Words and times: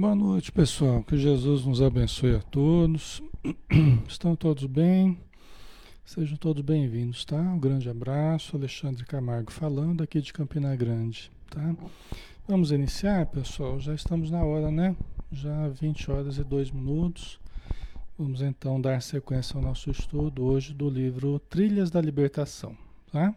Boa 0.00 0.14
noite, 0.14 0.50
pessoal. 0.50 1.02
Que 1.04 1.14
Jesus 1.14 1.66
nos 1.66 1.82
abençoe 1.82 2.34
a 2.34 2.40
todos. 2.40 3.22
Estão 4.08 4.34
todos 4.34 4.64
bem? 4.64 5.20
Sejam 6.06 6.38
todos 6.38 6.62
bem-vindos, 6.62 7.22
tá? 7.26 7.36
Um 7.36 7.58
grande 7.58 7.86
abraço. 7.86 8.56
Alexandre 8.56 9.04
Camargo 9.04 9.52
falando 9.52 10.02
aqui 10.02 10.22
de 10.22 10.32
Campina 10.32 10.74
Grande, 10.74 11.30
tá? 11.50 11.76
Vamos 12.48 12.72
iniciar, 12.72 13.26
pessoal. 13.26 13.78
Já 13.78 13.92
estamos 13.92 14.30
na 14.30 14.42
hora, 14.42 14.70
né? 14.70 14.96
Já 15.30 15.68
20 15.68 16.10
horas 16.10 16.38
e 16.38 16.44
2 16.44 16.70
minutos. 16.70 17.38
Vamos 18.18 18.40
então 18.40 18.80
dar 18.80 19.02
sequência 19.02 19.54
ao 19.58 19.62
nosso 19.62 19.90
estudo 19.90 20.44
hoje 20.44 20.72
do 20.72 20.88
livro 20.88 21.38
Trilhas 21.40 21.90
da 21.90 22.00
Libertação, 22.00 22.74
tá? 23.12 23.36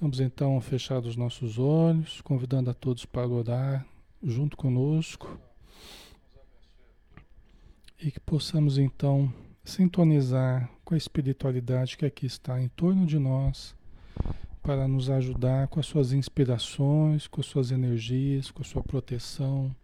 Vamos 0.00 0.18
então 0.18 0.58
fechar 0.62 1.00
os 1.00 1.14
nossos 1.14 1.58
olhos, 1.58 2.22
convidando 2.22 2.70
a 2.70 2.74
todos 2.74 3.04
para 3.04 3.28
orar 3.28 3.86
junto 4.22 4.56
conosco 4.56 5.38
e 8.04 8.10
que 8.10 8.20
possamos 8.20 8.76
então 8.76 9.32
sintonizar 9.64 10.70
com 10.84 10.92
a 10.92 10.96
espiritualidade 10.96 11.96
que 11.96 12.04
aqui 12.04 12.26
está 12.26 12.60
em 12.60 12.68
torno 12.68 13.06
de 13.06 13.18
nós 13.18 13.74
para 14.62 14.86
nos 14.86 15.08
ajudar 15.08 15.68
com 15.68 15.80
as 15.80 15.86
suas 15.86 16.12
inspirações, 16.12 17.26
com 17.26 17.40
as 17.40 17.46
suas 17.46 17.70
energias, 17.70 18.50
com 18.50 18.60
a 18.60 18.64
sua 18.64 18.82
proteção, 18.82 19.74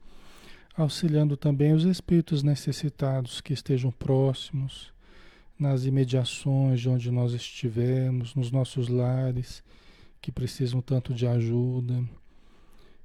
auxiliando 0.77 1.35
também 1.35 1.73
os 1.73 1.85
espíritos 1.85 2.43
necessitados 2.43 3.41
que 3.41 3.55
estejam 3.55 3.91
próximos, 3.91 4.93
nas 5.59 5.87
imediações 5.87 6.79
de 6.79 6.91
onde 6.91 7.11
nós 7.11 7.33
estivermos, 7.33 8.35
nos 8.35 8.51
nossos 8.51 8.89
lares 8.89 9.63
que 10.21 10.31
precisam 10.31 10.83
tanto 10.83 11.15
de 11.15 11.27
ajuda, 11.27 12.05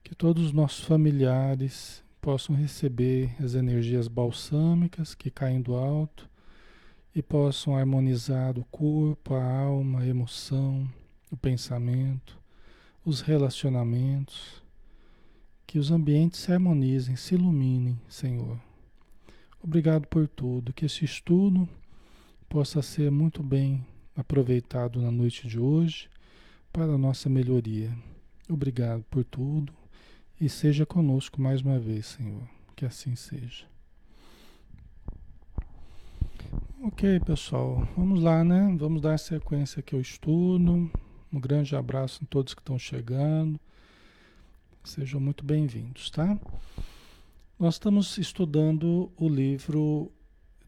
que 0.03 0.13
todos 0.13 0.47
os 0.47 0.51
nossos 0.51 0.83
familiares 0.83 2.04
possam 2.25 2.55
receber 2.55 3.35
as 3.39 3.53
energias 3.53 4.07
balsâmicas 4.07 5.13
que 5.13 5.29
caem 5.29 5.61
do 5.61 5.75
alto 5.75 6.27
e 7.13 7.21
possam 7.21 7.77
harmonizar 7.77 8.57
o 8.57 8.65
corpo, 8.65 9.35
a 9.35 9.43
alma, 9.43 9.99
a 9.99 10.07
emoção, 10.07 10.89
o 11.29 11.37
pensamento, 11.37 12.35
os 13.05 13.21
relacionamentos, 13.21 14.63
que 15.67 15.77
os 15.77 15.91
ambientes 15.91 16.39
se 16.39 16.51
harmonizem, 16.51 17.15
se 17.15 17.35
iluminem, 17.35 18.01
Senhor. 18.09 18.59
Obrigado 19.63 20.07
por 20.07 20.27
tudo, 20.27 20.73
que 20.73 20.87
esse 20.87 21.05
estudo 21.05 21.69
possa 22.49 22.81
ser 22.81 23.11
muito 23.11 23.43
bem 23.43 23.85
aproveitado 24.15 24.99
na 24.99 25.11
noite 25.11 25.47
de 25.47 25.59
hoje 25.59 26.09
para 26.73 26.91
a 26.91 26.97
nossa 26.97 27.29
melhoria. 27.29 27.95
Obrigado 28.49 29.03
por 29.11 29.23
tudo 29.23 29.71
e 30.39 30.49
seja 30.49 30.85
conosco 30.85 31.41
mais 31.41 31.61
uma 31.61 31.79
vez, 31.79 32.07
Senhor. 32.07 32.43
Que 32.75 32.85
assim 32.85 33.15
seja. 33.15 33.65
Ok, 36.83 37.19
pessoal, 37.21 37.87
vamos 37.95 38.21
lá, 38.21 38.43
né? 38.43 38.75
Vamos 38.77 39.01
dar 39.01 39.17
sequência 39.17 39.79
aqui 39.79 39.95
ao 39.95 40.01
estudo. 40.01 40.91
Um 41.31 41.39
grande 41.39 41.75
abraço 41.75 42.23
a 42.23 42.27
todos 42.27 42.53
que 42.53 42.61
estão 42.61 42.77
chegando. 42.77 43.59
Sejam 44.83 45.19
muito 45.19 45.43
bem-vindos, 45.43 46.11
tá? 46.11 46.37
Nós 47.57 47.75
estamos 47.75 48.17
estudando 48.17 49.11
o 49.17 49.27
livro 49.27 50.11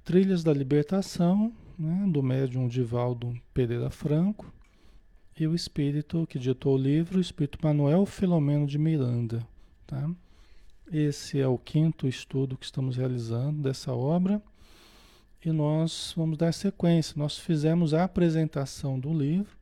Trilhas 0.03 0.43
da 0.43 0.53
Libertação, 0.53 1.53
né, 1.77 2.05
do 2.09 2.23
médium 2.23 2.67
Divaldo 2.67 3.39
Pereira 3.53 3.91
Franco, 3.91 4.51
e 5.39 5.45
o 5.45 5.53
espírito 5.53 6.25
que 6.27 6.39
ditou 6.39 6.75
o 6.75 6.81
livro, 6.81 7.19
o 7.19 7.21
espírito 7.21 7.59
Manuel 7.61 8.05
Filomeno 8.05 8.65
de 8.65 8.79
Miranda. 8.79 9.45
Tá? 9.87 10.09
Esse 10.91 11.39
é 11.39 11.47
o 11.47 11.57
quinto 11.57 12.07
estudo 12.07 12.57
que 12.57 12.65
estamos 12.65 12.97
realizando 12.97 13.61
dessa 13.61 13.93
obra 13.93 14.41
e 15.43 15.49
nós 15.49 16.13
vamos 16.15 16.37
dar 16.37 16.53
sequência. 16.53 17.13
Nós 17.15 17.37
fizemos 17.37 17.93
a 17.93 18.03
apresentação 18.03 18.99
do 18.99 19.13
livro 19.13 19.55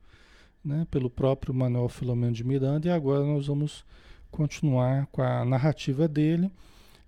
né, 0.64 0.84
pelo 0.90 1.08
próprio 1.08 1.54
Manuel 1.54 1.88
Filomeno 1.88 2.32
de 2.32 2.42
Miranda 2.42 2.88
e 2.88 2.90
agora 2.90 3.24
nós 3.24 3.46
vamos 3.46 3.84
continuar 4.28 5.06
com 5.06 5.22
a 5.22 5.44
narrativa 5.44 6.08
dele 6.08 6.50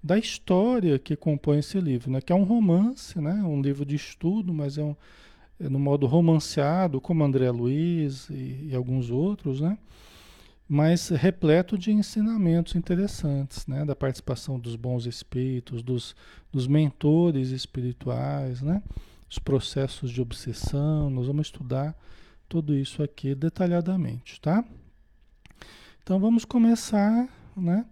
da 0.00 0.16
história 0.16 0.96
que 0.96 1.16
compõe 1.16 1.58
esse 1.58 1.80
livro, 1.80 2.08
né, 2.08 2.20
que 2.20 2.32
é 2.32 2.36
um 2.36 2.44
romance, 2.44 3.20
né, 3.20 3.34
um 3.42 3.60
livro 3.60 3.84
de 3.84 3.96
estudo, 3.96 4.54
mas 4.54 4.78
é, 4.78 4.84
um, 4.84 4.94
é 5.58 5.68
no 5.68 5.80
modo 5.80 6.06
romanceado, 6.06 7.00
como 7.00 7.24
André 7.24 7.50
Luiz 7.50 8.30
e, 8.30 8.68
e 8.70 8.74
alguns 8.76 9.10
outros, 9.10 9.60
né? 9.60 9.76
Mas 10.68 11.08
repleto 11.08 11.78
de 11.78 11.90
ensinamentos 11.90 12.74
interessantes, 12.74 13.66
né? 13.66 13.84
da 13.86 13.96
participação 13.96 14.58
dos 14.58 14.76
bons 14.76 15.06
espíritos, 15.06 15.82
dos, 15.82 16.14
dos 16.52 16.66
mentores 16.66 17.48
espirituais, 17.50 18.60
né? 18.60 18.82
os 19.30 19.38
processos 19.38 20.10
de 20.10 20.20
obsessão, 20.20 21.08
nós 21.08 21.26
vamos 21.26 21.46
estudar 21.46 21.96
tudo 22.48 22.74
isso 22.74 23.02
aqui 23.02 23.34
detalhadamente, 23.34 24.40
tá? 24.40 24.64
Então 26.02 26.18
vamos 26.18 26.44
começar, 26.46 27.28
né? 27.54 27.84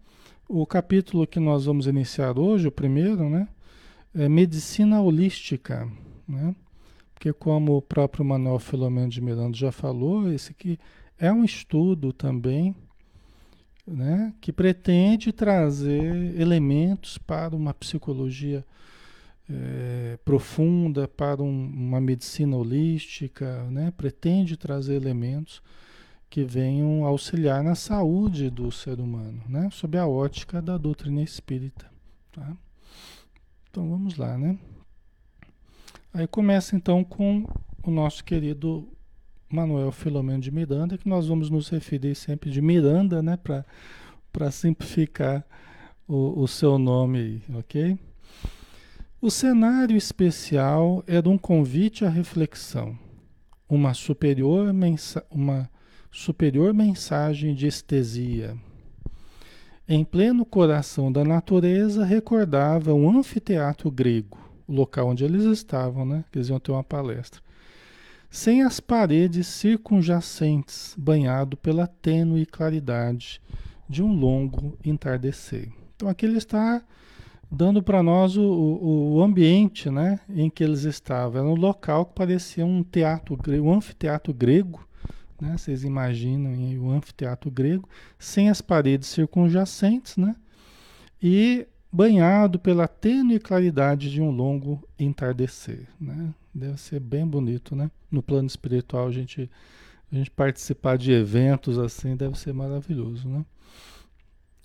O 0.48 0.66
capítulo 0.66 1.26
que 1.26 1.38
nós 1.38 1.66
vamos 1.66 1.86
iniciar 1.86 2.38
hoje, 2.38 2.68
o 2.68 2.72
primeiro, 2.72 3.28
né? 3.28 3.48
É 4.14 4.28
medicina 4.28 5.00
holística, 5.02 5.86
né? 6.26 6.56
Porque 7.12 7.32
como 7.32 7.76
o 7.76 7.82
próprio 7.82 8.24
Manuel 8.24 8.58
Filomeno 8.58 9.10
de 9.10 9.20
Miranda 9.20 9.56
já 9.56 9.70
falou, 9.70 10.32
esse 10.32 10.52
aqui 10.52 10.78
é 11.18 11.32
um 11.32 11.44
estudo 11.44 12.12
também 12.12 12.74
né, 13.86 14.34
que 14.40 14.52
pretende 14.52 15.32
trazer 15.32 16.38
elementos 16.40 17.18
para 17.18 17.54
uma 17.54 17.72
psicologia 17.72 18.64
é, 19.48 20.18
profunda, 20.24 21.06
para 21.06 21.42
um, 21.42 21.66
uma 21.66 22.00
medicina 22.00 22.56
holística, 22.56 23.62
né, 23.70 23.92
pretende 23.96 24.56
trazer 24.56 24.96
elementos 24.96 25.62
que 26.28 26.42
venham 26.42 27.04
auxiliar 27.04 27.62
na 27.62 27.76
saúde 27.76 28.50
do 28.50 28.72
ser 28.72 28.98
humano, 28.98 29.40
né, 29.48 29.68
sob 29.72 29.96
a 29.96 30.06
ótica 30.06 30.60
da 30.60 30.76
doutrina 30.76 31.22
espírita. 31.22 31.88
Tá? 32.32 32.56
Então 33.70 33.88
vamos 33.88 34.16
lá, 34.16 34.36
né? 34.36 34.58
Aí 36.12 36.26
começa 36.26 36.74
então 36.74 37.04
com 37.04 37.46
o 37.82 37.90
nosso 37.90 38.24
querido 38.24 38.88
Manuel 39.48 39.93
Filomeno 39.93 40.40
de 40.40 40.50
Miranda, 40.50 40.98
que 40.98 41.08
nós 41.08 41.28
vamos 41.28 41.48
nos 41.48 41.69
referir 41.69 42.14
sempre 42.16 42.50
de 42.50 42.60
Miranda, 42.60 43.22
né, 43.22 43.38
para 44.32 44.50
simplificar 44.50 45.44
o, 46.06 46.43
o 46.43 46.48
seu 46.48 46.78
nome 46.78 47.43
ok? 47.54 47.98
O 49.20 49.31
cenário 49.31 49.96
especial 49.96 51.02
era 51.06 51.28
um 51.28 51.38
convite 51.38 52.04
à 52.04 52.08
reflexão, 52.08 52.98
uma 53.69 53.94
superior, 53.94 54.72
mensa 54.72 55.25
uma 55.31 55.70
superior 56.10 56.75
mensagem 56.75 57.54
de 57.54 57.66
estesia. 57.66 58.56
Em 59.88 60.04
pleno 60.04 60.44
coração 60.44 61.12
da 61.12 61.25
natureza, 61.25 62.04
recordava 62.04 62.92
um 62.92 63.19
anfiteatro 63.19 63.90
grego, 63.90 64.38
o 64.66 64.72
local 64.72 65.08
onde 65.08 65.25
eles 65.25 65.44
estavam, 65.44 66.04
né? 66.04 66.25
Que 66.31 66.38
eles 66.38 66.49
iam 66.49 66.58
ter 66.58 66.72
uma 66.72 66.82
palestra 66.82 67.45
sem 68.31 68.62
as 68.62 68.81
paredes 68.81 69.46
circunjacentes, 69.46 70.94
banhado 70.99 71.56
pela 71.56 71.87
tênue 71.87 72.46
claridade 72.46 73.40
de 73.88 74.02
um 74.02 74.12
longo 74.12 74.76
entardecer. 74.84 75.73
Então 75.94 76.08
aqui 76.08 76.26
ele 76.26 76.38
está 76.38 76.82
dando 77.50 77.82
para 77.82 78.02
nós 78.02 78.37
o, 78.37 78.43
o, 78.43 79.23
ambiente 79.23 79.88
né, 79.88 80.20
em 80.28 80.50
que 80.50 80.64
eles 80.64 80.82
estavam. 80.82 81.40
Era 81.40 81.50
um 81.50 81.55
local 81.55 82.06
que 82.06 82.14
parecia 82.14 82.67
um 82.67 82.82
teatro 82.82 83.37
grego, 83.37 83.69
um 83.69 83.75
anfiteatro 83.75 84.34
grego, 84.34 84.87
né, 85.40 85.56
vocês 85.56 85.84
imaginam 85.84 86.52
o 86.52 86.87
um 86.87 86.90
anfiteatro 86.90 87.50
grego, 87.50 87.88
sem 88.19 88.49
as 88.49 88.61
paredes 88.61 89.08
circunjacentes, 89.08 90.17
né, 90.17 90.34
e 91.23 91.67
banhado 91.93 92.58
pela 92.58 92.88
tênue 92.88 93.38
claridade 93.38 94.11
de 94.11 94.20
um 94.20 94.31
longo 94.31 94.82
entardecer. 94.99 95.87
Né? 96.00 96.34
Deve 96.56 96.80
ser 96.80 97.00
bem 97.00 97.26
bonito, 97.26 97.76
né? 97.76 97.90
No 98.10 98.22
plano 98.22 98.46
espiritual, 98.46 99.08
a 99.08 99.12
gente, 99.12 99.50
a 100.10 100.14
gente 100.14 100.30
participar 100.30 100.96
de 100.96 101.12
eventos 101.12 101.78
assim 101.78 102.16
deve 102.16 102.38
ser 102.38 102.54
maravilhoso, 102.54 103.28
né? 103.28 103.44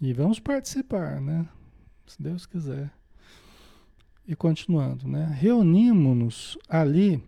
E 0.02 0.14
vamos 0.14 0.40
participar, 0.40 1.20
né? 1.20 1.46
Se 2.08 2.22
Deus 2.22 2.46
quiser. 2.46 2.90
E 4.26 4.34
continuando, 4.38 5.06
né? 5.06 5.36
Reunimos-nos 5.38 6.58
ali 6.70 7.22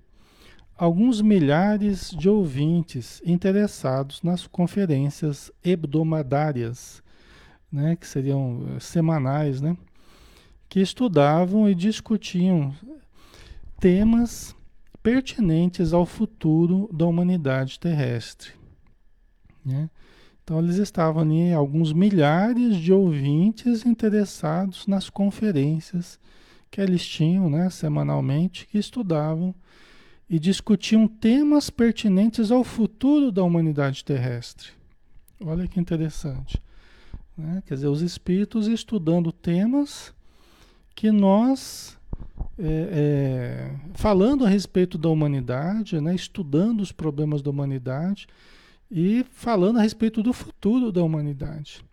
alguns 0.78 1.22
milhares 1.22 2.12
de 2.12 2.30
ouvintes 2.30 3.22
interessados 3.26 4.24
nas 4.24 4.48
conferências 4.48 5.52
hebdomadárias, 5.62 7.04
né? 7.70 7.98
Que 7.98 8.08
seriam 8.08 8.66
eh, 8.70 8.80
semanais, 8.80 9.60
né? 9.60 9.76
Que 10.70 10.80
estudavam 10.80 11.70
e 11.70 11.76
discutiam 11.76 12.74
temas 13.84 14.56
pertinentes 15.04 15.92
ao 15.92 16.06
futuro 16.06 16.90
da 16.94 17.06
humanidade 17.06 17.78
terrestre. 17.78 18.52
Né? 19.66 19.90
Então 20.42 20.58
eles 20.58 20.78
estavam 20.78 21.22
ali, 21.22 21.52
alguns 21.52 21.92
milhares 21.92 22.78
de 22.78 22.94
ouvintes 22.94 23.86
interessados 23.86 24.88
nas 24.88 25.10
conferências 25.10 26.18
que 26.72 26.80
eles 26.80 27.06
tinham, 27.06 27.50
né, 27.50 27.70
semanalmente, 27.70 28.66
que 28.68 28.78
estudavam 28.78 29.54
e 30.30 30.40
discutiam 30.40 31.06
temas 31.06 31.70
pertinentes 31.70 32.52
ao 32.52 32.64
futuro 32.64 33.34
da 33.34 33.44
humanidade 33.44 34.06
terrestre. 34.06 34.70
Olha 35.44 35.68
que 35.68 35.78
interessante. 35.78 36.58
Né? 37.38 37.62
Quer 37.66 37.74
dizer, 37.74 37.88
os 37.88 38.02
espíritos 38.02 38.66
estudando 38.66 39.30
temas 39.34 40.14
que 40.96 41.12
nós, 41.12 41.98
é, 42.66 42.90
é, 42.92 43.76
falando 43.94 44.46
a 44.46 44.50
respeito 44.50 44.98
da 44.98 45.10
humanidade, 45.10 46.00
né? 46.00 46.16
estudando 46.16 46.82
os 46.82 46.92
problemas 46.92 47.42
da 47.42 47.50
humanidade 47.50 48.28
e 48.90 49.26
falando 49.32 49.80
a 49.80 49.82
respeito 49.82 50.24
do 50.24 50.32
futuro 50.32 50.92
da 50.92 51.04
humanidade. 51.04 51.84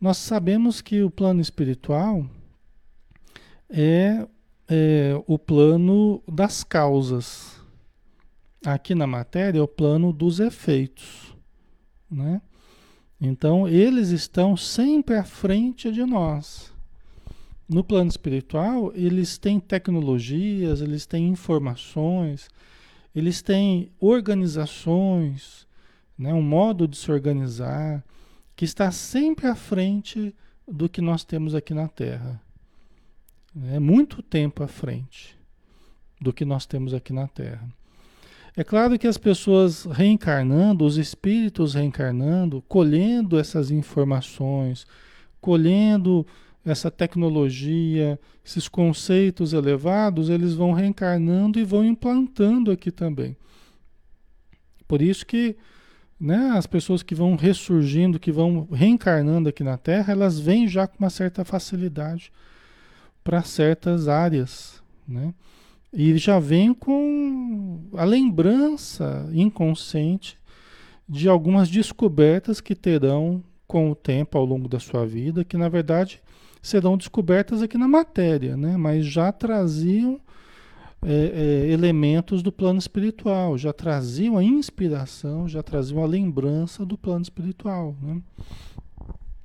Nós 0.00 0.18
sabemos 0.18 0.80
que 0.80 1.02
o 1.02 1.10
plano 1.10 1.40
espiritual 1.40 2.26
é 3.68 4.26
é 4.68 5.20
o 5.26 5.38
plano 5.38 6.22
das 6.26 6.64
causas. 6.64 7.60
Aqui 8.64 8.94
na 8.94 9.06
matéria 9.06 9.60
é 9.60 9.62
o 9.62 9.68
plano 9.68 10.12
dos 10.12 10.40
efeitos. 10.40 11.34
Né? 12.10 12.40
Então, 13.20 13.68
eles 13.68 14.08
estão 14.08 14.56
sempre 14.56 15.16
à 15.16 15.24
frente 15.24 15.92
de 15.92 16.04
nós. 16.04 16.72
No 17.68 17.82
plano 17.82 18.08
espiritual, 18.08 18.92
eles 18.94 19.38
têm 19.38 19.58
tecnologias, 19.58 20.80
eles 20.80 21.04
têm 21.04 21.28
informações, 21.28 22.48
eles 23.14 23.42
têm 23.42 23.90
organizações, 23.98 25.66
né? 26.16 26.32
um 26.32 26.42
modo 26.42 26.86
de 26.86 26.96
se 26.96 27.10
organizar 27.10 28.04
que 28.54 28.64
está 28.64 28.90
sempre 28.92 29.46
à 29.46 29.54
frente 29.54 30.34
do 30.66 30.88
que 30.88 31.00
nós 31.00 31.24
temos 31.24 31.54
aqui 31.54 31.74
na 31.74 31.88
Terra. 31.88 32.40
É 33.72 33.78
muito 33.78 34.22
tempo 34.22 34.62
à 34.62 34.68
frente 34.68 35.36
do 36.20 36.32
que 36.32 36.44
nós 36.44 36.66
temos 36.66 36.94
aqui 36.94 37.12
na 37.12 37.26
Terra. 37.26 37.68
É 38.56 38.64
claro 38.64 38.98
que 38.98 39.06
as 39.06 39.18
pessoas 39.18 39.84
reencarnando, 39.84 40.84
os 40.84 40.96
espíritos 40.96 41.74
reencarnando, 41.74 42.62
colhendo 42.68 43.38
essas 43.38 43.70
informações, 43.70 44.86
colhendo 45.40 46.26
essa 46.66 46.90
tecnologia, 46.90 48.18
esses 48.44 48.68
conceitos 48.68 49.52
elevados, 49.52 50.28
eles 50.28 50.52
vão 50.54 50.72
reencarnando 50.72 51.60
e 51.60 51.64
vão 51.64 51.84
implantando 51.84 52.72
aqui 52.72 52.90
também. 52.90 53.36
Por 54.88 55.00
isso 55.00 55.24
que 55.24 55.56
né, 56.18 56.50
as 56.54 56.66
pessoas 56.66 57.02
que 57.02 57.14
vão 57.14 57.36
ressurgindo, 57.36 58.18
que 58.18 58.32
vão 58.32 58.66
reencarnando 58.72 59.48
aqui 59.48 59.62
na 59.62 59.76
Terra, 59.76 60.12
elas 60.12 60.40
vêm 60.40 60.66
já 60.66 60.86
com 60.86 60.98
uma 60.98 61.10
certa 61.10 61.44
facilidade 61.44 62.32
para 63.22 63.42
certas 63.42 64.08
áreas, 64.08 64.82
né? 65.06 65.32
E 65.92 66.16
já 66.18 66.38
vem 66.38 66.74
com 66.74 67.80
a 67.94 68.04
lembrança 68.04 69.28
inconsciente 69.32 70.36
de 71.08 71.28
algumas 71.28 71.68
descobertas 71.68 72.60
que 72.60 72.74
terão 72.74 73.42
com 73.66 73.90
o 73.90 73.94
tempo 73.94 74.36
ao 74.36 74.44
longo 74.44 74.68
da 74.68 74.78
sua 74.78 75.06
vida, 75.06 75.44
que 75.44 75.56
na 75.56 75.68
verdade 75.68 76.20
serão 76.66 76.96
descobertas 76.96 77.62
aqui 77.62 77.78
na 77.78 77.86
matéria, 77.86 78.56
né? 78.56 78.76
mas 78.76 79.06
já 79.06 79.30
traziam 79.30 80.20
é, 81.00 81.12
é, 81.12 81.70
elementos 81.70 82.42
do 82.42 82.50
plano 82.50 82.78
espiritual, 82.78 83.56
já 83.56 83.72
traziam 83.72 84.36
a 84.36 84.42
inspiração, 84.42 85.48
já 85.48 85.62
traziam 85.62 86.02
a 86.02 86.06
lembrança 86.06 86.84
do 86.84 86.98
plano 86.98 87.22
espiritual. 87.22 87.94
Né? 88.02 88.20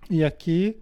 E 0.09 0.23
aqui 0.23 0.77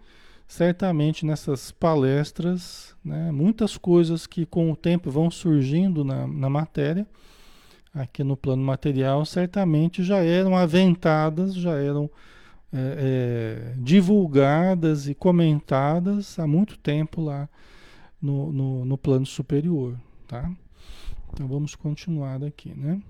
certamente 0.48 1.26
nessas 1.26 1.72
palestras, 1.72 2.96
né, 3.04 3.32
muitas 3.32 3.78
coisas 3.78 4.26
que 4.26 4.46
com 4.46 4.72
o 4.72 4.76
tempo 4.76 5.12
vão 5.12 5.30
surgindo 5.30 6.04
na, 6.06 6.26
na 6.26 6.50
matéria, 6.50 7.06
aqui 7.94 8.24
no 8.24 8.38
plano 8.38 8.64
material, 8.64 9.26
certamente 9.26 10.04
já 10.04 10.24
eram 10.24 10.56
aventadas, 10.56 11.54
já 11.54 11.74
eram 11.76 12.10
é, 12.72 13.74
é, 13.74 13.74
divulgadas 13.78 15.08
e 15.08 15.16
comentadas 15.16 16.38
há 16.38 16.46
muito 16.46 16.78
tempo 16.78 17.22
lá 17.22 17.50
no, 18.22 18.52
no, 18.52 18.86
no 18.86 18.98
plano 18.98 19.26
superior, 19.26 19.98
tá? 20.28 20.52
Então 21.34 21.48
vamos 21.48 21.76
continuar 21.76 22.44
aqui, 22.44 22.74
né? 22.76 23.02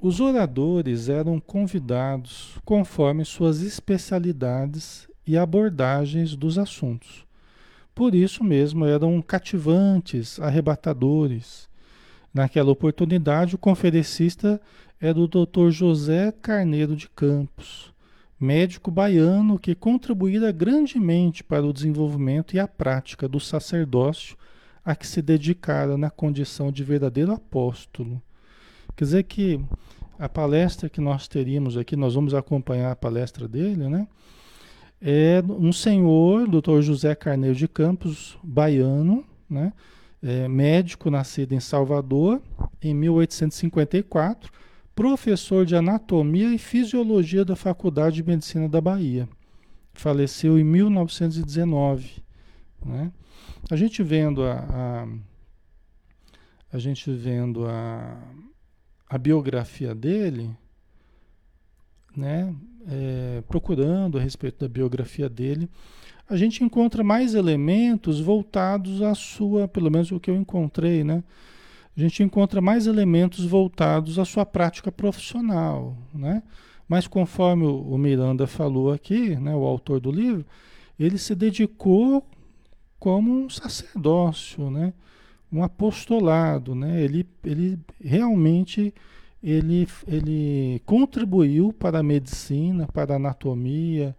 Os 0.00 0.20
oradores 0.20 1.08
eram 1.08 1.40
convidados 1.40 2.56
conforme 2.64 3.24
suas 3.24 3.62
especialidades 3.62 5.08
e 5.26 5.36
abordagens 5.36 6.36
dos 6.36 6.56
assuntos. 6.56 7.26
Por 7.96 8.14
isso 8.14 8.44
mesmo 8.44 8.84
eram 8.84 9.20
cativantes, 9.20 10.38
arrebatadores. 10.38 11.67
Naquela 12.32 12.70
oportunidade, 12.70 13.54
o 13.54 13.58
conferencista 13.58 14.60
era 15.00 15.18
o 15.18 15.28
Dr. 15.28 15.70
José 15.70 16.32
Carneiro 16.42 16.94
de 16.94 17.08
Campos, 17.08 17.92
médico 18.38 18.90
baiano 18.90 19.58
que 19.58 19.74
contribuíra 19.74 20.52
grandemente 20.52 21.42
para 21.42 21.66
o 21.66 21.72
desenvolvimento 21.72 22.54
e 22.54 22.60
a 22.60 22.68
prática 22.68 23.28
do 23.28 23.40
sacerdócio 23.40 24.36
a 24.84 24.94
que 24.96 25.06
se 25.06 25.20
dedicara 25.20 25.98
na 25.98 26.10
condição 26.10 26.72
de 26.72 26.82
verdadeiro 26.82 27.32
apóstolo. 27.32 28.22
Quer 28.96 29.04
dizer 29.04 29.22
que 29.24 29.60
a 30.18 30.28
palestra 30.28 30.88
que 30.88 31.00
nós 31.00 31.28
teríamos 31.28 31.76
aqui, 31.76 31.94
nós 31.94 32.14
vamos 32.14 32.34
acompanhar 32.34 32.90
a 32.90 32.96
palestra 32.96 33.46
dele, 33.46 33.88
né? 33.88 34.08
É 35.00 35.42
um 35.48 35.72
senhor, 35.72 36.48
doutor 36.48 36.82
José 36.82 37.14
Carneiro 37.14 37.54
de 37.54 37.68
Campos, 37.68 38.36
baiano, 38.42 39.24
né? 39.48 39.72
É, 40.22 40.48
médico 40.48 41.10
nascido 41.10 41.52
em 41.54 41.60
Salvador 41.60 42.42
em 42.82 42.92
1854, 42.92 44.52
professor 44.94 45.64
de 45.64 45.76
anatomia 45.76 46.52
e 46.52 46.58
fisiologia 46.58 47.44
da 47.44 47.54
Faculdade 47.54 48.16
de 48.16 48.24
Medicina 48.24 48.68
da 48.68 48.80
Bahia. 48.80 49.28
Faleceu 49.92 50.58
em 50.58 50.64
1919. 50.64 52.22
Né? 52.84 53.12
A 53.70 53.76
gente 53.76 54.02
vendo 54.02 54.42
a, 54.42 54.54
a, 54.54 55.08
a 56.72 56.78
gente 56.78 57.12
vendo 57.12 57.66
a, 57.66 58.20
a 59.08 59.18
biografia 59.18 59.94
dele, 59.94 60.50
né, 62.16 62.54
é, 62.88 63.42
procurando 63.46 64.18
a 64.18 64.20
respeito 64.20 64.58
da 64.60 64.68
biografia 64.68 65.28
dele, 65.28 65.70
a 66.28 66.36
gente 66.36 66.62
encontra 66.62 67.02
mais 67.02 67.34
elementos 67.34 68.20
voltados 68.20 69.02
à 69.02 69.14
sua, 69.14 69.66
pelo 69.66 69.90
menos 69.90 70.10
o 70.12 70.20
que 70.20 70.30
eu 70.30 70.36
encontrei, 70.36 71.02
né? 71.02 71.22
A 71.96 72.00
gente 72.00 72.22
encontra 72.22 72.60
mais 72.60 72.86
elementos 72.86 73.44
voltados 73.44 74.18
à 74.18 74.24
sua 74.24 74.46
prática 74.46 74.92
profissional, 74.92 75.96
né? 76.14 76.42
Mas 76.88 77.06
conforme 77.06 77.66
o, 77.66 77.98
Miranda 77.98 78.46
falou 78.46 78.92
aqui, 78.92 79.36
né, 79.36 79.54
o 79.54 79.64
autor 79.64 80.00
do 80.00 80.10
livro, 80.10 80.44
ele 80.98 81.18
se 81.18 81.34
dedicou 81.34 82.24
como 82.98 83.30
um 83.30 83.50
sacerdócio, 83.50 84.70
né? 84.70 84.94
um 85.52 85.62
apostolado, 85.62 86.74
né? 86.74 87.02
Ele, 87.02 87.26
ele 87.44 87.78
realmente 88.02 88.94
ele, 89.42 89.88
ele 90.06 90.82
contribuiu 90.84 91.72
para 91.72 92.00
a 92.00 92.02
medicina, 92.02 92.86
para 92.86 93.14
a 93.14 93.16
anatomia, 93.16 94.14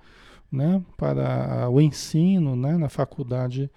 né? 0.52 0.82
Para 0.98 1.70
o 1.70 1.80
ensino, 1.80 2.56
né? 2.56 2.78
Na 2.78 2.90
faculdade 2.90 3.70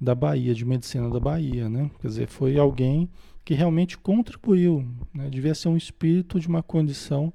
da 0.00 0.14
Bahia, 0.14 0.54
de 0.54 0.64
medicina 0.64 1.10
da 1.10 1.20
Bahia, 1.20 1.68
né? 1.68 1.90
Quer 2.00 2.08
dizer, 2.08 2.28
foi 2.28 2.58
alguém 2.58 3.08
que 3.44 3.54
realmente 3.54 3.98
contribuiu, 3.98 4.86
né? 5.12 5.28
Devia 5.28 5.54
ser 5.54 5.68
um 5.68 5.76
espírito 5.76 6.38
de 6.38 6.48
uma 6.48 6.62
condição 6.62 7.32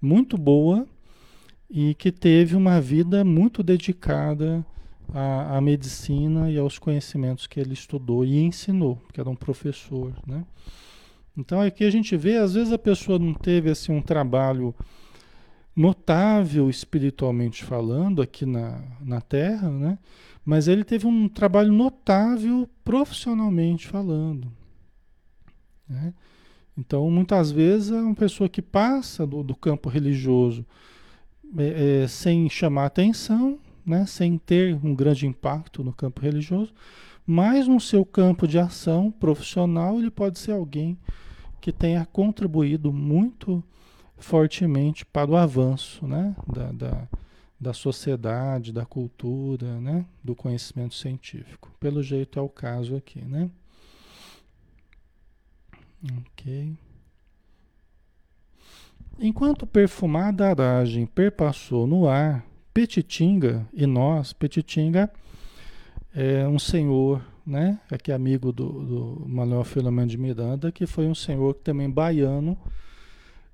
muito 0.00 0.36
boa 0.36 0.86
e 1.70 1.94
que 1.94 2.12
teve 2.12 2.54
uma 2.54 2.80
vida 2.80 3.24
muito 3.24 3.62
dedicada 3.62 4.64
à, 5.12 5.56
à, 5.56 5.60
medicina 5.60 6.50
e 6.50 6.58
aos 6.58 6.78
conhecimentos 6.78 7.46
que 7.46 7.58
ele 7.58 7.72
estudou 7.72 8.24
e 8.24 8.38
ensinou, 8.38 9.00
que 9.12 9.20
era 9.20 9.28
um 9.28 9.34
professor, 9.34 10.12
né? 10.26 10.44
Então 11.36 11.60
aqui 11.60 11.84
a 11.84 11.90
gente 11.90 12.16
vê, 12.16 12.36
às 12.36 12.54
vezes 12.54 12.72
a 12.72 12.78
pessoa 12.78 13.18
não 13.18 13.34
teve 13.34 13.70
assim 13.70 13.92
um 13.92 14.00
trabalho 14.00 14.74
notável 15.76 16.70
espiritualmente 16.70 17.62
falando 17.62 18.22
aqui 18.22 18.46
na, 18.46 18.82
na 19.00 19.20
Terra, 19.20 19.68
né? 19.70 19.98
Mas 20.44 20.68
ele 20.68 20.84
teve 20.84 21.06
um 21.06 21.28
trabalho 21.28 21.72
notável 21.72 22.68
profissionalmente 22.82 23.86
falando. 23.86 24.50
Né? 25.88 26.14
Então, 26.78 27.10
muitas 27.10 27.50
vezes, 27.50 27.90
é 27.90 28.00
uma 28.00 28.14
pessoa 28.14 28.48
que 28.48 28.62
passa 28.62 29.26
do, 29.26 29.42
do 29.42 29.54
campo 29.54 29.88
religioso 29.88 30.64
é, 31.58 32.02
é, 32.02 32.08
sem 32.08 32.48
chamar 32.48 32.86
atenção, 32.86 33.58
né, 33.84 34.04
sem 34.06 34.36
ter 34.36 34.78
um 34.84 34.94
grande 34.94 35.26
impacto 35.26 35.84
no 35.84 35.92
campo 35.92 36.20
religioso, 36.20 36.72
mas 37.26 37.66
no 37.66 37.80
seu 37.80 38.04
campo 38.04 38.46
de 38.46 38.58
ação 38.58 39.10
profissional 39.10 39.98
ele 39.98 40.10
pode 40.10 40.38
ser 40.38 40.52
alguém 40.52 40.98
que 41.60 41.72
tenha 41.72 42.04
contribuído 42.06 42.92
muito 42.92 43.62
fortemente 44.16 45.04
para 45.04 45.30
o 45.30 45.36
avanço 45.36 46.06
né? 46.06 46.34
da, 46.46 46.72
da, 46.72 47.08
da 47.60 47.72
sociedade, 47.72 48.72
da 48.72 48.84
cultura, 48.84 49.80
né? 49.80 50.06
do 50.22 50.34
conhecimento 50.34 50.94
científico. 50.94 51.70
Pelo 51.78 52.02
jeito 52.02 52.38
é 52.38 52.42
o 52.42 52.48
caso 52.48 52.96
aqui, 52.96 53.20
né? 53.20 53.50
Ok. 56.18 56.76
Enquanto 59.18 59.66
perfumada 59.66 60.48
aragem 60.48 61.06
perpassou 61.06 61.86
no 61.86 62.06
ar, 62.06 62.44
Petitinga 62.72 63.66
e 63.72 63.86
nós, 63.86 64.34
Petitinga 64.34 65.10
é 66.14 66.46
um 66.46 66.58
senhor, 66.58 67.24
né? 67.46 67.80
Aqui 67.90 68.12
amigo 68.12 68.52
do, 68.52 68.66
do 68.66 69.24
Manuel 69.26 69.64
Filomeno 69.64 70.08
de 70.08 70.18
Miranda, 70.18 70.70
que 70.70 70.86
foi 70.86 71.06
um 71.06 71.14
senhor 71.14 71.54
também 71.54 71.90
baiano, 71.90 72.58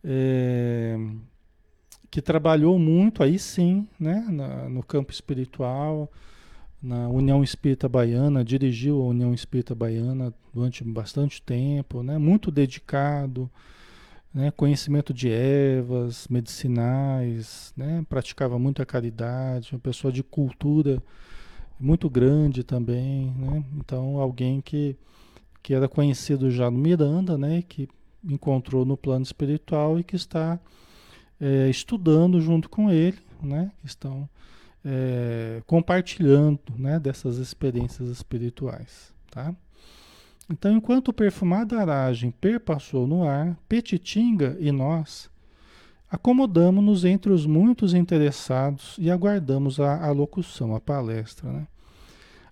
é, 0.05 0.97
que 2.11 2.21
trabalhou 2.21 2.79
muito 2.79 3.23
aí 3.23 3.39
sim, 3.39 3.87
né? 3.99 4.27
Na, 4.31 4.69
no 4.69 4.83
campo 4.83 5.13
espiritual, 5.13 6.11
na 6.83 7.09
União 7.09 7.43
Espírita 7.43 7.89
Baiana, 7.89 8.45
dirigiu 8.45 9.01
a 9.03 9.07
União 9.07 9.33
Espírita 9.33 9.75
Baiana 9.75 10.33
durante 10.53 10.85
bastante 10.85 11.41
tempo, 11.43 12.03
né? 12.03 12.19
Muito 12.19 12.51
dedicado 12.51 13.51
né, 14.33 14.51
conhecimento 14.51 15.13
de 15.13 15.31
ervas 15.31 16.27
medicinais, 16.29 17.73
né, 17.77 18.05
praticava 18.09 18.59
muita 18.59 18.87
caridade, 18.87 19.73
uma 19.73 19.81
pessoa 19.81 20.13
de 20.13 20.23
cultura 20.23 21.03
muito 21.79 22.09
grande 22.09 22.63
também, 22.65 23.33
né, 23.37 23.65
então 23.77 24.19
alguém 24.19 24.61
que, 24.61 24.97
que 25.63 25.75
era 25.75 25.89
conhecido 25.89 26.51
já 26.51 26.71
no 26.71 26.79
Miranda, 26.79 27.37
né, 27.37 27.63
que 27.63 27.89
encontrou 28.25 28.85
no 28.85 28.97
plano 28.97 29.23
espiritual 29.23 29.99
e 29.99 30.05
que 30.05 30.17
está 30.17 30.59
é, 31.41 31.69
estudando 31.69 32.41
junto 32.41 32.69
com 32.69 32.91
ele, 32.91 33.19
né, 33.43 33.73
estão 33.85 34.29
é, 34.85 35.63
compartilhando 35.67 36.61
né, 36.77 36.99
dessas 36.99 37.39
experiências 37.39 38.09
espirituais, 38.09 39.13
tá? 39.31 39.55
Então, 40.51 40.73
enquanto 40.73 41.09
o 41.09 41.13
perfumado 41.13 41.77
aragem 41.79 42.31
perpassou 42.31 43.07
no 43.07 43.27
ar, 43.27 43.57
Petitinga 43.69 44.57
e 44.61 44.71
nós 44.71 45.31
acomodamos-nos 46.11 47.05
entre 47.07 47.33
os 47.33 47.47
muitos 47.47 47.95
interessados 47.95 48.97
e 48.99 49.11
aguardamos 49.11 49.81
a 49.81 50.05
alocução, 50.05 50.75
a 50.75 50.81
palestra. 50.81 51.51
Né? 51.51 51.67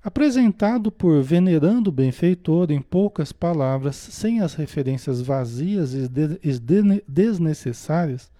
Apresentado 0.02 0.90
por 0.90 1.22
venerando 1.22 1.92
benfeitor 1.92 2.70
em 2.70 2.80
poucas 2.80 3.32
palavras, 3.32 3.96
sem 3.96 4.40
as 4.40 4.54
referências 4.54 5.20
vazias 5.20 5.92
e 5.92 6.08
desnecessárias, 7.06 8.30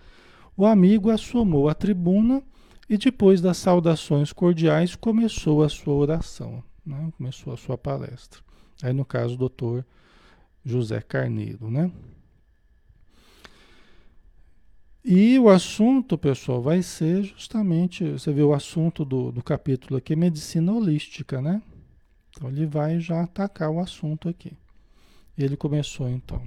o 0.56 0.64
amigo 0.64 1.10
assomou 1.10 1.68
a 1.68 1.74
tribuna 1.74 2.42
e 2.88 2.96
depois 2.96 3.42
das 3.42 3.58
saudações 3.58 4.32
cordiais 4.32 4.96
começou 4.96 5.62
a 5.62 5.68
sua 5.68 5.94
oração, 5.94 6.64
né? 6.84 7.12
começou 7.16 7.52
a 7.52 7.56
sua 7.58 7.76
palestra. 7.76 8.40
Aí 8.82 8.94
no 8.94 9.04
caso, 9.04 9.34
o 9.34 9.38
doutor 9.38 9.84
José 10.64 11.02
Carneiro, 11.02 11.70
né? 11.70 11.90
E 15.02 15.38
o 15.38 15.48
assunto, 15.48 16.18
pessoal, 16.18 16.60
vai 16.60 16.82
ser 16.82 17.22
justamente, 17.24 18.04
você 18.04 18.32
vê 18.32 18.42
o 18.42 18.52
assunto 18.52 19.02
do, 19.02 19.32
do 19.32 19.42
capítulo 19.42 19.96
aqui, 19.96 20.14
medicina 20.14 20.72
holística, 20.72 21.40
né? 21.40 21.62
Então 22.30 22.50
ele 22.50 22.66
vai 22.66 23.00
já 23.00 23.22
atacar 23.22 23.70
o 23.70 23.80
assunto 23.80 24.28
aqui. 24.28 24.52
Ele 25.38 25.56
começou 25.56 26.08
então. 26.08 26.46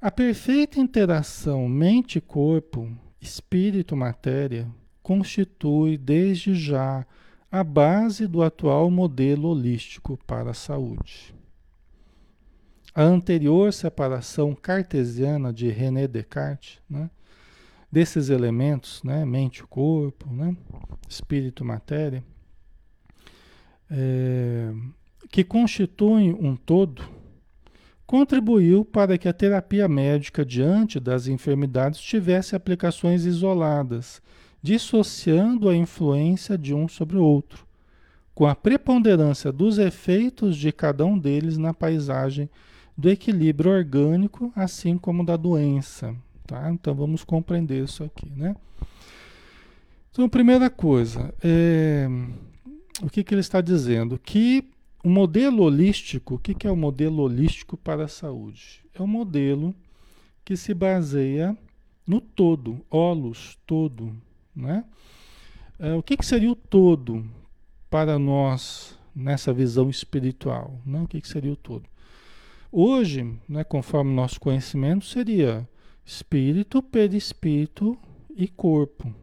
A 0.00 0.10
perfeita 0.10 0.78
interação 0.78 1.66
mente-corpo, 1.68 2.90
espírito-matéria, 3.18 4.68
constitui 5.02 5.96
desde 5.96 6.54
já 6.54 7.06
a 7.50 7.64
base 7.64 8.26
do 8.26 8.42
atual 8.42 8.90
modelo 8.90 9.48
holístico 9.48 10.18
para 10.26 10.50
a 10.50 10.54
saúde. 10.54 11.34
A 12.94 13.02
anterior 13.02 13.72
separação 13.72 14.54
cartesiana 14.54 15.50
de 15.50 15.70
René 15.70 16.06
Descartes, 16.06 16.78
né, 16.88 17.08
desses 17.92 18.30
elementos, 18.30 19.02
né, 19.04 19.22
mente 19.26 19.62
corpo, 19.64 20.32
né, 20.32 20.56
espírito 21.06 21.62
matéria, 21.62 22.24
é, 23.90 24.72
que 25.30 25.44
constituem 25.44 26.32
um 26.32 26.56
todo, 26.56 27.02
contribuiu 28.06 28.82
para 28.82 29.18
que 29.18 29.28
a 29.28 29.32
terapia 29.32 29.86
médica 29.86 30.44
diante 30.44 30.98
das 30.98 31.28
enfermidades 31.28 32.00
tivesse 32.00 32.56
aplicações 32.56 33.26
isoladas 33.26 34.22
dissociando 34.62 35.68
a 35.68 35.74
influência 35.74 36.56
de 36.56 36.72
um 36.72 36.86
sobre 36.86 37.16
o 37.16 37.24
outro, 37.24 37.66
com 38.32 38.46
a 38.46 38.54
preponderância 38.54 39.52
dos 39.52 39.76
efeitos 39.76 40.56
de 40.56 40.70
cada 40.70 41.04
um 41.04 41.18
deles 41.18 41.58
na 41.58 41.74
paisagem 41.74 42.48
do 42.96 43.10
equilíbrio 43.10 43.72
orgânico, 43.72 44.52
assim 44.54 44.96
como 44.96 45.26
da 45.26 45.36
doença. 45.36 46.14
Tá? 46.52 46.70
Então 46.70 46.94
vamos 46.94 47.24
compreender 47.24 47.82
isso 47.82 48.04
aqui. 48.04 48.30
Né? 48.36 48.54
Então, 50.10 50.28
primeira 50.28 50.68
coisa, 50.68 51.32
é, 51.42 52.06
o 53.02 53.08
que, 53.08 53.24
que 53.24 53.32
ele 53.32 53.40
está 53.40 53.62
dizendo? 53.62 54.18
Que 54.18 54.68
o 55.02 55.08
modelo 55.08 55.62
holístico, 55.62 56.34
o 56.34 56.38
que, 56.38 56.52
que 56.52 56.66
é 56.66 56.70
o 56.70 56.76
modelo 56.76 57.22
holístico 57.22 57.74
para 57.74 58.04
a 58.04 58.08
saúde? 58.08 58.84
É 58.94 59.00
um 59.00 59.06
modelo 59.06 59.74
que 60.44 60.54
se 60.54 60.74
baseia 60.74 61.56
no 62.06 62.20
todo, 62.20 62.84
holos, 62.90 63.56
todo, 63.66 64.14
né? 64.54 64.84
É, 65.78 65.94
o 65.94 66.02
que, 66.02 66.18
que, 66.18 66.26
seria 66.26 66.50
o 66.50 66.54
todo 66.54 67.24
para 67.88 68.18
nós 68.18 68.98
nessa 69.16 69.54
visão 69.54 69.88
espiritual? 69.88 70.78
Né? 70.84 71.00
O 71.00 71.08
que, 71.08 71.18
que 71.18 71.28
seria 71.28 71.52
o 71.52 71.56
todo? 71.56 71.88
Hoje, 72.70 73.34
né, 73.48 73.64
conforme 73.64 74.12
nosso 74.12 74.38
conhecimento, 74.38 75.06
seria 75.06 75.66
espírito, 76.04 76.82
perispírito 76.82 77.98
e 78.34 78.48
corpo. 78.48 79.14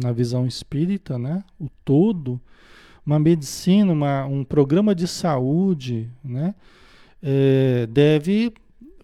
Na 0.00 0.12
visão 0.12 0.46
espírita, 0.46 1.18
né, 1.18 1.44
o 1.58 1.68
todo, 1.84 2.40
uma 3.06 3.18
medicina, 3.18 3.92
uma, 3.92 4.26
um 4.26 4.44
programa 4.44 4.94
de 4.94 5.06
saúde, 5.06 6.10
né, 6.22 6.54
é, 7.22 7.86
deve 7.86 8.52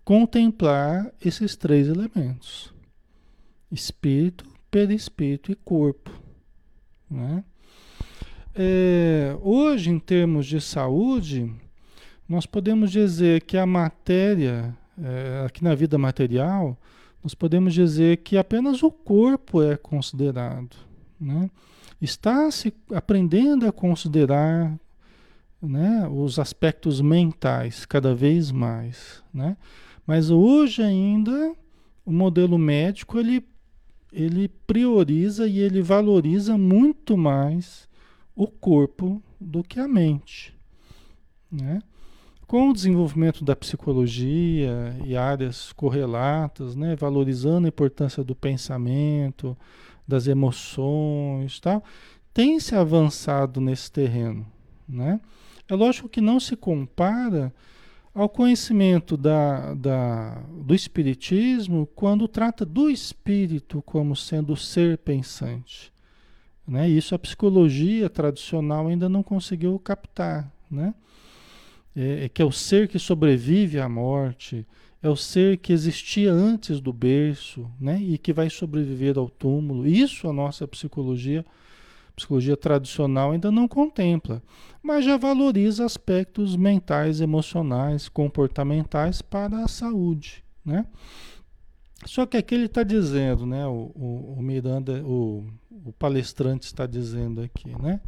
contemplar 0.05 1.13
esses 1.25 1.55
três 1.55 1.87
elementos 1.87 2.73
espírito, 3.71 4.45
perispírito 4.71 5.53
e 5.53 5.55
corpo. 5.55 6.11
Né? 7.11 7.45
É, 8.55 9.37
hoje, 9.41 9.91
em 9.91 9.99
termos 9.99 10.47
de 10.47 10.61
saúde, 10.61 11.51
nós 12.29 12.47
podemos 12.47 12.91
dizer 12.91 13.43
que 13.43 13.57
a 13.57 13.67
matéria, 13.67 14.77
é, 15.03 15.45
aqui 15.47 15.63
na 15.63 15.75
vida 15.75 15.99
material, 15.99 16.79
nós 17.23 17.35
podemos 17.35 17.75
dizer 17.75 18.19
que 18.19 18.37
apenas 18.37 18.83
o 18.83 18.91
corpo 18.91 19.63
é 19.63 19.77
considerado. 19.77 20.77
Né? 21.21 21.51
Está 22.01 22.51
se 22.51 22.73
aprendendo 22.95 23.67
a 23.67 23.73
considerar 23.73 24.79
né, 25.61 26.09
os 26.09 26.39
aspectos 26.39 27.01
mentais 27.01 27.85
cada 27.85 28.15
vez 28.15 28.51
mais. 28.51 29.23
Né? 29.33 29.57
Mas 30.07 30.31
hoje 30.31 30.83
ainda 30.83 31.55
o 32.05 32.13
modelo 32.13 32.59
médico 32.59 33.19
ele 33.19 33.45
ele 34.13 34.49
prioriza 34.67 35.47
e 35.47 35.61
ele 35.61 35.81
valoriza 35.81 36.59
muito 36.59 37.17
mais 37.17 37.89
o 38.35 38.47
corpo 38.49 39.23
do 39.41 39.63
que 39.63 39.79
a 39.79 39.87
mente. 39.87 40.53
Né? 41.51 41.81
Com 42.51 42.71
o 42.71 42.73
desenvolvimento 42.73 43.45
da 43.45 43.55
psicologia 43.55 44.97
e 45.05 45.17
áreas 45.17 45.73
correlatas, 45.73 46.75
né, 46.75 46.97
valorizando 46.97 47.67
a 47.67 47.69
importância 47.69 48.25
do 48.25 48.35
pensamento, 48.35 49.57
das 50.05 50.27
emoções, 50.27 51.61
tal, 51.61 51.81
tem 52.35 52.59
se 52.59 52.75
avançado 52.75 53.61
nesse 53.61 53.93
terreno, 53.93 54.45
né? 54.89 55.21
É 55.69 55.77
lógico 55.77 56.09
que 56.09 56.21
não 56.21 56.41
se 56.41 56.57
compara 56.57 57.55
ao 58.13 58.29
conhecimento 58.29 59.17
da, 59.17 59.73
da, 59.75 60.43
do 60.51 60.75
Espiritismo 60.75 61.89
quando 61.95 62.27
trata 62.27 62.67
do 62.67 62.91
espírito 62.91 63.81
como 63.83 64.17
sendo 64.17 64.55
o 64.55 64.57
ser 64.57 64.99
pensante. 64.99 65.93
Né? 66.67 66.89
Isso 66.89 67.15
a 67.15 67.19
psicologia 67.21 68.11
tradicional 68.11 68.89
ainda 68.89 69.09
não 69.09 69.23
conseguiu 69.23 69.79
captar. 69.79 70.53
Né? 70.69 70.93
É, 71.95 72.25
é 72.25 72.29
que 72.29 72.41
é 72.41 72.45
o 72.45 72.53
ser 72.53 72.89
que 72.89 72.99
sobrevive 72.99 73.81
à 73.81 73.89
morte, 73.89 74.67
é 75.03 75.09
o 75.09 75.17
ser 75.17 75.57
que 75.57 75.73
existia 75.73 76.33
antes 76.33 76.81
do 76.81 76.93
berço 76.93 77.71
né? 77.81 77.99
e 78.01 78.19
que 78.19 78.33
vai 78.33 78.51
sobreviver 78.51 79.19
ao 79.19 79.29
túmulo. 79.29 79.87
Isso 79.87 80.29
a 80.29 80.33
nossa 80.33 80.69
psicologia 80.69 81.45
psicologia 82.15 82.57
tradicional 82.57 83.33
ainda 83.33 83.51
não 83.51 83.67
contempla, 83.67 84.43
mas 84.83 85.07
já 85.07 85.17
valoriza 85.17 85.87
aspectos 85.87 86.55
mentais, 86.55 87.21
emocionais, 87.23 88.11
comportamentais 88.11 89.23
para 89.23 89.65
a 89.65 89.69
saúde, 89.69 90.45
né? 90.63 90.85
Só 92.05 92.27
que 92.27 92.37
aqui 92.37 92.55
ele 92.55 92.67
está 92.67 92.83
dizendo, 92.83 93.47
né? 93.47 93.67
O, 93.67 93.91
o, 93.95 94.35
o 94.39 94.43
Miranda, 94.43 95.03
o, 95.05 95.47
o 95.71 95.93
palestrante 95.93 96.67
está 96.67 96.87
dizendo 96.87 97.41
aqui, 97.41 97.71
né? 97.81 98.01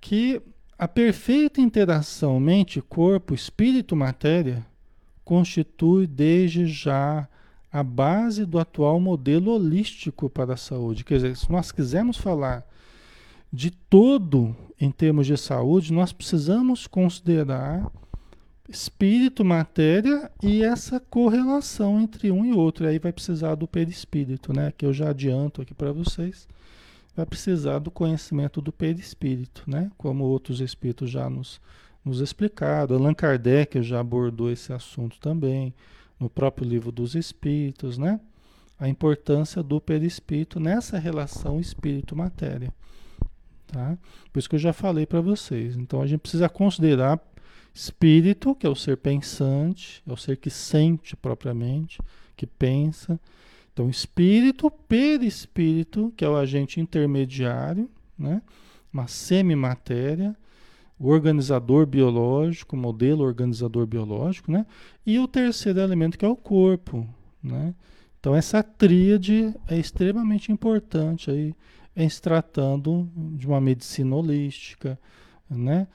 Que 0.00 0.42
a 0.84 0.88
perfeita 0.88 1.62
interação 1.62 2.38
mente-corpo, 2.38 3.32
espírito-matéria 3.32 4.66
constitui 5.24 6.06
desde 6.06 6.66
já 6.66 7.26
a 7.72 7.82
base 7.82 8.44
do 8.44 8.58
atual 8.58 9.00
modelo 9.00 9.52
holístico 9.52 10.28
para 10.28 10.52
a 10.52 10.58
saúde. 10.58 11.02
Quer 11.02 11.14
dizer, 11.14 11.36
se 11.38 11.50
nós 11.50 11.72
quisermos 11.72 12.18
falar 12.18 12.66
de 13.50 13.70
todo 13.70 14.54
em 14.78 14.90
termos 14.90 15.26
de 15.26 15.38
saúde, 15.38 15.90
nós 15.90 16.12
precisamos 16.12 16.86
considerar 16.86 17.90
espírito, 18.68 19.42
matéria 19.42 20.30
e 20.42 20.62
essa 20.62 21.00
correlação 21.00 21.98
entre 21.98 22.30
um 22.30 22.44
e 22.44 22.52
outro. 22.52 22.86
Aí 22.86 22.98
vai 22.98 23.10
precisar 23.10 23.54
do 23.54 23.66
perispírito, 23.66 24.52
né? 24.52 24.70
Que 24.76 24.84
eu 24.84 24.92
já 24.92 25.08
adianto 25.08 25.62
aqui 25.62 25.72
para 25.72 25.92
vocês. 25.92 26.46
Vai 27.16 27.24
precisar 27.24 27.78
do 27.78 27.90
conhecimento 27.90 28.60
do 28.60 28.72
perispírito, 28.72 29.62
né? 29.66 29.90
Como 29.96 30.24
outros 30.24 30.60
espíritos 30.60 31.10
já 31.10 31.30
nos, 31.30 31.60
nos 32.04 32.20
explicaram. 32.20 32.96
Allan 32.96 33.14
Kardec 33.14 33.82
já 33.82 34.00
abordou 34.00 34.50
esse 34.50 34.72
assunto 34.72 35.18
também 35.20 35.72
no 36.18 36.28
próprio 36.28 36.66
livro 36.66 36.90
dos 36.90 37.14
espíritos, 37.14 37.98
né? 37.98 38.20
A 38.78 38.88
importância 38.88 39.62
do 39.62 39.80
perispírito 39.80 40.58
nessa 40.58 40.98
relação 40.98 41.60
espírito-matéria. 41.60 42.72
Tá? 43.66 43.96
Por 44.32 44.38
isso 44.38 44.48
que 44.48 44.56
eu 44.56 44.60
já 44.60 44.72
falei 44.72 45.06
para 45.06 45.20
vocês. 45.20 45.76
Então 45.76 46.00
a 46.00 46.06
gente 46.06 46.20
precisa 46.20 46.48
considerar 46.48 47.20
espírito, 47.72 48.54
que 48.54 48.66
é 48.66 48.70
o 48.70 48.76
ser 48.76 48.96
pensante, 48.96 50.02
é 50.06 50.12
o 50.12 50.16
ser 50.16 50.36
que 50.36 50.50
sente 50.50 51.16
propriamente, 51.16 52.00
que 52.36 52.46
pensa. 52.46 53.18
Então, 53.74 53.90
espírito, 53.90 54.70
perispírito, 54.70 56.12
que 56.16 56.24
é 56.24 56.28
o 56.28 56.36
agente 56.36 56.80
intermediário, 56.80 57.90
né? 58.16 58.40
uma 58.92 59.08
semimatéria, 59.08 60.36
o 60.96 61.08
organizador 61.08 61.84
biológico, 61.84 62.76
modelo 62.76 63.24
organizador 63.24 63.84
biológico, 63.84 64.52
né? 64.52 64.64
E 65.04 65.18
o 65.18 65.26
terceiro 65.26 65.80
elemento 65.80 66.16
que 66.16 66.24
é 66.24 66.28
o 66.28 66.36
corpo, 66.36 67.04
né? 67.42 67.74
Então 68.20 68.32
essa 68.32 68.62
tríade 68.62 69.52
é 69.66 69.76
extremamente 69.76 70.52
importante 70.52 71.32
aí 71.32 71.52
em 71.96 72.08
se 72.08 72.22
tratando 72.22 73.10
de 73.36 73.44
uma 73.46 73.60
medicina 73.60 74.14
holística, 74.14 74.96
né? 75.50 75.88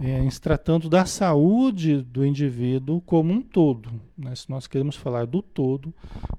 É, 0.00 0.18
em 0.18 0.28
se 0.30 0.40
tratando 0.40 0.88
da 0.88 1.06
saúde 1.06 2.02
do 2.02 2.26
indivíduo 2.26 3.00
como 3.02 3.32
um 3.32 3.40
todo. 3.40 3.92
Né? 4.18 4.34
Se 4.34 4.50
nós 4.50 4.66
queremos 4.66 4.96
falar 4.96 5.24
do 5.24 5.40
todo, 5.40 5.94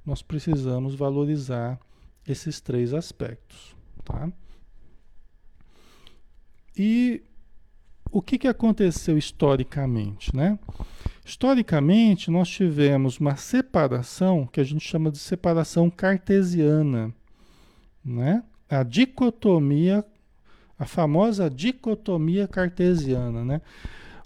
nós 0.05 0.21
precisamos 0.21 0.93
valorizar 0.93 1.79
esses 2.27 2.59
três 2.59 2.93
aspectos. 2.93 3.73
Tá? 4.03 4.29
E 6.77 7.23
o 8.11 8.21
que, 8.21 8.37
que 8.37 8.47
aconteceu 8.47 9.17
historicamente? 9.17 10.35
Né? 10.35 10.59
Historicamente, 11.23 12.29
nós 12.29 12.49
tivemos 12.49 13.19
uma 13.19 13.37
separação 13.37 14.45
que 14.45 14.59
a 14.59 14.65
gente 14.65 14.85
chama 14.85 15.09
de 15.09 15.17
separação 15.17 15.89
cartesiana. 15.89 17.13
Né? 18.03 18.43
a 18.69 18.83
dicotomia, 18.83 20.03
a 20.77 20.85
famosa 20.85 21.49
dicotomia 21.49 22.47
cartesiana, 22.47 23.43
né? 23.43 23.61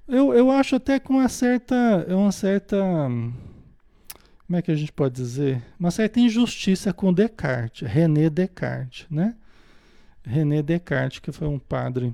Eu, 0.07 0.33
eu 0.33 0.49
acho 0.49 0.75
até 0.75 0.99
com 0.99 1.13
uma 1.13 1.29
certa, 1.29 2.05
uma 2.09 2.31
certa, 2.31 2.77
como 2.79 4.57
é 4.57 4.61
que 4.61 4.71
a 4.71 4.75
gente 4.75 4.91
pode 4.91 5.13
dizer? 5.15 5.61
Uma 5.79 5.91
certa 5.91 6.19
injustiça 6.19 6.91
com 6.91 7.13
Descartes, 7.13 7.87
René 7.87 8.29
Descartes, 8.29 9.05
né? 9.09 9.35
René 10.23 10.63
Descartes, 10.63 11.19
que 11.19 11.31
foi 11.31 11.47
um 11.47 11.59
padre 11.59 12.13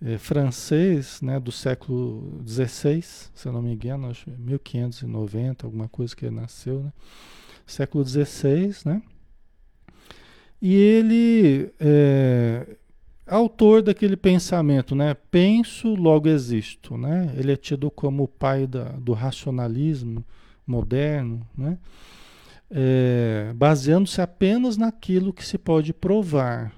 eh, 0.00 0.16
francês, 0.16 1.20
né, 1.20 1.40
do 1.40 1.50
século 1.50 2.40
XVI, 2.46 3.02
se 3.02 3.46
eu 3.46 3.52
não 3.52 3.62
me 3.62 3.72
engano, 3.72 4.08
acho 4.08 4.30
1590, 4.30 5.66
alguma 5.66 5.88
coisa 5.88 6.14
que 6.14 6.26
ele 6.26 6.36
nasceu, 6.36 6.84
né? 6.84 6.92
Século 7.66 8.04
XVI, 8.04 8.76
né? 8.84 9.02
E 10.60 10.74
ele 10.74 11.72
é 11.80 12.76
autor 13.32 13.82
daquele 13.82 14.16
pensamento, 14.16 14.94
né? 14.94 15.14
Penso, 15.30 15.94
logo 15.94 16.28
existo, 16.28 16.96
né? 16.96 17.32
Ele 17.36 17.52
é 17.52 17.56
tido 17.56 17.90
como 17.90 18.24
o 18.24 18.28
pai 18.28 18.66
da, 18.66 18.84
do 18.84 19.12
racionalismo 19.12 20.24
moderno, 20.66 21.46
né? 21.56 21.78
É, 22.70 23.52
baseando-se 23.54 24.20
apenas 24.20 24.76
naquilo 24.76 25.32
que 25.32 25.44
se 25.44 25.58
pode 25.58 25.92
provar, 25.92 26.72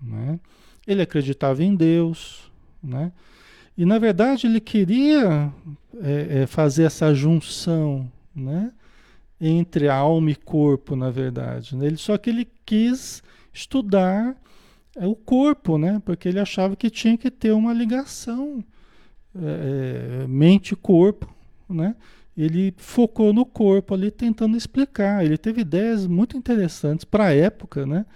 né? 0.00 0.40
Ele 0.86 1.02
acreditava 1.02 1.62
em 1.62 1.74
Deus, 1.74 2.50
né? 2.82 3.12
E 3.76 3.84
na 3.84 3.98
verdade 3.98 4.46
ele 4.46 4.60
queria 4.60 5.52
é, 6.02 6.42
é, 6.42 6.46
fazer 6.46 6.84
essa 6.84 7.14
junção, 7.14 8.10
né? 8.34 8.72
entre 9.40 9.88
alma 9.88 10.30
e 10.30 10.34
corpo, 10.34 10.96
na 10.96 11.10
verdade. 11.10 11.76
Né? 11.76 11.86
Ele, 11.86 11.96
só 11.96 12.18
que 12.18 12.30
ele 12.30 12.48
quis 12.64 13.22
estudar 13.52 14.36
o 14.96 15.14
corpo, 15.14 15.78
né? 15.78 16.00
porque 16.04 16.28
ele 16.28 16.40
achava 16.40 16.74
que 16.76 16.90
tinha 16.90 17.16
que 17.16 17.30
ter 17.30 17.52
uma 17.52 17.72
ligação 17.72 18.64
é, 19.34 20.22
é 20.22 20.26
mente-corpo. 20.26 21.32
Né? 21.68 21.94
Ele 22.36 22.72
focou 22.76 23.32
no 23.32 23.44
corpo 23.44 23.94
ali 23.94 24.10
tentando 24.10 24.56
explicar. 24.56 25.24
Ele 25.24 25.36
teve 25.36 25.60
ideias 25.60 26.06
muito 26.06 26.36
interessantes 26.36 27.04
para 27.04 27.26
a 27.26 27.34
época, 27.34 27.84
né? 27.84 28.06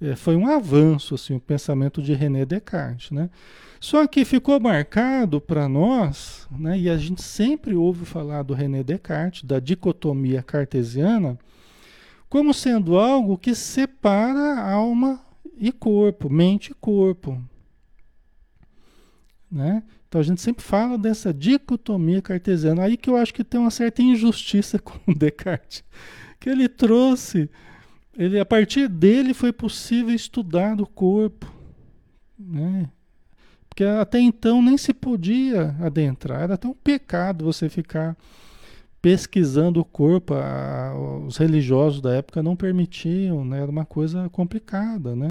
É, 0.00 0.16
foi 0.16 0.36
um 0.36 0.46
avanço 0.46 1.14
assim, 1.14 1.34
o 1.34 1.40
pensamento 1.40 2.02
de 2.02 2.14
René 2.14 2.44
Descartes. 2.44 3.10
Né? 3.10 3.30
Só 3.80 4.06
que 4.06 4.24
ficou 4.24 4.58
marcado 4.58 5.40
para 5.40 5.68
nós, 5.68 6.48
né, 6.50 6.78
e 6.78 6.88
a 6.88 6.96
gente 6.96 7.22
sempre 7.22 7.74
ouve 7.74 8.04
falar 8.04 8.42
do 8.42 8.54
René 8.54 8.82
Descartes, 8.82 9.44
da 9.44 9.60
dicotomia 9.60 10.42
cartesiana, 10.42 11.38
como 12.28 12.54
sendo 12.54 12.98
algo 12.98 13.36
que 13.36 13.54
separa 13.54 14.60
alma 14.60 15.20
e 15.56 15.70
corpo, 15.72 16.30
mente 16.30 16.70
e 16.70 16.74
corpo. 16.74 17.40
Né? 19.50 19.82
Então 20.08 20.20
a 20.20 20.24
gente 20.24 20.40
sempre 20.40 20.64
fala 20.64 20.98
dessa 20.98 21.32
dicotomia 21.32 22.22
cartesiana, 22.22 22.82
aí 22.82 22.96
que 22.96 23.10
eu 23.10 23.16
acho 23.16 23.32
que 23.34 23.44
tem 23.44 23.60
uma 23.60 23.70
certa 23.70 24.02
injustiça 24.02 24.78
com 24.80 25.12
Descartes, 25.12 25.84
que 26.40 26.48
ele 26.48 26.68
trouxe, 26.68 27.50
ele 28.16 28.38
a 28.38 28.44
partir 28.44 28.88
dele 28.88 29.34
foi 29.34 29.52
possível 29.52 30.14
estudar 30.14 30.80
o 30.80 30.86
corpo, 30.86 31.52
né? 32.38 32.90
Porque 33.68 33.84
até 33.84 34.20
então 34.20 34.62
nem 34.62 34.76
se 34.78 34.94
podia 34.94 35.74
adentrar, 35.80 36.42
era 36.42 36.54
até 36.54 36.68
um 36.68 36.74
pecado 36.74 37.44
você 37.44 37.68
ficar 37.68 38.16
pesquisando 39.04 39.80
o 39.80 39.84
corpo, 39.84 40.32
a, 40.32 40.94
os 41.26 41.36
religiosos 41.36 42.00
da 42.00 42.14
época 42.14 42.42
não 42.42 42.56
permitiam, 42.56 43.44
né? 43.44 43.60
Era 43.60 43.70
uma 43.70 43.84
coisa 43.84 44.30
complicada, 44.30 45.14
né? 45.14 45.28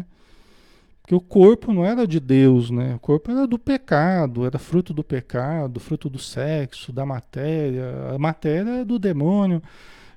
Porque 1.02 1.16
o 1.16 1.20
corpo 1.20 1.74
não 1.74 1.84
era 1.84 2.06
de 2.06 2.20
Deus, 2.20 2.70
né? 2.70 2.94
O 2.94 3.00
corpo 3.00 3.32
era 3.32 3.48
do 3.48 3.58
pecado, 3.58 4.46
era 4.46 4.60
fruto 4.60 4.94
do 4.94 5.04
pecado, 5.04 5.80
fruto 5.80 6.08
do 6.08 6.20
sexo, 6.20 6.94
da 6.94 7.04
matéria. 7.04 8.12
A 8.14 8.20
matéria 8.20 8.82
é 8.82 8.86
do 8.86 9.00
demônio. 9.00 9.60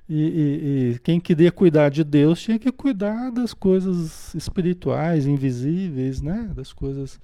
E, 0.07 0.21
e, 0.21 0.93
e, 0.93 0.99
quem 0.99 1.19
queria 1.19 1.51
cuidar 1.51 1.89
de 1.89 2.03
Deus 2.03 2.39
tinha 2.39 2.59
que 2.59 2.71
cuidar 2.71 3.31
das 3.31 3.55
coisas 3.55 4.35
espirituais, 4.35 5.25
invisíveis, 5.25 6.21
né? 6.21 6.51
Das 6.55 6.71
coisas 6.71 7.19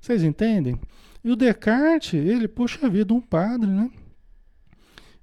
vocês 0.00 0.22
entendem? 0.22 0.78
E 1.24 1.32
o 1.32 1.34
Descartes, 1.34 2.14
ele, 2.14 2.46
poxa 2.46 2.88
vida, 2.88 3.12
um 3.12 3.20
padre, 3.20 3.68
né? 3.68 3.90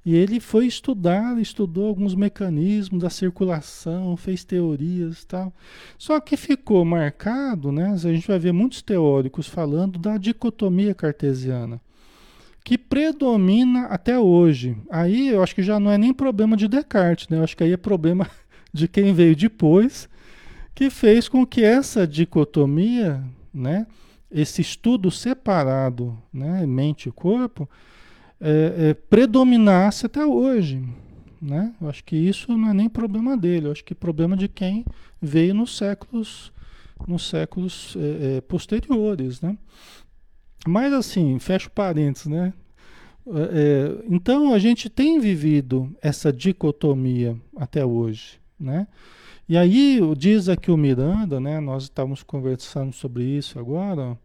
E 0.06 0.14
ele 0.16 0.40
foi 0.40 0.68
estudar, 0.68 1.40
estudou 1.42 1.88
alguns 1.88 2.14
mecanismos 2.14 3.02
da 3.02 3.10
circulação, 3.10 4.16
fez 4.16 4.44
teorias 4.44 5.24
e 5.24 5.28
tal. 5.28 5.54
Só 5.98 6.20
que 6.20 6.38
ficou 6.38 6.86
marcado, 6.86 7.72
né? 7.72 7.92
A 7.92 7.98
gente 7.98 8.28
vai 8.28 8.38
ver 8.38 8.52
muitos 8.52 8.84
teóricos 8.84 9.48
falando 9.48 9.98
da 9.98 10.18
dicotomia 10.18 10.94
cartesiana, 10.94 11.82
que 12.64 12.78
predomina 12.78 13.86
até 13.86 14.20
hoje. 14.20 14.78
Aí 14.92 15.30
eu 15.30 15.42
acho 15.42 15.56
que 15.56 15.64
já 15.64 15.80
não 15.80 15.90
é 15.90 15.98
nem 15.98 16.14
problema 16.14 16.56
de 16.56 16.68
Descartes, 16.68 17.28
né? 17.28 17.40
Eu 17.40 17.44
acho 17.44 17.58
que 17.58 17.64
aí 17.64 17.74
é 17.74 17.78
problema 17.78 18.30
de 18.72 18.88
quem 18.88 19.12
veio 19.12 19.36
depois, 19.36 20.08
que 20.76 20.92
fez 20.92 21.28
com 21.28 21.44
que 21.48 21.64
essa 21.64 22.06
dicotomia, 22.06 23.24
né? 23.52 23.88
esse 24.36 24.62
estudo 24.62 25.10
separado, 25.10 26.18
né, 26.34 26.66
mente 26.66 27.08
e 27.08 27.12
corpo, 27.12 27.70
é, 28.40 28.90
é, 28.90 28.94
predominasse 28.94 30.06
até 30.06 30.26
hoje. 30.26 30.84
Né? 31.42 31.74
Eu 31.80 31.90
acho 31.90 32.04
que 32.04 32.16
isso 32.16 32.58
não 32.58 32.70
é 32.70 32.74
nem 32.74 32.90
problema 32.90 33.38
dele, 33.38 33.68
eu 33.68 33.72
acho 33.72 33.84
que 33.84 33.94
é 33.94 33.96
problema 33.96 34.36
de 34.36 34.48
quem 34.48 34.86
veio 35.22 35.54
nos 35.54 35.78
séculos 35.78 36.52
nos 37.08 37.28
séculos 37.28 37.96
é, 37.98 38.38
é, 38.38 38.42
posteriores, 38.42 39.42
né? 39.42 39.58
Mas 40.66 40.94
assim, 40.94 41.38
fecho 41.40 41.70
parênteses, 41.70 42.28
né? 42.28 42.54
É, 43.28 44.04
então 44.08 44.54
a 44.54 44.60
gente 44.60 44.90
tem 44.90 45.20
vivido 45.20 45.94
essa 46.02 46.32
dicotomia 46.32 47.36
até 47.58 47.86
hoje, 47.86 48.40
né? 48.60 48.88
E 49.48 49.58
aí 49.58 50.00
diz 50.18 50.50
aqui 50.50 50.72
o 50.72 50.78
Miranda, 50.78 51.40
né? 51.40 51.60
Nós 51.60 51.84
estávamos 51.84 52.24
conversando 52.24 52.94
sobre 52.94 53.24
isso 53.24 53.60
agora. 53.60 54.18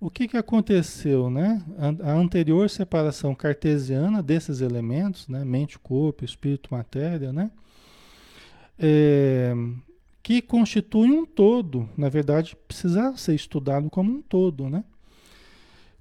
O 0.00 0.08
que, 0.08 0.26
que 0.26 0.36
aconteceu, 0.38 1.28
né? 1.28 1.62
A, 2.02 2.12
anterior 2.12 2.70
separação 2.70 3.34
cartesiana 3.34 4.22
desses 4.22 4.62
elementos, 4.62 5.28
né? 5.28 5.44
Mente, 5.44 5.78
corpo, 5.78 6.24
espírito, 6.24 6.72
matéria, 6.72 7.34
né? 7.34 7.50
É, 8.78 9.52
que 10.22 10.40
constitui 10.40 11.10
um 11.10 11.26
todo, 11.26 11.86
na 11.98 12.08
verdade, 12.08 12.56
precisa 12.66 13.14
ser 13.14 13.34
estudado 13.34 13.90
como 13.90 14.10
um 14.10 14.22
todo, 14.22 14.70
né? 14.70 14.84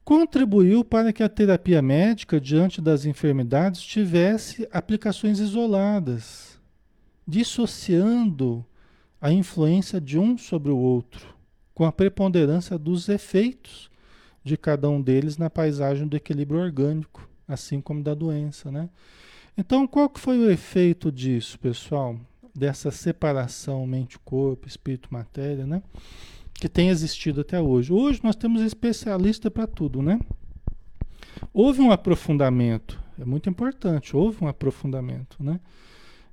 Contribuiu 0.06 0.86
para 0.86 1.12
que 1.12 1.22
a 1.22 1.28
terapia 1.28 1.82
médica, 1.82 2.40
diante 2.40 2.80
das 2.82 3.04
enfermidades, 3.04 3.82
tivesse 3.82 4.66
aplicações 4.72 5.40
isoladas, 5.40 6.58
dissociando 7.28 8.66
a 9.20 9.30
influência 9.30 10.00
de 10.00 10.18
um 10.18 10.38
sobre 10.38 10.72
o 10.72 10.78
outro, 10.78 11.36
com 11.74 11.84
a 11.84 11.92
preponderância 11.92 12.78
dos 12.78 13.10
efeitos 13.10 13.89
de 14.50 14.58
cada 14.58 14.90
um 14.90 15.00
deles 15.00 15.38
na 15.38 15.50
paisagem 15.50 16.08
do 16.08 16.18
equilíbrio 16.18 16.60
orgânico, 16.60 17.30
assim 17.48 17.80
como 17.80 18.02
da 18.02 18.16
doença, 18.16 18.72
né? 18.72 18.90
Então, 19.56 19.88
qual 19.88 20.10
que 20.10 20.20
foi 20.20 20.40
o 20.40 20.50
efeito 20.50 21.12
disso, 21.12 21.60
pessoal? 21.60 22.20
Dessa 22.56 22.90
separação 22.90 23.86
mente-corpo, 23.86 24.68
espírito-matéria, 24.68 25.68
né? 25.68 25.84
Que 26.54 26.68
tem 26.68 26.90
existido 26.90 27.42
até 27.42 27.62
hoje. 27.62 27.94
Hoje 27.94 28.20
nós 28.24 28.36
temos 28.36 28.62
especialista 28.62 29.52
para 29.52 29.68
tudo, 29.68 30.02
né? 30.02 30.20
Houve 31.54 31.82
um 31.82 31.92
aprofundamento, 31.92 33.02
é 33.20 33.24
muito 33.24 33.50
importante, 33.50 34.16
houve 34.16 34.44
um 34.44 34.48
aprofundamento, 34.48 35.38
né? 35.40 35.60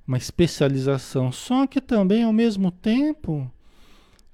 Uma 0.07 0.17
especialização, 0.17 1.31
só 1.31 1.67
que 1.67 1.79
também 1.79 2.23
ao 2.23 2.33
mesmo 2.33 2.71
tempo 2.71 3.51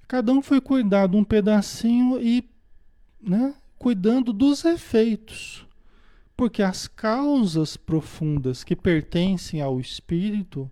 cada 0.07 0.31
um 0.31 0.41
foi 0.41 0.61
cuidar 0.61 1.07
de 1.07 1.17
um 1.17 1.23
pedacinho 1.23 2.21
e 2.21 2.47
né, 3.23 3.53
cuidando 3.83 4.31
dos 4.31 4.63
efeitos. 4.63 5.67
Porque 6.37 6.63
as 6.63 6.87
causas 6.87 7.75
profundas 7.75 8.63
que 8.63 8.77
pertencem 8.77 9.59
ao 9.59 9.77
espírito, 9.77 10.71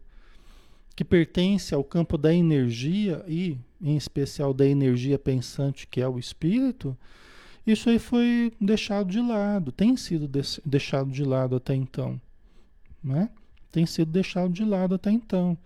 que 0.95 1.03
pertencem 1.03 1.75
ao 1.75 1.83
campo 1.83 2.17
da 2.17 2.33
energia 2.33 3.21
e, 3.27 3.57
em 3.81 3.97
especial, 3.97 4.53
da 4.53 4.65
energia 4.65 5.19
pensante 5.19 5.85
que 5.87 5.99
é 5.99 6.07
o 6.07 6.17
espírito, 6.17 6.97
isso 7.67 7.89
aí 7.89 7.99
foi 7.99 8.53
deixado 8.61 9.09
de 9.09 9.19
lado, 9.19 9.73
tem 9.73 9.97
sido 9.97 10.25
deixado 10.65 11.11
de 11.11 11.25
lado 11.25 11.57
até 11.57 11.75
então. 11.75 12.19
Né? 13.03 13.29
Tem 13.73 13.85
sido 13.85 14.09
deixado 14.09 14.53
de 14.53 14.63
lado 14.63 14.95
até 14.95 15.11
então. 15.11 15.57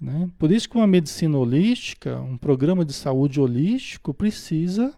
Né? 0.00 0.30
Por 0.38 0.50
isso 0.50 0.70
que 0.70 0.76
uma 0.76 0.86
medicina 0.86 1.36
holística, 1.36 2.18
um 2.18 2.38
programa 2.38 2.82
de 2.82 2.94
saúde 2.94 3.38
holístico, 3.38 4.14
precisa 4.14 4.96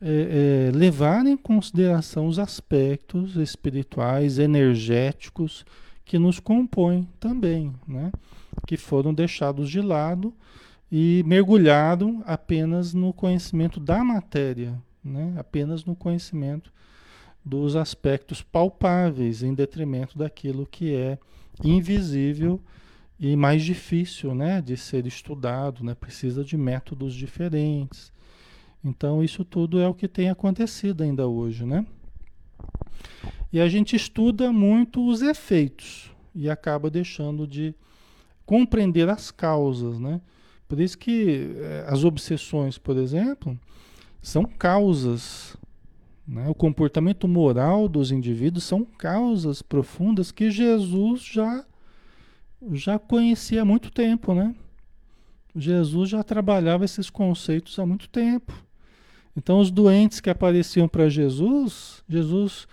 é, 0.00 0.68
é, 0.70 0.76
levar 0.76 1.26
em 1.26 1.36
consideração 1.36 2.28
os 2.28 2.38
aspectos 2.38 3.36
espirituais, 3.36 4.38
energéticos 4.38 5.64
que 6.04 6.18
nos 6.18 6.38
compõem 6.38 7.08
também, 7.18 7.74
né? 7.86 8.12
que 8.66 8.76
foram 8.76 9.12
deixados 9.12 9.68
de 9.68 9.80
lado 9.80 10.32
e 10.90 11.22
mergulhado 11.26 12.22
apenas 12.24 12.94
no 12.94 13.12
conhecimento 13.12 13.80
da 13.80 14.04
matéria, 14.04 14.80
né? 15.02 15.34
apenas 15.36 15.84
no 15.84 15.96
conhecimento 15.96 16.72
dos 17.44 17.74
aspectos 17.74 18.40
palpáveis, 18.40 19.42
em 19.42 19.52
detrimento 19.52 20.16
daquilo 20.16 20.64
que 20.64 20.94
é 20.94 21.18
invisível 21.62 22.60
e 23.18 23.34
mais 23.34 23.64
difícil 23.64 24.32
né? 24.32 24.62
de 24.62 24.76
ser 24.76 25.06
estudado, 25.06 25.82
né? 25.82 25.94
precisa 25.94 26.44
de 26.44 26.56
métodos 26.56 27.14
diferentes 27.14 28.12
então, 28.88 29.22
isso 29.22 29.44
tudo 29.44 29.78
é 29.78 29.86
o 29.86 29.94
que 29.94 30.08
tem 30.08 30.30
acontecido 30.30 31.02
ainda 31.02 31.26
hoje, 31.28 31.64
né? 31.64 31.86
E 33.52 33.60
a 33.60 33.68
gente 33.68 33.94
estuda 33.94 34.52
muito 34.52 35.06
os 35.06 35.22
efeitos 35.22 36.10
e 36.34 36.48
acaba 36.48 36.90
deixando 36.90 37.46
de 37.46 37.74
compreender 38.44 39.08
as 39.08 39.30
causas, 39.30 39.98
né? 39.98 40.20
Por 40.66 40.80
isso 40.80 40.98
que 40.98 41.54
eh, 41.56 41.84
as 41.88 42.04
obsessões, 42.04 42.76
por 42.76 42.96
exemplo, 42.96 43.58
são 44.20 44.44
causas. 44.44 45.56
Né? 46.26 46.46
O 46.48 46.54
comportamento 46.54 47.26
moral 47.26 47.88
dos 47.88 48.10
indivíduos 48.10 48.64
são 48.64 48.84
causas 48.84 49.62
profundas 49.62 50.30
que 50.30 50.50
Jesus 50.50 51.22
já, 51.22 51.64
já 52.72 52.98
conhecia 52.98 53.62
há 53.62 53.64
muito 53.64 53.90
tempo, 53.90 54.34
né? 54.34 54.54
Jesus 55.56 56.10
já 56.10 56.22
trabalhava 56.22 56.84
esses 56.84 57.08
conceitos 57.08 57.78
há 57.78 57.86
muito 57.86 58.08
tempo. 58.08 58.67
Então, 59.38 59.60
os 59.60 59.70
doentes 59.70 60.20
que 60.20 60.28
apareciam 60.28 60.88
para 60.88 61.08
Jesus, 61.08 62.02
Jesus, 62.08 62.66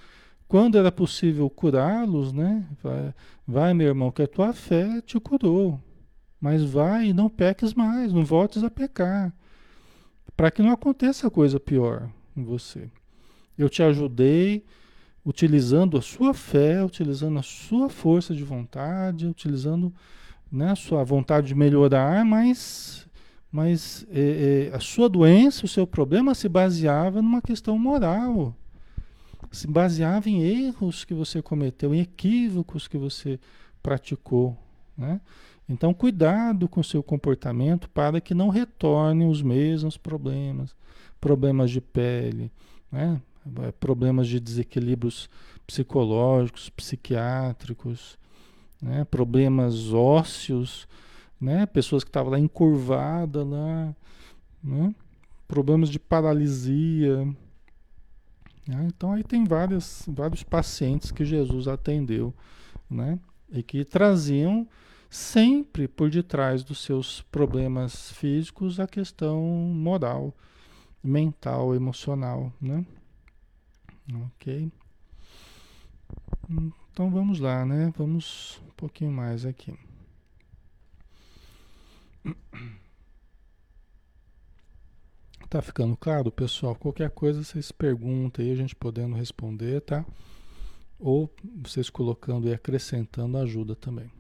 quando 0.48 0.80
era 0.80 0.92
possível 0.92 1.48
curá-los, 1.48 2.34
né? 2.34 2.66
Vai, 2.82 3.14
vai, 3.48 3.74
meu 3.76 3.86
irmão, 3.90 4.12
que 4.12 4.24
a 4.24 4.28
tua 4.28 4.52
fé 4.52 5.00
te 5.02 5.20
curou. 5.20 5.80
Mas 6.42 6.64
vai 6.64 7.10
e 7.10 7.14
não 7.14 7.30
peques 7.30 7.76
mais, 7.76 8.12
não 8.12 8.26
voltes 8.26 8.64
a 8.64 8.72
pecar. 8.72 9.32
Para 10.36 10.50
que 10.50 10.64
não 10.64 10.72
aconteça 10.72 11.30
coisa 11.30 11.60
pior 11.60 12.10
em 12.36 12.44
você. 12.44 12.90
Eu 13.56 13.70
te 13.70 13.84
ajudei 13.84 14.66
utilizando 15.24 16.00
a 16.00 16.02
sua 16.02 16.34
fé, 16.34 16.84
utilizando 16.84 17.38
a 17.38 17.44
sua 17.44 17.90
força 17.90 18.34
de 18.34 18.44
vontade, 18.44 19.28
utilizando 19.28 19.94
né, 20.52 20.72
a 20.72 20.76
sua 20.76 21.04
vontade 21.04 21.46
de 21.46 21.56
melhorar, 21.56 22.26
mas 22.26 23.05
mas 23.56 24.06
é, 24.12 24.70
é, 24.70 24.76
a 24.76 24.82
sua 24.82 25.08
doença, 25.08 25.66
o 25.66 25.70
seu 25.70 25.88
problema 25.88 26.36
se 26.36 26.50
baseava 26.50 27.22
numa 27.22 27.42
questão 27.42 27.80
moral. 27.80 28.54
Se 29.50 29.66
baseava 29.66 30.30
em 30.30 30.44
erros 30.44 31.06
que 31.06 31.14
você 31.14 31.42
cometeu, 31.42 31.96
em 31.96 32.02
equívocos 32.02 32.86
que 32.86 32.98
você 32.98 33.40
praticou. 33.82 34.58
Né? 34.98 35.22
Então, 35.70 35.94
cuidado 35.94 36.68
com 36.68 36.82
o 36.82 36.84
seu 36.84 37.02
comportamento 37.02 37.90
para 37.92 38.20
que 38.20 38.34
não 38.34 38.50
retornem 38.50 39.30
os 39.30 39.42
mesmos 39.42 39.96
problemas. 39.96 40.76
Problemas 41.22 41.72
de 41.72 41.80
pele, 41.80 42.52
né? 42.92 43.22
problemas 43.80 44.28
de 44.28 44.38
desequilíbrios 44.38 45.30
psicológicos, 45.66 46.70
psiquiátricos, 46.72 48.18
né? 48.82 49.06
problemas 49.06 49.94
ósseos 49.94 50.86
né? 51.40 51.66
Pessoas 51.66 52.04
que 52.04 52.10
estavam 52.10 52.32
lá 52.32 52.40
encurvadas 52.40 53.46
lá, 53.48 53.96
né? 54.64 54.96
Problemas 55.48 55.90
de 55.90 56.00
paralisia. 56.00 57.26
Né? 58.68 58.88
Então 58.88 59.14
aí 59.14 59.24
tem 59.24 59.44
várias, 59.44 60.04
vários 60.08 60.44
pacientes 60.44 61.12
que 61.12 61.24
Jesus 61.24 61.68
atendeu, 61.68 62.34
né? 62.90 63.20
E 63.52 63.62
que 63.62 63.86
traziam 63.86 64.68
sempre 65.10 65.88
por 65.88 66.10
detrás 66.10 66.64
dos 66.64 66.80
seus 66.84 67.22
problemas 67.22 68.12
físicos 68.12 68.80
a 68.80 68.88
questão 68.88 69.42
moral, 69.42 70.34
mental, 71.04 71.76
emocional, 71.76 72.52
né? 72.60 72.86
Ok. 74.26 74.72
Então 76.92 77.10
vamos 77.10 77.40
lá, 77.40 77.66
né? 77.66 77.94
Vamos 77.98 78.62
um 78.68 78.72
pouquinho 78.76 79.12
mais 79.12 79.46
aqui. 79.46 79.74
Tá 85.48 85.62
ficando 85.62 85.96
claro, 85.96 86.32
pessoal? 86.32 86.76
Qualquer 86.76 87.10
coisa 87.12 87.44
vocês 87.44 87.72
perguntam 87.72 88.44
aí, 88.44 88.52
a 88.52 88.56
gente 88.56 88.76
podendo 88.76 89.16
responder, 89.16 89.80
tá? 89.80 90.04
Ou 91.00 91.32
vocês 91.64 91.90
colocando 91.90 92.48
e 92.50 92.54
acrescentando 92.54 93.38
ajuda 93.38 93.76
também. 93.76 94.12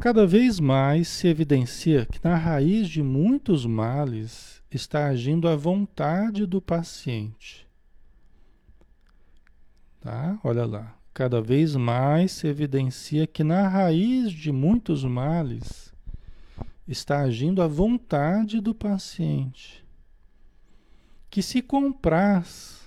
Cada 0.00 0.26
vez 0.26 0.58
mais 0.58 1.08
se 1.08 1.28
evidencia 1.28 2.06
que 2.06 2.18
na 2.24 2.36
raiz 2.36 2.88
de 2.88 3.02
muitos 3.02 3.66
males 3.66 4.62
está 4.70 5.06
agindo 5.06 5.46
a 5.46 5.54
vontade 5.54 6.46
do 6.46 6.60
paciente. 6.60 7.68
Tá? 10.00 10.38
Olha 10.42 10.64
lá. 10.64 10.96
Cada 11.12 11.42
vez 11.42 11.76
mais 11.76 12.32
se 12.32 12.46
evidencia 12.46 13.26
que 13.26 13.44
na 13.44 13.68
raiz 13.68 14.32
de 14.32 14.50
muitos 14.50 15.04
males 15.04 15.89
está 16.90 17.20
agindo 17.20 17.62
à 17.62 17.68
vontade 17.68 18.60
do 18.60 18.74
paciente, 18.74 19.84
que 21.30 21.40
se 21.40 21.62
compraz 21.62 22.80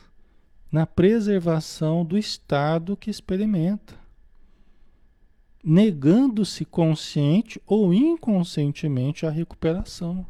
na 0.70 0.86
preservação 0.86 2.04
do 2.04 2.18
estado 2.18 2.98
que 2.98 3.10
experimenta, 3.10 3.96
negando-se 5.64 6.66
consciente 6.66 7.62
ou 7.66 7.94
inconscientemente 7.94 9.26
a 9.26 9.30
recuperação. 9.30 10.26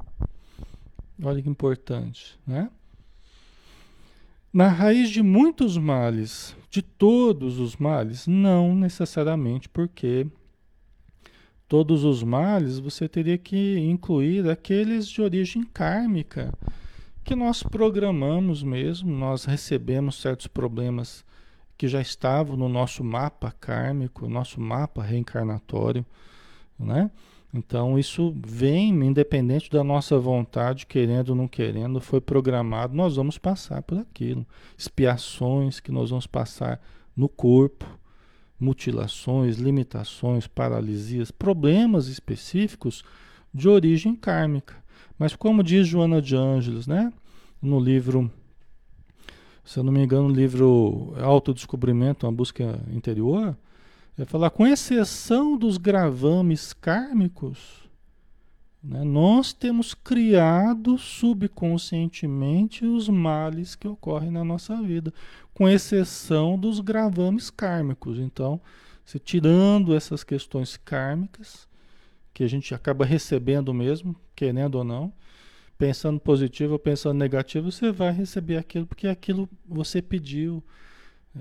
Olha 1.24 1.42
que 1.42 1.50
importante, 1.50 2.38
né? 2.46 2.70
Na 4.52 4.68
raiz 4.68 5.10
de 5.10 5.24
muitos 5.24 5.78
males, 5.78 6.56
de 6.70 6.84
todos 6.84 7.58
os 7.58 7.76
males, 7.76 8.28
não 8.28 8.76
necessariamente, 8.76 9.68
porque 9.68 10.28
todos 11.68 12.04
os 12.04 12.24
males 12.24 12.80
você 12.80 13.08
teria 13.08 13.38
que 13.38 13.78
incluir 13.80 14.50
aqueles 14.50 15.08
de 15.08 15.22
origem 15.22 15.64
kármica, 15.64 16.54
que 17.24 17.36
nós 17.36 17.64
programamos 17.64 18.62
mesmo, 18.62 19.12
nós 19.12 19.46
recebemos 19.46 20.20
certos 20.20 20.48
problemas 20.48 21.26
que 21.78 21.88
já 21.88 22.02
estavam 22.02 22.56
no 22.56 22.70
nosso 22.70 23.04
mapa 23.04 23.52
kármico, 23.60 24.28
nosso 24.28 24.60
mapa 24.60 25.02
reencarnatório, 25.02 26.06
né? 26.78 27.10
Então 27.54 28.00
isso 28.00 28.36
vem 28.44 28.90
independente 29.06 29.70
da 29.70 29.84
nossa 29.84 30.18
vontade, 30.18 30.88
querendo 30.88 31.30
ou 31.30 31.36
não 31.36 31.48
querendo, 31.48 32.02
foi 32.02 32.20
programado, 32.20 32.96
nós 32.96 33.16
vamos 33.16 33.38
passar 33.38 33.84
por 33.84 34.00
aquilo. 34.00 34.46
Expiações 34.76 35.80
que 35.80 35.92
nós 35.92 36.10
vamos 36.10 36.26
passar 36.26 36.82
no 37.16 37.30
corpo, 37.30 37.86
mutilações, 38.64 39.58
limitações, 39.58 40.48
paralisias, 40.48 41.30
problemas 41.30 42.08
específicos 42.08 43.04
de 43.54 43.68
origem 43.68 44.16
kármica. 44.16 44.76
Mas 45.20 45.36
como 45.36 45.62
diz 45.62 45.86
Joana 45.86 46.22
de 46.22 46.36
Ângeles, 46.36 46.88
né, 46.88 47.12
no 47.62 47.80
livro, 47.80 48.32
se 49.64 49.78
eu 49.78 49.84
não 49.84 49.92
me 49.92 50.04
engano, 50.04 50.30
no 50.30 50.34
livro 50.34 51.14
Autodescobrimento, 51.22 52.26
uma 52.26 52.32
busca 52.32 52.80
interior, 52.92 53.56
é 54.18 54.26
falar, 54.26 54.50
com 54.52 54.66
exceção 54.66 55.58
dos 55.58 55.78
gravames 55.78 56.72
kármicos, 56.72 57.83
né, 58.84 59.04
nós 59.04 59.54
temos 59.54 59.94
criado 59.94 60.98
subconscientemente 60.98 62.86
os 62.86 63.08
males 63.08 63.76
que 63.76 63.88
ocorrem 63.88 64.30
na 64.30 64.44
nossa 64.44 64.82
vida, 64.82 65.14
com 65.54 65.70
exceção 65.70 66.58
dos 66.60 66.80
gravames 66.80 67.50
kármicos. 67.50 68.20
Então, 68.20 68.60
se 69.06 69.20
tirando 69.20 69.96
essas 69.96 70.24
questões 70.24 70.76
kármicas, 70.76 71.68
que 72.34 72.44
a 72.44 72.48
gente 72.48 72.74
acaba 72.74 73.06
recebendo 73.06 73.74
mesmo, 73.74 74.16
querendo 74.36 74.76
ou 74.76 74.84
não, 74.84 75.14
pensando 75.78 76.20
positivo 76.20 76.74
ou 76.74 76.80
pensando 76.80 77.18
negativo, 77.18 77.72
você 77.72 77.92
vai 77.92 78.12
receber 78.12 78.58
aquilo 78.58 78.86
porque 78.86 79.08
aquilo 79.08 79.48
você 79.68 80.02
pediu 80.02 80.64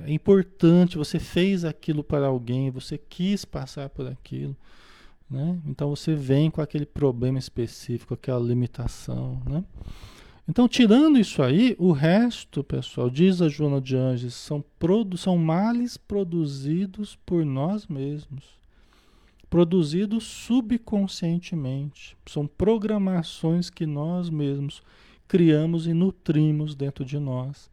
é 0.06 0.12
importante, 0.12 0.96
você 0.96 1.18
fez 1.18 1.64
aquilo 1.64 2.02
para 2.02 2.26
alguém, 2.26 2.70
você 2.70 2.96
quis 2.96 3.44
passar 3.44 3.90
por 3.90 4.06
aquilo. 4.06 4.56
Né? 5.32 5.58
Então 5.66 5.88
você 5.88 6.14
vem 6.14 6.50
com 6.50 6.60
aquele 6.60 6.84
problema 6.84 7.38
específico, 7.38 8.14
aquela 8.14 8.44
limitação. 8.44 9.40
Né? 9.46 9.64
Então, 10.48 10.68
tirando 10.68 11.18
isso 11.18 11.42
aí, 11.42 11.74
o 11.78 11.92
resto, 11.92 12.62
pessoal, 12.62 13.08
diz 13.08 13.40
a 13.40 13.48
Joana 13.48 13.80
de 13.80 13.96
Anjos, 13.96 14.34
são, 14.34 14.62
produ 14.78 15.16
são 15.16 15.38
males 15.38 15.96
produzidos 15.96 17.16
por 17.24 17.44
nós 17.44 17.86
mesmos. 17.86 18.44
Produzidos 19.48 20.24
subconscientemente. 20.24 22.16
São 22.26 22.46
programações 22.46 23.70
que 23.70 23.86
nós 23.86 24.28
mesmos 24.28 24.82
criamos 25.26 25.86
e 25.86 25.94
nutrimos 25.94 26.74
dentro 26.74 27.04
de 27.04 27.18
nós 27.18 27.72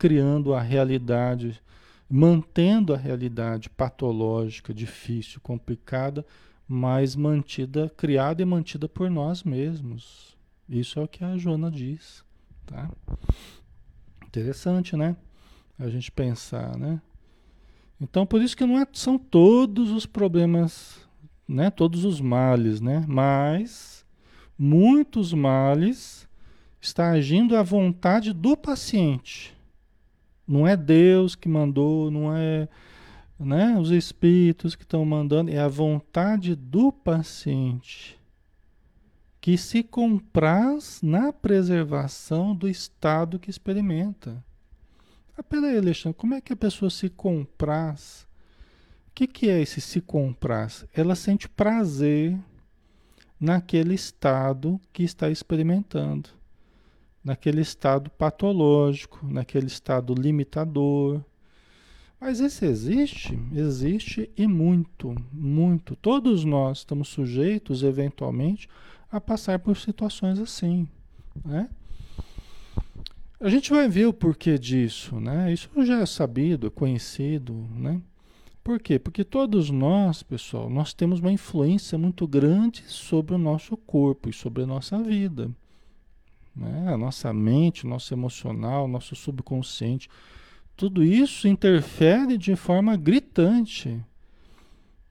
criando 0.00 0.54
a 0.54 0.62
realidade, 0.62 1.60
mantendo 2.08 2.94
a 2.94 2.96
realidade 2.96 3.68
patológica, 3.68 4.72
difícil, 4.72 5.38
complicada, 5.42 6.24
mas 6.72 7.16
mantida, 7.16 7.90
criada 7.96 8.40
e 8.40 8.44
mantida 8.44 8.88
por 8.88 9.10
nós 9.10 9.42
mesmos. 9.42 10.36
Isso 10.68 11.00
é 11.00 11.02
o 11.02 11.08
que 11.08 11.24
a 11.24 11.36
Joana 11.36 11.68
diz, 11.68 12.24
tá? 12.64 12.88
Interessante, 14.24 14.94
né? 14.94 15.16
A 15.76 15.88
gente 15.88 16.12
pensar, 16.12 16.78
né? 16.78 17.02
Então, 18.00 18.24
por 18.24 18.40
isso 18.40 18.56
que 18.56 18.64
não 18.64 18.78
é, 18.78 18.86
são 18.92 19.18
todos 19.18 19.90
os 19.90 20.06
problemas, 20.06 21.00
né? 21.48 21.70
Todos 21.70 22.04
os 22.04 22.20
males, 22.20 22.80
né? 22.80 23.04
Mas 23.08 24.06
muitos 24.56 25.32
males 25.32 26.28
está 26.80 27.10
agindo 27.10 27.56
à 27.56 27.64
vontade 27.64 28.32
do 28.32 28.56
paciente. 28.56 29.56
Não 30.46 30.68
é 30.68 30.76
Deus 30.76 31.34
que 31.34 31.48
mandou, 31.48 32.12
não 32.12 32.32
é 32.32 32.68
né, 33.44 33.78
os 33.78 33.90
espíritos 33.90 34.74
que 34.74 34.82
estão 34.82 35.04
mandando, 35.04 35.50
é 35.50 35.58
a 35.58 35.68
vontade 35.68 36.54
do 36.54 36.92
paciente 36.92 38.18
que 39.40 39.56
se 39.56 39.82
compraz 39.82 41.00
na 41.02 41.32
preservação 41.32 42.54
do 42.54 42.68
estado 42.68 43.38
que 43.38 43.48
experimenta. 43.48 44.44
Ah, 45.36 45.42
peraí, 45.42 45.78
Alexandre, 45.78 46.18
como 46.18 46.34
é 46.34 46.40
que 46.42 46.52
a 46.52 46.56
pessoa 46.56 46.90
se 46.90 47.08
compraz? 47.08 48.26
O 49.08 49.12
que, 49.14 49.26
que 49.26 49.48
é 49.48 49.62
esse 49.62 49.80
se 49.80 50.00
compraz? 50.00 50.84
Ela 50.94 51.14
sente 51.14 51.48
prazer 51.48 52.38
naquele 53.40 53.94
estado 53.94 54.78
que 54.92 55.02
está 55.02 55.30
experimentando 55.30 56.28
naquele 57.22 57.60
estado 57.60 58.10
patológico, 58.10 59.20
naquele 59.22 59.66
estado 59.66 60.14
limitador. 60.14 61.22
Mas 62.20 62.38
esse 62.38 62.66
existe, 62.66 63.38
existe 63.54 64.30
e 64.36 64.46
muito, 64.46 65.14
muito. 65.32 65.96
Todos 65.96 66.44
nós 66.44 66.78
estamos 66.78 67.08
sujeitos, 67.08 67.82
eventualmente, 67.82 68.68
a 69.10 69.20
passar 69.20 69.58
por 69.58 69.76
situações 69.76 70.38
assim, 70.38 70.86
né? 71.44 71.68
A 73.40 73.48
gente 73.48 73.70
vai 73.70 73.88
ver 73.88 74.06
o 74.06 74.12
porquê 74.12 74.58
disso, 74.58 75.18
né? 75.18 75.50
Isso 75.50 75.70
já 75.82 76.00
é 76.00 76.06
sabido, 76.06 76.70
conhecido, 76.70 77.66
né? 77.74 78.02
Por 78.62 78.78
quê? 78.78 78.98
Porque 78.98 79.24
todos 79.24 79.70
nós, 79.70 80.22
pessoal, 80.22 80.68
nós 80.68 80.92
temos 80.92 81.20
uma 81.20 81.32
influência 81.32 81.96
muito 81.96 82.28
grande 82.28 82.84
sobre 82.86 83.34
o 83.34 83.38
nosso 83.38 83.76
corpo 83.78 84.28
e 84.28 84.32
sobre 84.32 84.64
a 84.64 84.66
nossa 84.66 85.02
vida. 85.02 85.50
Né? 86.54 86.92
A 86.92 86.98
nossa 86.98 87.32
mente, 87.32 87.86
nosso 87.86 88.12
emocional, 88.12 88.86
nosso 88.86 89.16
subconsciente, 89.16 90.10
tudo 90.80 91.04
isso 91.04 91.46
interfere 91.46 92.38
de 92.38 92.56
forma 92.56 92.96
gritante, 92.96 94.02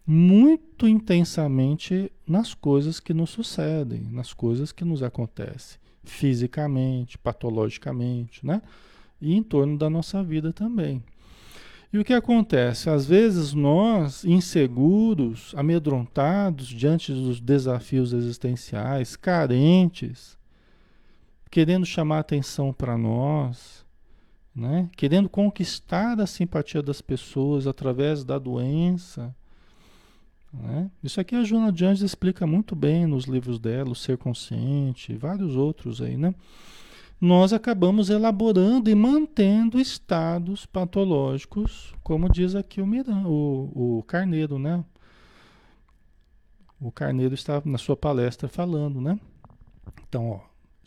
muito 0.03 0.87
intensamente 0.87 2.11
nas 2.25 2.55
coisas 2.55 2.99
que 2.99 3.13
nos 3.13 3.29
sucedem, 3.29 4.01
nas 4.11 4.33
coisas 4.33 4.71
que 4.71 4.83
nos 4.83 5.03
acontecem, 5.03 5.77
fisicamente, 6.03 7.19
patologicamente, 7.19 8.43
né? 8.43 8.63
E 9.21 9.35
em 9.35 9.43
torno 9.43 9.77
da 9.77 9.91
nossa 9.91 10.23
vida 10.23 10.51
também. 10.51 11.03
E 11.93 11.99
o 11.99 12.03
que 12.03 12.13
acontece? 12.13 12.89
Às 12.89 13.05
vezes 13.05 13.53
nós, 13.53 14.25
inseguros, 14.25 15.53
amedrontados 15.55 16.65
diante 16.65 17.13
dos 17.13 17.39
desafios 17.39 18.11
existenciais, 18.11 19.15
carentes, 19.15 20.35
querendo 21.51 21.85
chamar 21.85 22.17
atenção 22.17 22.73
para 22.73 22.97
nós, 22.97 23.87
né? 24.55 24.89
querendo 24.95 25.29
conquistar 25.29 26.19
a 26.19 26.27
simpatia 26.27 26.81
das 26.81 27.01
pessoas 27.01 27.67
através 27.67 28.23
da 28.23 28.37
doença. 28.37 29.35
Né? 30.53 30.89
Isso 31.03 31.21
aqui 31.21 31.35
a 31.35 31.43
Joana 31.43 31.71
de 31.71 31.85
Anjos 31.85 32.01
explica 32.01 32.45
muito 32.47 32.75
bem 32.75 33.05
nos 33.05 33.25
livros 33.25 33.59
dela, 33.59 33.91
o 33.91 33.95
Ser 33.95 34.17
Consciente, 34.17 35.13
e 35.13 35.17
vários 35.17 35.55
outros 35.55 36.01
aí, 36.01 36.17
né? 36.17 36.33
Nós 37.21 37.51
acabamos 37.51 38.09
elaborando 38.09 38.89
e 38.89 38.95
mantendo 38.95 39.77
estados 39.77 40.65
patológicos, 40.65 41.93
como 42.01 42.31
diz 42.31 42.55
aqui 42.55 42.81
o, 42.81 42.87
Miran, 42.87 43.27
o, 43.27 43.97
o 43.99 44.03
Carneiro, 44.03 44.57
né? 44.57 44.83
O 46.79 46.91
Carneiro 46.93 47.33
está 47.33 47.61
na 47.65 47.77
sua 47.77 47.97
palestra 47.97 48.47
falando, 48.47 49.01
né? 49.01 49.19
Então, 50.07 50.29
ó, 50.29 50.39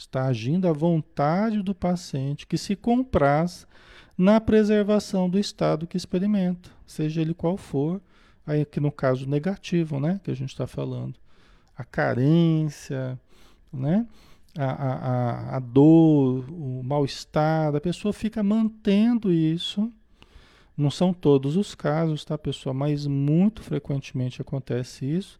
Está 0.02 0.26
agindo 0.26 0.66
à 0.66 0.72
vontade 0.72 1.62
do 1.62 1.72
paciente 1.72 2.44
que 2.44 2.58
se 2.58 2.74
compraz 2.74 3.68
na 4.18 4.40
preservação 4.40 5.30
do 5.30 5.38
estado 5.38 5.86
que 5.86 5.96
experimenta, 5.96 6.70
seja 6.84 7.20
ele 7.20 7.32
qual 7.32 7.56
for, 7.56 8.00
aí 8.44 8.62
aqui 8.62 8.80
no 8.80 8.90
caso 8.90 9.28
negativo, 9.28 10.00
né, 10.00 10.20
que 10.24 10.30
a 10.32 10.34
gente 10.34 10.50
está 10.50 10.66
falando, 10.66 11.14
a 11.76 11.84
carência, 11.84 13.18
né, 13.72 14.04
a, 14.58 14.64
a, 14.64 15.56
a 15.56 15.60
dor, 15.60 16.50
o 16.50 16.82
mal-estar, 16.82 17.74
a 17.74 17.80
pessoa 17.80 18.12
fica 18.12 18.42
mantendo 18.42 19.32
isso. 19.32 19.90
Não 20.76 20.90
são 20.90 21.14
todos 21.14 21.56
os 21.56 21.76
casos, 21.76 22.24
tá, 22.24 22.36
pessoal? 22.36 22.74
Mas 22.74 23.06
muito 23.06 23.62
frequentemente 23.62 24.42
acontece 24.42 25.06
isso 25.06 25.38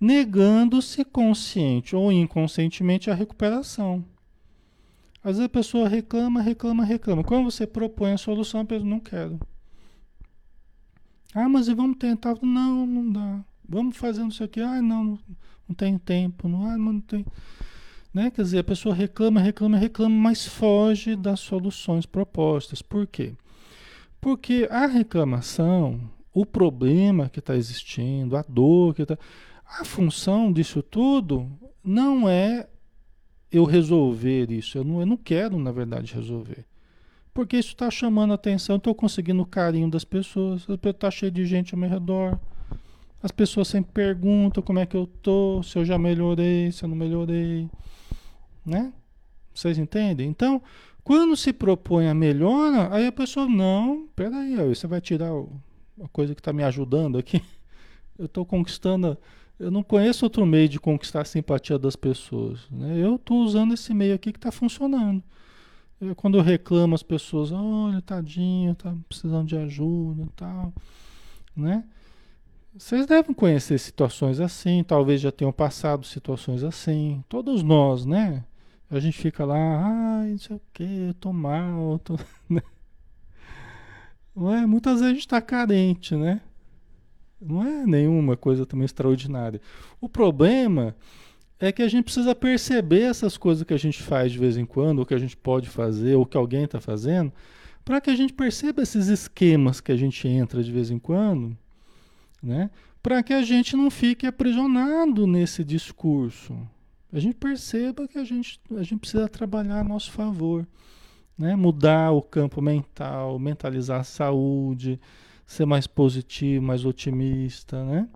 negando-se 0.00 1.04
consciente 1.04 1.96
ou 1.96 2.12
inconscientemente 2.12 3.10
a 3.10 3.14
recuperação. 3.14 4.04
Às 5.22 5.36
vezes 5.36 5.44
a 5.44 5.48
pessoa 5.48 5.88
reclama, 5.88 6.40
reclama, 6.40 6.84
reclama. 6.84 7.24
Quando 7.24 7.50
você 7.50 7.66
propõe 7.66 8.12
a 8.12 8.18
solução, 8.18 8.60
a 8.60 8.64
pessoa 8.64 8.88
não 8.88 9.00
quer. 9.00 9.30
Ah, 11.34 11.48
mas 11.48 11.68
vamos 11.68 11.98
tentar. 11.98 12.36
Não, 12.40 12.86
não 12.86 13.12
dá. 13.12 13.44
Vamos 13.68 13.96
fazer 13.96 14.22
não 14.22 14.30
sei 14.30 14.46
o. 14.46 14.50
Ah, 14.64 14.80
não, 14.80 15.18
não 15.68 15.74
tem 15.76 15.98
tempo. 15.98 16.48
Não, 16.48 16.64
ah, 16.64 16.78
não 16.78 17.00
tem. 17.00 17.26
Né? 18.14 18.30
Quer 18.30 18.42
dizer, 18.42 18.58
a 18.60 18.64
pessoa 18.64 18.94
reclama, 18.94 19.40
reclama, 19.40 19.76
reclama, 19.76 20.14
mas 20.14 20.46
foge 20.46 21.14
das 21.14 21.40
soluções 21.40 22.06
propostas. 22.06 22.80
Por 22.80 23.06
quê? 23.06 23.34
Porque 24.20 24.66
a 24.70 24.86
reclamação, 24.86 26.00
o 26.32 26.46
problema 26.46 27.28
que 27.28 27.38
está 27.38 27.54
existindo, 27.54 28.36
a 28.36 28.42
dor 28.48 28.94
que 28.94 29.02
está. 29.02 29.18
A 29.68 29.84
função 29.84 30.52
disso 30.52 30.82
tudo 30.82 31.50
não 31.84 32.28
é 32.28 32.68
eu 33.50 33.64
resolver 33.64 34.50
isso. 34.50 34.78
Eu 34.78 34.84
não, 34.84 35.00
eu 35.00 35.06
não 35.06 35.16
quero, 35.16 35.58
na 35.58 35.70
verdade, 35.70 36.14
resolver. 36.14 36.64
Porque 37.32 37.56
isso 37.56 37.68
está 37.68 37.90
chamando 37.90 38.32
atenção, 38.32 38.76
estou 38.76 38.94
conseguindo 38.94 39.42
o 39.42 39.46
carinho 39.46 39.90
das 39.90 40.04
pessoas, 40.04 40.66
está 40.82 41.10
cheio 41.10 41.30
de 41.30 41.46
gente 41.46 41.74
ao 41.74 41.78
meu 41.78 41.88
redor. 41.88 42.38
As 43.22 43.30
pessoas 43.30 43.68
sempre 43.68 43.92
perguntam 43.92 44.62
como 44.62 44.78
é 44.78 44.86
que 44.86 44.96
eu 44.96 45.06
tô, 45.06 45.62
se 45.62 45.78
eu 45.78 45.84
já 45.84 45.98
melhorei, 45.98 46.72
se 46.72 46.84
eu 46.84 46.88
não 46.88 46.96
melhorei, 46.96 47.68
né? 48.64 48.92
Vocês 49.54 49.78
entendem? 49.78 50.28
Então, 50.28 50.62
quando 51.02 51.36
se 51.36 51.52
propõe 51.52 52.06
a 52.08 52.14
melhora, 52.14 52.94
aí 52.94 53.06
a 53.06 53.12
pessoa, 53.12 53.48
não, 53.48 54.08
peraí, 54.14 54.56
você 54.56 54.86
vai 54.86 55.00
tirar 55.00 55.30
a 55.30 56.08
coisa 56.08 56.34
que 56.34 56.40
está 56.40 56.52
me 56.52 56.62
ajudando 56.62 57.18
aqui. 57.18 57.42
Eu 58.18 58.26
estou 58.26 58.44
conquistando, 58.44 59.16
eu 59.58 59.70
não 59.70 59.82
conheço 59.82 60.24
outro 60.24 60.46
meio 60.46 60.68
de 60.68 60.78
conquistar 60.78 61.22
a 61.22 61.24
simpatia 61.24 61.78
das 61.78 61.96
pessoas. 61.96 62.68
Né? 62.70 62.98
Eu 62.98 63.16
estou 63.16 63.42
usando 63.42 63.74
esse 63.74 63.92
meio 63.92 64.14
aqui 64.14 64.32
que 64.32 64.38
está 64.38 64.52
funcionando. 64.52 65.22
Eu, 66.00 66.14
quando 66.14 66.38
eu 66.38 66.42
reclamo, 66.42 66.94
as 66.94 67.02
pessoas, 67.02 67.50
olha, 67.50 68.00
tadinho, 68.00 68.74
tá 68.74 68.94
precisando 69.08 69.48
de 69.48 69.56
ajuda 69.56 70.22
e 70.22 70.28
tal, 70.36 70.72
né? 71.56 71.84
Vocês 72.72 73.06
devem 73.06 73.34
conhecer 73.34 73.76
situações 73.78 74.38
assim, 74.38 74.84
talvez 74.84 75.20
já 75.20 75.32
tenham 75.32 75.52
passado 75.52 76.06
situações 76.06 76.62
assim. 76.62 77.24
Todos 77.28 77.64
nós, 77.64 78.06
né? 78.06 78.44
A 78.88 79.00
gente 79.00 79.18
fica 79.18 79.44
lá, 79.44 79.56
ai, 79.56 80.30
não 80.30 80.38
sei 80.38 80.56
o 80.56 80.62
que, 80.72 80.84
eu 81.08 81.14
tô 81.14 81.32
mal, 81.32 81.98
tô... 81.98 82.16
Né? 82.48 82.62
Não 84.34 84.54
é? 84.54 84.64
Muitas 84.66 85.00
vezes 85.00 85.06
a 85.06 85.12
gente 85.12 85.20
está 85.20 85.40
carente, 85.42 86.14
né? 86.14 86.40
Não 87.40 87.62
é 87.62 87.86
nenhuma 87.86 88.36
coisa 88.36 88.66
também 88.66 88.84
extraordinária. 88.84 89.60
O 90.00 90.08
problema 90.08 90.94
é 91.58 91.72
que 91.72 91.82
a 91.82 91.88
gente 91.88 92.04
precisa 92.04 92.34
perceber 92.34 93.02
essas 93.02 93.36
coisas 93.36 93.64
que 93.64 93.74
a 93.74 93.78
gente 93.78 94.02
faz 94.02 94.32
de 94.32 94.38
vez 94.38 94.56
em 94.56 94.64
quando, 94.64 95.00
ou 95.00 95.06
que 95.06 95.14
a 95.14 95.18
gente 95.18 95.36
pode 95.36 95.68
fazer, 95.68 96.16
ou 96.16 96.26
que 96.26 96.36
alguém 96.36 96.64
está 96.64 96.80
fazendo, 96.80 97.32
para 97.84 98.00
que 98.00 98.10
a 98.10 98.16
gente 98.16 98.32
perceba 98.32 98.82
esses 98.82 99.08
esquemas 99.08 99.80
que 99.80 99.92
a 99.92 99.96
gente 99.96 100.26
entra 100.28 100.62
de 100.62 100.70
vez 100.70 100.90
em 100.90 100.98
quando 100.98 101.56
né? 102.42 102.70
Para 103.02 103.22
que 103.22 103.32
a 103.32 103.42
gente 103.42 103.76
não 103.76 103.90
fique 103.90 104.26
aprisionado 104.26 105.26
nesse 105.26 105.64
discurso. 105.64 106.56
A 107.12 107.18
gente 107.18 107.36
perceba 107.36 108.06
que 108.06 108.18
a 108.18 108.24
gente, 108.24 108.60
a 108.76 108.82
gente 108.82 108.98
precisa 108.98 109.28
trabalhar 109.28 109.80
a 109.80 109.84
nosso 109.84 110.10
favor, 110.10 110.66
né? 111.36 111.56
Mudar 111.56 112.12
o 112.12 112.22
campo 112.22 112.60
mental, 112.60 113.38
mentalizar 113.38 114.00
a 114.00 114.04
saúde, 114.04 115.00
ser 115.48 115.64
mais 115.64 115.86
positivo, 115.86 116.62
mais 116.62 116.84
otimista, 116.84 117.82
né? 117.82 118.06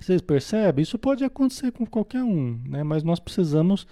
Vocês 0.00 0.22
percebem? 0.22 0.82
Isso 0.82 0.98
pode 0.98 1.22
acontecer 1.22 1.70
com 1.70 1.84
qualquer 1.84 2.22
um, 2.22 2.58
né? 2.66 2.82
Mas 2.82 3.02
nós 3.02 3.20
precisamos 3.20 3.86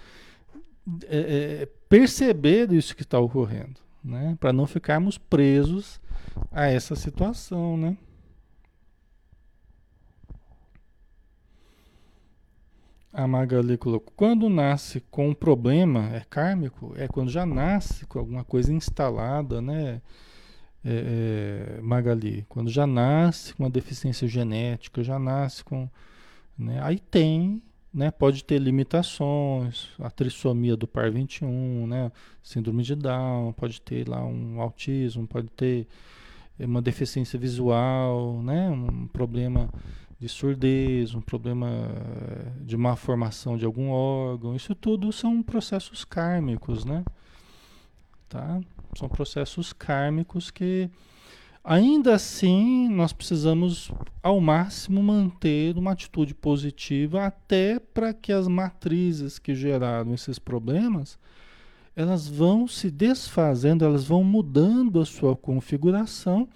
é, 1.03 1.61
é, 1.61 1.65
perceber 1.87 2.73
isso 2.73 2.95
que 2.95 3.03
está 3.03 3.19
ocorrendo, 3.19 3.79
né? 4.03 4.35
Para 4.39 4.51
não 4.51 4.65
ficarmos 4.65 5.19
presos 5.19 6.01
a 6.51 6.65
essa 6.65 6.95
situação, 6.95 7.77
né? 7.77 7.95
A 13.13 13.27
Magali 13.27 13.77
colocou, 13.77 14.11
quando 14.17 14.49
nasce 14.49 14.99
com 15.11 15.29
um 15.29 15.33
problema, 15.33 16.09
é 16.11 16.21
kármico, 16.27 16.91
é 16.97 17.07
quando 17.07 17.29
já 17.29 17.45
nasce 17.45 18.05
com 18.07 18.17
alguma 18.17 18.43
coisa 18.43 18.73
instalada, 18.73 19.61
né? 19.61 20.01
É, 20.87 21.77
é, 21.77 21.81
Magali, 21.81 22.45
quando 22.47 22.69
já 22.69 22.85
nasce 22.85 23.55
com 23.55 23.63
uma 23.63 23.69
deficiência 23.71 24.27
genética, 24.27 25.03
já 25.03 25.17
nasce 25.17 25.63
com. 25.63 25.89
Né, 26.57 26.79
aí 26.83 26.99
tem, 26.99 27.61
né, 27.91 28.11
pode 28.11 28.43
ter 28.43 28.59
limitações, 28.59 29.89
a 29.99 30.11
trissomia 30.11 30.77
do 30.77 30.87
par 30.87 31.09
21, 31.11 31.87
né, 31.87 32.11
síndrome 32.43 32.83
de 32.83 32.95
Down, 32.95 33.51
pode 33.53 33.81
ter 33.81 34.07
lá 34.07 34.23
um 34.23 34.61
autismo, 34.61 35.27
pode 35.27 35.49
ter 35.49 35.87
uma 36.59 36.81
deficiência 36.81 37.37
visual, 37.37 38.41
né, 38.43 38.69
um 38.69 39.07
problema 39.07 39.69
de 40.19 40.29
surdez, 40.29 41.13
um 41.13 41.21
problema 41.21 41.67
eh, 41.67 42.51
de 42.61 42.77
má 42.77 42.95
formação 42.95 43.57
de 43.57 43.65
algum 43.65 43.89
órgão, 43.89 44.55
isso 44.55 44.73
tudo 44.73 45.11
são 45.11 45.43
processos 45.43 46.05
kármicos, 46.05 46.85
né? 46.85 47.03
Tá? 48.29 48.61
São 48.95 49.09
processos 49.09 49.73
kármicos 49.73 50.49
que 50.49 50.89
ainda 51.63 52.15
assim 52.15 52.87
nós 52.89 53.11
precisamos 53.11 53.91
ao 54.23 54.39
máximo 54.39 55.03
manter 55.03 55.77
uma 55.77 55.91
atitude 55.91 56.33
positiva 56.33 57.25
até 57.25 57.79
para 57.79 58.13
que 58.13 58.31
as 58.31 58.47
matrizes 58.47 59.37
que 59.37 59.53
geraram 59.53 60.13
esses 60.13 60.39
problemas 60.39 61.19
elas 61.95 62.27
vão 62.27 62.67
se 62.67 62.91
desfazendo, 62.91 63.85
elas 63.85 64.03
vão 64.03 64.23
mudando 64.23 64.99
a 64.99 65.05
sua 65.05 65.35
configuração 65.35 66.47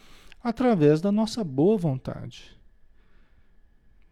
através 0.44 1.00
da 1.00 1.12
nossa 1.12 1.44
boa 1.44 1.78
vontade. 1.78 2.58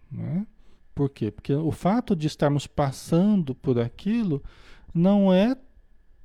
Né? 0.10 0.48
Por 0.96 1.10
quê? 1.10 1.30
Porque 1.30 1.54
o 1.54 1.72
fato 1.72 2.16
de 2.16 2.28
estarmos 2.28 2.66
passando 2.66 3.54
por 3.54 3.78
aquilo 3.78 4.42
não 4.94 5.34
é 5.34 5.56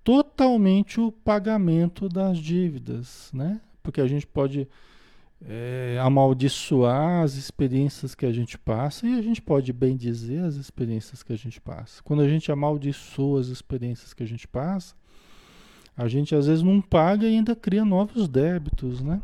totalmente 0.04 1.00
o 1.00 1.12
pagamento 1.12 2.08
das 2.08 2.38
dívidas, 2.38 3.30
né? 3.32 3.60
Porque 3.82 4.00
a 4.00 4.06
gente 4.06 4.26
pode 4.26 4.68
é, 5.44 5.98
amaldiçoar 6.00 7.22
as 7.22 7.34
experiências 7.34 8.14
que 8.14 8.26
a 8.26 8.32
gente 8.32 8.56
passa 8.58 9.06
e 9.06 9.18
a 9.18 9.22
gente 9.22 9.42
pode 9.42 9.72
bem 9.72 9.96
dizer 9.96 10.44
as 10.44 10.54
experiências 10.54 11.22
que 11.22 11.32
a 11.32 11.36
gente 11.36 11.60
passa. 11.60 12.02
Quando 12.02 12.22
a 12.22 12.28
gente 12.28 12.50
amaldiçoa 12.50 13.40
as 13.40 13.48
experiências 13.48 14.14
que 14.14 14.22
a 14.22 14.26
gente 14.26 14.46
passa, 14.46 14.94
a 15.96 16.08
gente 16.08 16.34
às 16.34 16.46
vezes 16.46 16.62
não 16.62 16.80
paga 16.80 17.26
e 17.26 17.36
ainda 17.36 17.54
cria 17.54 17.84
novos 17.84 18.28
débitos, 18.28 19.02
né? 19.02 19.20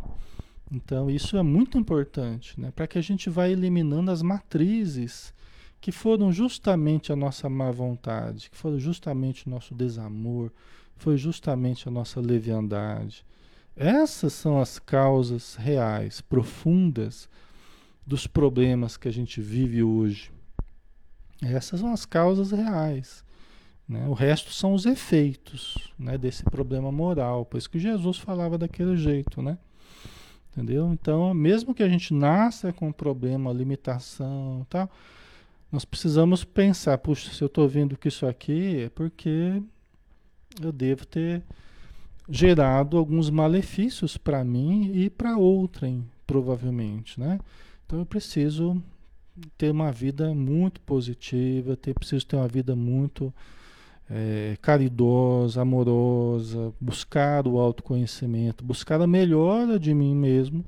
Então, 0.71 1.09
isso 1.09 1.37
é 1.37 1.43
muito 1.43 1.79
importante, 1.79 2.61
né? 2.61 2.71
para 2.71 2.87
que 2.87 2.99
a 2.99 3.03
gente 3.03 3.31
vá 3.31 3.49
eliminando 3.49 4.11
as 4.11 4.21
matrizes 4.21 5.33
que 5.81 5.93
foram 5.93 6.33
justamente 6.33 7.13
a 7.13 7.17
nossa 7.17 7.49
má 7.49 7.71
vontade, 7.71 8.51
que 8.51 8.57
foram 8.57 8.79
justamente 8.79 9.47
o 9.47 9.51
nosso 9.51 9.75
desamor, 9.75 10.51
foi 10.97 11.17
justamente 11.17 11.89
a 11.89 11.91
nossa 11.91 12.21
leviandade. 12.21 13.25
Essas 13.77 14.33
são 14.33 14.61
as 14.61 14.79
causas 14.79 15.55
reais, 15.55 16.21
profundas 16.21 17.29
dos 18.05 18.27
problemas 18.27 18.97
que 18.97 19.07
a 19.07 19.13
gente 19.13 19.41
vive 19.41 19.83
hoje. 19.83 20.33
Essas 21.41 21.79
são 21.79 21.93
as 21.93 22.05
causas 22.05 22.51
reais. 22.51 23.25
Né? 23.89 24.07
O 24.09 24.13
resto 24.13 24.53
são 24.53 24.75
os 24.75 24.85
efeitos 24.85 25.93
né, 25.99 26.19
desse 26.19 26.43
problema 26.43 26.91
moral. 26.91 27.47
Por 27.47 27.57
isso 27.59 27.71
que 27.71 27.79
Jesus 27.79 28.19
falava 28.19 28.59
daquele 28.59 28.97
jeito, 28.97 29.41
né? 29.41 29.57
Entendeu? 30.51 30.93
Então, 30.93 31.33
mesmo 31.33 31.73
que 31.73 31.85
a 31.85 31.89
gente 31.89 32.13
nasça 32.13 32.73
com 32.73 32.89
um 32.89 32.93
problema, 32.93 33.53
limitação 33.53 34.67
tal, 34.69 34.91
nós 35.71 35.85
precisamos 35.85 36.45
pensar, 36.45 36.97
puxa, 36.99 37.31
se 37.31 37.43
eu 37.43 37.47
estou 37.47 37.69
vendo 37.69 37.97
que 37.97 38.09
isso 38.09 38.27
aqui 38.27 38.83
é 38.85 38.89
porque 38.89 39.63
eu 40.61 40.73
devo 40.73 41.07
ter 41.07 41.43
gerado 42.29 42.97
alguns 42.97 43.31
malefícios 43.31 44.17
para 44.17 44.43
mim 44.45 44.91
e 44.95 45.11
para 45.11 45.37
outrem, 45.37 46.05
provavelmente, 46.27 47.19
né? 47.19 47.39
Então 47.85 47.99
eu 47.99 48.07
preciso 48.07 48.83
ter 49.57 49.71
uma 49.71 49.93
vida 49.93 50.35
muito 50.35 50.81
positiva, 50.81 51.77
ter, 51.77 51.95
preciso 51.95 52.27
ter 52.27 52.37
uma 52.37 52.49
vida 52.49 52.75
muito 52.75 53.33
é, 54.11 54.57
caridosa, 54.61 55.63
amorosa, 55.63 56.73
buscar 56.81 57.47
o 57.47 57.59
autoconhecimento, 57.59 58.65
buscar 58.65 59.01
a 59.01 59.07
melhora 59.07 59.79
de 59.79 59.95
mim 59.95 60.15
mesmo, 60.15 60.65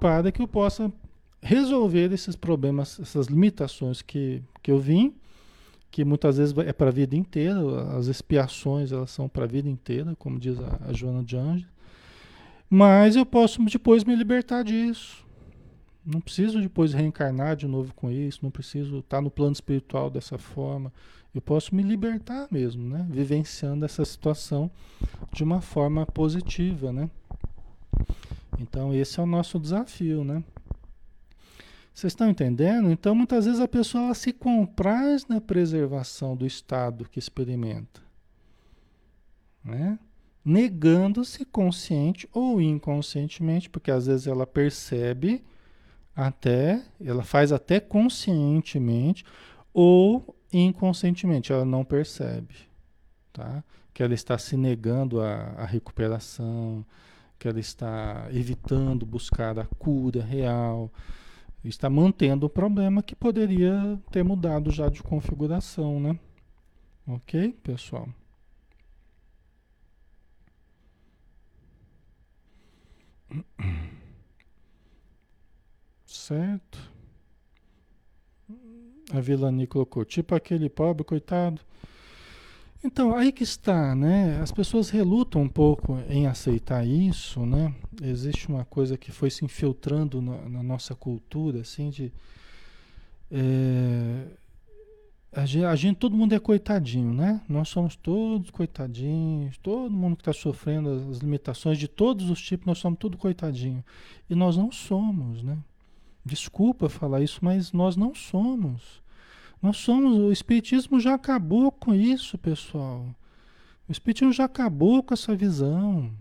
para 0.00 0.30
que 0.32 0.40
eu 0.40 0.48
possa 0.48 0.92
resolver 1.40 2.12
esses 2.12 2.36
problemas, 2.36 2.98
essas 3.00 3.26
limitações 3.26 4.02
que, 4.02 4.42
que 4.62 4.70
eu 4.70 4.78
vim, 4.78 5.14
que 5.90 6.04
muitas 6.04 6.36
vezes 6.36 6.56
é 6.58 6.72
para 6.72 6.88
a 6.88 6.92
vida 6.92 7.16
inteira, 7.16 7.60
as 7.96 8.06
expiações 8.06 8.92
elas 8.92 9.10
são 9.10 9.28
para 9.28 9.44
a 9.44 9.48
vida 9.48 9.68
inteira, 9.68 10.14
como 10.18 10.38
diz 10.38 10.58
a, 10.58 10.78
a 10.88 10.92
Joana 10.92 11.22
de 11.22 11.36
Anjos, 11.36 11.68
mas 12.68 13.16
eu 13.16 13.24
posso 13.24 13.64
depois 13.64 14.04
me 14.04 14.14
libertar 14.14 14.62
disso. 14.62 15.26
Não 16.04 16.20
preciso 16.20 16.60
depois 16.60 16.92
reencarnar 16.92 17.56
de 17.56 17.66
novo 17.66 17.92
com 17.94 18.10
isso, 18.10 18.40
não 18.42 18.50
preciso 18.50 18.98
estar 18.98 19.20
no 19.20 19.30
plano 19.30 19.52
espiritual 19.52 20.10
dessa 20.10 20.38
forma. 20.38 20.92
Eu 21.34 21.40
posso 21.40 21.74
me 21.74 21.82
libertar 21.82 22.48
mesmo, 22.50 22.88
né? 22.88 23.06
Vivenciando 23.10 23.84
essa 23.84 24.04
situação 24.04 24.70
de 25.32 25.44
uma 25.44 25.60
forma 25.60 26.06
positiva, 26.06 26.92
né? 26.92 27.10
Então 28.58 28.94
esse 28.94 29.20
é 29.20 29.22
o 29.22 29.26
nosso 29.26 29.58
desafio, 29.58 30.24
né? 30.24 30.42
Vocês 31.98 32.12
estão 32.12 32.30
entendendo? 32.30 32.92
Então, 32.92 33.12
muitas 33.12 33.44
vezes 33.44 33.60
a 33.60 33.66
pessoa 33.66 34.14
se 34.14 34.32
compraz 34.32 35.26
na 35.26 35.40
preservação 35.40 36.36
do 36.36 36.46
estado 36.46 37.08
que 37.08 37.18
experimenta, 37.18 38.00
né? 39.64 39.98
negando-se 40.44 41.44
consciente 41.44 42.28
ou 42.32 42.60
inconscientemente, 42.60 43.68
porque 43.68 43.90
às 43.90 44.06
vezes 44.06 44.28
ela 44.28 44.46
percebe 44.46 45.42
até, 46.14 46.84
ela 47.04 47.24
faz 47.24 47.50
até 47.50 47.80
conscientemente 47.80 49.24
ou 49.74 50.36
inconscientemente, 50.52 51.52
ela 51.52 51.64
não 51.64 51.84
percebe, 51.84 52.54
tá? 53.32 53.64
Que 53.92 54.04
ela 54.04 54.14
está 54.14 54.38
se 54.38 54.56
negando 54.56 55.20
à, 55.20 55.64
recuperação, 55.64 56.86
que 57.40 57.48
ela 57.48 57.58
está 57.58 58.28
evitando 58.30 59.04
buscar 59.04 59.58
a 59.58 59.64
cura 59.64 60.22
real, 60.22 60.92
está 61.64 61.90
mantendo 61.90 62.46
o 62.46 62.50
problema 62.50 63.02
que 63.02 63.14
poderia 63.16 64.00
ter 64.10 64.22
mudado 64.22 64.70
já 64.70 64.88
de 64.88 65.02
configuração, 65.02 66.00
né? 66.00 66.18
Ok, 67.06 67.52
pessoal? 67.62 68.08
Certo? 76.06 76.78
A 79.12 79.20
Vilani 79.20 79.66
colocou, 79.66 80.04
tipo 80.04 80.34
aquele 80.34 80.68
pobre, 80.68 81.04
coitado. 81.04 81.60
Então, 82.82 83.14
aí 83.16 83.32
que 83.32 83.42
está, 83.42 83.94
né? 83.94 84.38
As 84.40 84.52
pessoas 84.52 84.88
relutam 84.88 85.42
um 85.42 85.48
pouco 85.48 85.98
em 86.08 86.26
aceitar 86.26 86.86
isso, 86.86 87.44
né? 87.44 87.74
Existe 88.00 88.48
uma 88.48 88.64
coisa 88.64 88.96
que 88.96 89.10
foi 89.10 89.30
se 89.30 89.44
infiltrando 89.44 90.22
na, 90.22 90.48
na 90.48 90.62
nossa 90.62 90.94
cultura, 90.94 91.60
assim, 91.60 91.90
de... 91.90 92.12
É, 93.30 94.26
a, 95.32 95.44
gente, 95.44 95.64
a 95.64 95.74
gente, 95.74 95.96
todo 95.96 96.16
mundo 96.16 96.34
é 96.34 96.38
coitadinho, 96.38 97.12
né? 97.12 97.40
Nós 97.48 97.68
somos 97.68 97.96
todos 97.96 98.50
coitadinhos, 98.50 99.58
todo 99.58 99.90
mundo 99.90 100.16
que 100.16 100.22
está 100.22 100.32
sofrendo 100.32 101.10
as 101.10 101.18
limitações 101.18 101.78
de 101.78 101.88
todos 101.88 102.30
os 102.30 102.40
tipos, 102.40 102.64
nós 102.64 102.78
somos 102.78 102.98
tudo 102.98 103.18
coitadinho. 103.18 103.84
E 104.30 104.36
nós 104.36 104.56
não 104.56 104.70
somos, 104.70 105.42
né? 105.42 105.58
Desculpa 106.24 106.88
falar 106.88 107.22
isso, 107.22 107.40
mas 107.42 107.72
nós 107.72 107.96
não 107.96 108.14
somos. 108.14 109.02
Nós 109.60 109.76
somos, 109.76 110.16
o 110.16 110.32
Espiritismo 110.32 111.00
já 111.00 111.14
acabou 111.14 111.70
com 111.72 111.94
isso, 111.94 112.38
pessoal. 112.38 113.06
O 113.88 113.92
Espiritismo 113.92 114.32
já 114.32 114.44
acabou 114.44 115.02
com 115.02 115.14
essa 115.14 115.34
visão. 115.34 116.12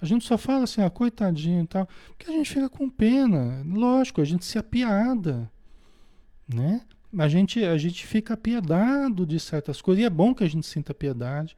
A 0.00 0.06
gente 0.06 0.24
só 0.24 0.38
fala 0.38 0.64
assim, 0.64 0.82
ah, 0.82 0.90
coitadinho 0.90 1.62
e 1.62 1.66
tal, 1.66 1.88
porque 2.08 2.30
a 2.30 2.34
gente 2.34 2.50
fica 2.50 2.68
com 2.68 2.88
pena. 2.88 3.62
Lógico, 3.66 4.20
a 4.20 4.24
gente 4.24 4.44
se 4.44 4.58
apiada, 4.58 5.50
né? 6.48 6.80
A 7.16 7.28
gente, 7.28 7.62
a 7.62 7.76
gente 7.76 8.06
fica 8.06 8.34
apiedado 8.34 9.26
de 9.26 9.38
certas 9.38 9.82
coisas, 9.82 10.02
e 10.02 10.06
é 10.06 10.10
bom 10.10 10.34
que 10.34 10.42
a 10.42 10.48
gente 10.48 10.66
sinta 10.66 10.94
piedade, 10.94 11.56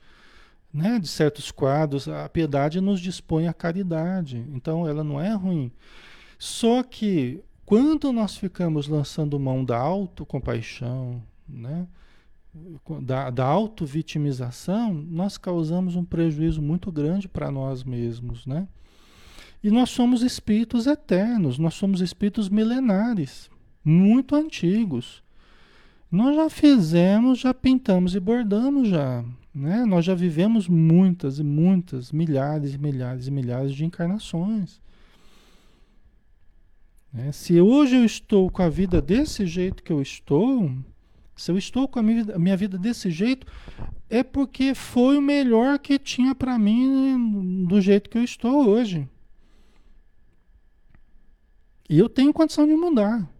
né? 0.73 0.99
De 0.99 1.07
certos 1.07 1.53
quadros, 1.53 2.09
a 2.09 2.29
piedade 2.29 2.81
nos 2.81 3.01
dispõe 3.01 3.47
à 3.47 3.55
caridade, 3.55 4.45
então 4.53 4.87
ela 4.87 5.05
não 5.05 5.21
é 5.21 5.33
ruim. 5.33 5.71
Só 6.39 6.83
que 6.83 7.43
quando 7.67 8.13
nós 8.13 8.37
ficamos 8.37 8.89
lançando 8.89 9.39
mão 9.39 9.65
da 9.65 9.79
autocompaixão, 9.79 11.23
né? 11.49 11.87
da, 13.03 13.31
da 13.31 13.45
auto-vitimização, 13.45 14.93
nós 14.95 15.37
causamos 15.37 15.97
um 15.97 16.05
prejuízo 16.05 16.63
muito 16.63 16.93
grande 16.93 17.27
para 17.27 17.51
nós 17.51 17.83
mesmos. 17.83 18.47
Né? 18.47 18.69
E 19.63 19.71
nós 19.71 19.91
somos 19.91 20.23
espíritos 20.23 20.87
eternos, 20.87 21.59
nós 21.59 21.75
somos 21.75 22.01
espíritos 22.01 22.49
milenares, 22.49 23.51
muito 23.85 24.37
antigos. 24.37 25.23
Nós 26.11 26.37
já 26.37 26.49
fizemos, 26.49 27.41
já 27.41 27.53
pintamos 27.53 28.15
e 28.15 28.21
bordamos 28.21 28.89
já. 28.89 29.25
Né? 29.55 29.85
Nós 29.85 30.05
já 30.05 30.15
vivemos 30.15 30.69
muitas 30.69 31.39
e 31.39 31.43
muitas, 31.43 32.13
milhares 32.13 32.75
e 32.75 32.79
milhares 32.79 33.27
e 33.27 33.31
milhares 33.31 33.75
de 33.75 33.85
encarnações. 33.85 34.81
Né? 37.15 37.31
Se 37.31 37.61
hoje 37.61 37.95
eu 37.95 38.05
estou 38.05 38.51
com 38.51 38.61
a 38.61 38.69
vida 38.69 39.01
desse 39.01 39.47
jeito 39.47 39.85
que 39.85 39.93
eu 39.93 40.03
estou, 40.03 40.69
se 41.37 41.53
eu 41.53 41.57
estou 41.57 41.87
com 41.87 42.01
a 42.01 42.03
minha, 42.03 42.35
a 42.35 42.39
minha 42.39 42.57
vida 42.57 42.77
desse 42.77 43.09
jeito, 43.09 43.47
é 44.11 44.25
porque 44.25 44.75
foi 44.75 45.17
o 45.17 45.23
melhor 45.23 45.79
que 45.79 45.97
tinha 45.97 46.35
para 46.35 46.59
mim 46.59 47.65
do 47.69 47.81
jeito 47.81 48.11
que 48.11 48.19
eu 48.19 48.25
estou 48.25 48.69
hoje. 48.69 49.09
E 51.89 51.99
eu 51.99 52.09
tenho 52.09 52.33
condição 52.33 52.67
de 52.67 52.75
mudar. 52.75 53.31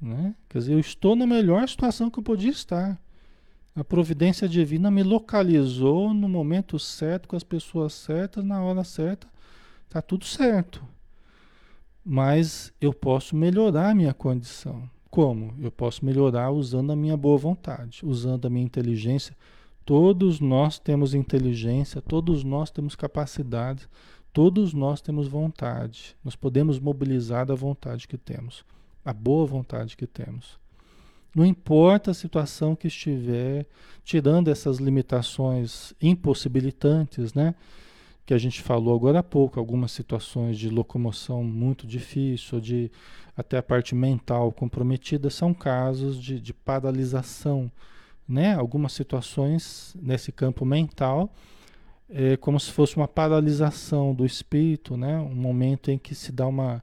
Né? 0.00 0.34
Quer 0.48 0.58
dizer, 0.58 0.72
eu 0.72 0.80
estou 0.80 1.14
na 1.14 1.26
melhor 1.26 1.68
situação 1.68 2.10
que 2.10 2.18
eu 2.18 2.22
podia 2.22 2.50
estar. 2.50 3.00
A 3.76 3.84
providência 3.84 4.48
divina 4.48 4.90
me 4.90 5.02
localizou 5.02 6.12
no 6.12 6.28
momento 6.28 6.78
certo, 6.78 7.28
com 7.28 7.36
as 7.36 7.44
pessoas 7.44 7.92
certas, 7.92 8.44
na 8.44 8.62
hora 8.62 8.82
certa. 8.82 9.28
Tá 9.88 10.00
tudo 10.02 10.24
certo. 10.24 10.93
Mas 12.04 12.72
eu 12.80 12.92
posso 12.92 13.34
melhorar 13.34 13.90
a 13.90 13.94
minha 13.94 14.12
condição. 14.12 14.88
Como? 15.10 15.54
Eu 15.60 15.70
posso 15.70 16.04
melhorar 16.04 16.50
usando 16.50 16.90
a 16.90 16.96
minha 16.96 17.16
boa 17.16 17.38
vontade, 17.38 18.00
usando 18.04 18.46
a 18.46 18.50
minha 18.50 18.64
inteligência. 18.64 19.36
Todos 19.84 20.40
nós 20.40 20.78
temos 20.78 21.14
inteligência, 21.14 22.02
todos 22.02 22.42
nós 22.42 22.70
temos 22.70 22.94
capacidade, 22.96 23.88
todos 24.32 24.74
nós 24.74 25.00
temos 25.00 25.28
vontade. 25.28 26.16
Nós 26.24 26.34
podemos 26.34 26.78
mobilizar 26.80 27.50
a 27.50 27.54
vontade 27.54 28.08
que 28.08 28.18
temos, 28.18 28.64
a 29.04 29.12
boa 29.12 29.46
vontade 29.46 29.96
que 29.96 30.06
temos. 30.06 30.58
Não 31.34 31.44
importa 31.44 32.10
a 32.10 32.14
situação 32.14 32.76
que 32.76 32.86
estiver, 32.86 33.66
tirando 34.04 34.48
essas 34.48 34.78
limitações 34.78 35.92
impossibilitantes, 36.00 37.34
né? 37.34 37.54
Que 38.26 38.32
a 38.32 38.38
gente 38.38 38.62
falou 38.62 38.94
agora 38.94 39.18
há 39.18 39.22
pouco, 39.22 39.58
algumas 39.58 39.92
situações 39.92 40.58
de 40.58 40.70
locomoção 40.70 41.44
muito 41.44 41.86
difícil, 41.86 42.60
de 42.60 42.90
até 43.36 43.58
a 43.58 43.62
parte 43.62 43.94
mental 43.94 44.50
comprometida, 44.52 45.28
são 45.28 45.52
casos 45.52 46.20
de, 46.20 46.40
de 46.40 46.54
paralisação, 46.54 47.70
né? 48.26 48.54
Algumas 48.54 48.92
situações 48.92 49.94
nesse 50.00 50.32
campo 50.32 50.64
mental, 50.64 51.30
é 52.08 52.36
como 52.36 52.58
se 52.58 52.70
fosse 52.70 52.96
uma 52.96 53.08
paralisação 53.08 54.14
do 54.14 54.24
espírito, 54.24 54.96
né? 54.96 55.18
Um 55.18 55.34
momento 55.34 55.90
em 55.90 55.98
que 55.98 56.14
se 56.14 56.32
dá 56.32 56.46
uma, 56.46 56.82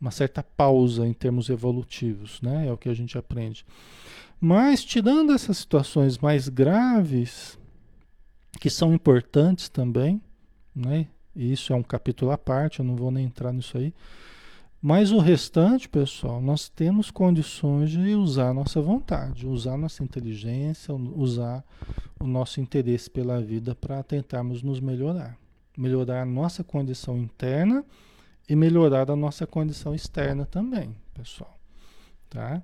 uma 0.00 0.10
certa 0.10 0.42
pausa 0.42 1.06
em 1.06 1.12
termos 1.12 1.50
evolutivos, 1.50 2.40
né? 2.40 2.66
É 2.66 2.72
o 2.72 2.78
que 2.78 2.88
a 2.88 2.94
gente 2.94 3.16
aprende. 3.16 3.64
Mas 4.40 4.82
tirando 4.82 5.32
essas 5.32 5.58
situações 5.58 6.18
mais 6.18 6.48
graves, 6.48 7.58
que 8.58 8.70
são 8.70 8.92
importantes 8.92 9.68
também, 9.68 10.20
né? 10.74 11.06
Isso 11.34 11.72
é 11.72 11.76
um 11.76 11.82
capítulo 11.82 12.30
à 12.30 12.38
parte, 12.38 12.80
eu 12.80 12.84
não 12.84 12.96
vou 12.96 13.10
nem 13.10 13.24
entrar 13.24 13.52
nisso 13.52 13.78
aí. 13.78 13.94
Mas 14.82 15.12
o 15.12 15.18
restante, 15.18 15.88
pessoal, 15.88 16.40
nós 16.40 16.68
temos 16.68 17.10
condições 17.10 17.90
de 17.90 18.14
usar 18.14 18.48
a 18.48 18.54
nossa 18.54 18.80
vontade, 18.80 19.46
usar 19.46 19.74
a 19.74 19.78
nossa 19.78 20.02
inteligência, 20.02 20.94
usar 20.94 21.62
o 22.18 22.26
nosso 22.26 22.60
interesse 22.60 23.10
pela 23.10 23.40
vida 23.40 23.74
para 23.74 24.02
tentarmos 24.02 24.62
nos 24.62 24.80
melhorar. 24.80 25.36
Melhorar 25.76 26.22
a 26.22 26.26
nossa 26.26 26.64
condição 26.64 27.18
interna 27.18 27.84
e 28.48 28.56
melhorar 28.56 29.10
a 29.10 29.16
nossa 29.16 29.46
condição 29.46 29.94
externa 29.94 30.46
também, 30.46 30.96
pessoal. 31.12 31.58
Tá? 32.30 32.62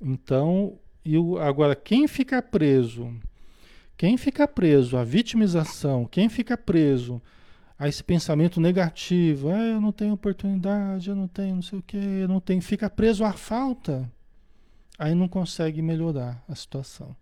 Então, 0.00 0.78
e 1.04 1.18
o, 1.18 1.36
agora, 1.38 1.74
quem 1.74 2.06
fica 2.06 2.40
preso, 2.40 3.12
quem 3.96 4.16
fica 4.16 4.46
preso 4.46 4.96
à 4.96 5.02
vitimização, 5.02 6.04
quem 6.04 6.28
fica 6.28 6.56
preso 6.56 7.20
a 7.78 7.88
esse 7.88 8.02
pensamento 8.02 8.60
negativo, 8.60 9.50
ah, 9.50 9.62
eu 9.62 9.80
não 9.80 9.92
tenho 9.92 10.14
oportunidade, 10.14 11.10
eu 11.10 11.16
não 11.16 11.28
tenho 11.28 11.56
não 11.56 11.62
sei 11.62 11.78
o 11.78 11.82
que, 11.82 11.96
eu 11.96 12.28
não 12.28 12.40
tenho, 12.40 12.62
fica 12.62 12.88
preso 12.88 13.24
à 13.24 13.32
falta, 13.32 14.10
aí 14.98 15.14
não 15.14 15.28
consegue 15.28 15.82
melhorar 15.82 16.42
a 16.48 16.54
situação. 16.54 17.14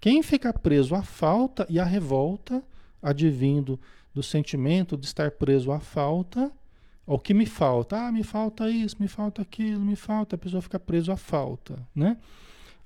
Quem 0.00 0.22
fica 0.22 0.52
preso 0.52 0.94
à 0.94 1.02
falta 1.02 1.66
e 1.68 1.78
à 1.78 1.84
revolta, 1.84 2.62
advindo 3.02 3.78
do 4.14 4.22
sentimento 4.22 4.96
de 4.96 5.06
estar 5.06 5.30
preso 5.32 5.70
à 5.70 5.80
falta, 5.80 6.50
o 7.06 7.18
que 7.18 7.34
me 7.34 7.44
falta? 7.44 7.98
Ah, 7.98 8.12
me 8.12 8.22
falta 8.22 8.70
isso, 8.70 8.96
me 8.98 9.08
falta 9.08 9.42
aquilo, 9.42 9.80
me 9.80 9.96
falta, 9.96 10.36
a 10.36 10.38
pessoa 10.38 10.62
fica 10.62 10.78
preso 10.78 11.12
à 11.12 11.16
falta, 11.16 11.78
né? 11.94 12.16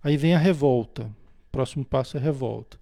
Aí 0.03 0.17
vem 0.17 0.35
a 0.35 0.39
revolta. 0.39 1.09
Próximo 1.53 1.85
passo 1.85 2.17
é 2.17 2.21
revolta. 2.21 2.79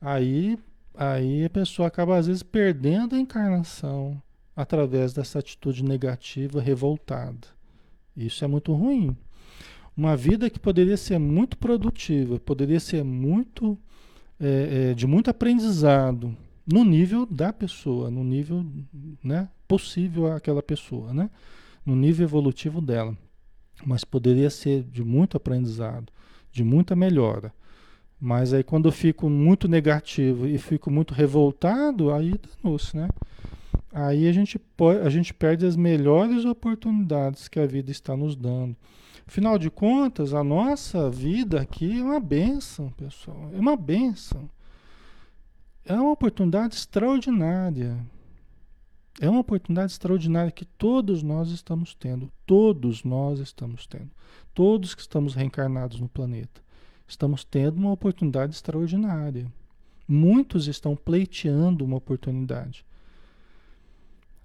Aí 0.00 0.58
aí 0.98 1.44
a 1.44 1.50
pessoa 1.50 1.88
acaba 1.88 2.18
às 2.18 2.26
vezes 2.26 2.42
perdendo 2.42 3.14
a 3.14 3.20
encarnação 3.20 4.20
através 4.56 5.12
dessa 5.12 5.38
atitude 5.38 5.84
negativa, 5.84 6.60
revoltada. 6.60 7.46
Isso 8.16 8.44
é 8.44 8.48
muito 8.48 8.72
ruim. 8.74 9.16
Uma 9.96 10.16
vida 10.16 10.50
que 10.50 10.58
poderia 10.58 10.96
ser 10.96 11.18
muito 11.18 11.56
produtiva, 11.56 12.40
poderia 12.40 12.80
ser 12.80 13.04
muito 13.04 13.78
é, 14.40 14.90
é, 14.90 14.94
de 14.94 15.06
muito 15.06 15.30
aprendizado 15.30 16.36
no 16.66 16.84
nível 16.84 17.24
da 17.24 17.52
pessoa, 17.52 18.10
no 18.10 18.22
nível 18.22 18.66
né, 19.22 19.48
possível 19.66 20.32
àquela 20.32 20.62
pessoa, 20.62 21.14
né, 21.14 21.30
no 21.86 21.96
nível 21.96 22.24
evolutivo 22.26 22.80
dela. 22.80 23.16
mas 23.86 24.04
poderia 24.04 24.50
ser 24.50 24.82
de 24.82 25.04
muito 25.04 25.36
aprendizado, 25.36 26.12
de 26.50 26.64
muita 26.64 26.96
melhora. 26.96 27.52
Mas 28.20 28.52
aí 28.52 28.64
quando 28.64 28.88
eu 28.88 28.92
fico 28.92 29.30
muito 29.30 29.68
negativo 29.68 30.46
e 30.46 30.58
fico 30.58 30.90
muito 30.90 31.14
revoltado, 31.14 32.12
aí 32.12 32.34
danou-se, 32.62 32.96
né? 32.96 33.08
Aí 33.92 34.28
a 34.28 34.32
gente, 34.32 34.60
a 35.04 35.08
gente 35.08 35.32
perde 35.32 35.64
as 35.64 35.76
melhores 35.76 36.44
oportunidades 36.44 37.48
que 37.48 37.58
a 37.58 37.66
vida 37.66 37.90
está 37.90 38.16
nos 38.16 38.36
dando. 38.36 38.76
Afinal 39.26 39.58
de 39.58 39.70
contas, 39.70 40.32
a 40.32 40.42
nossa 40.42 41.10
vida 41.10 41.60
aqui 41.60 42.00
é 42.00 42.02
uma 42.02 42.20
benção, 42.20 42.90
pessoal. 42.90 43.50
É 43.52 43.58
uma 43.58 43.76
benção. 43.76 44.48
É 45.84 45.94
uma 45.94 46.12
oportunidade 46.12 46.74
extraordinária. 46.74 47.98
É 49.20 49.28
uma 49.28 49.40
oportunidade 49.40 49.92
extraordinária 49.92 50.50
que 50.50 50.64
todos 50.64 51.22
nós 51.22 51.50
estamos 51.50 51.94
tendo. 51.94 52.30
Todos 52.46 53.04
nós 53.04 53.38
estamos 53.40 53.86
tendo. 53.86 54.10
Todos 54.54 54.94
que 54.94 55.00
estamos 55.00 55.34
reencarnados 55.34 56.00
no 56.00 56.08
planeta. 56.08 56.62
Estamos 57.08 57.42
tendo 57.42 57.78
uma 57.78 57.90
oportunidade 57.90 58.54
extraordinária. 58.54 59.50
Muitos 60.06 60.68
estão 60.68 60.94
pleiteando 60.94 61.84
uma 61.84 61.96
oportunidade. 61.96 62.84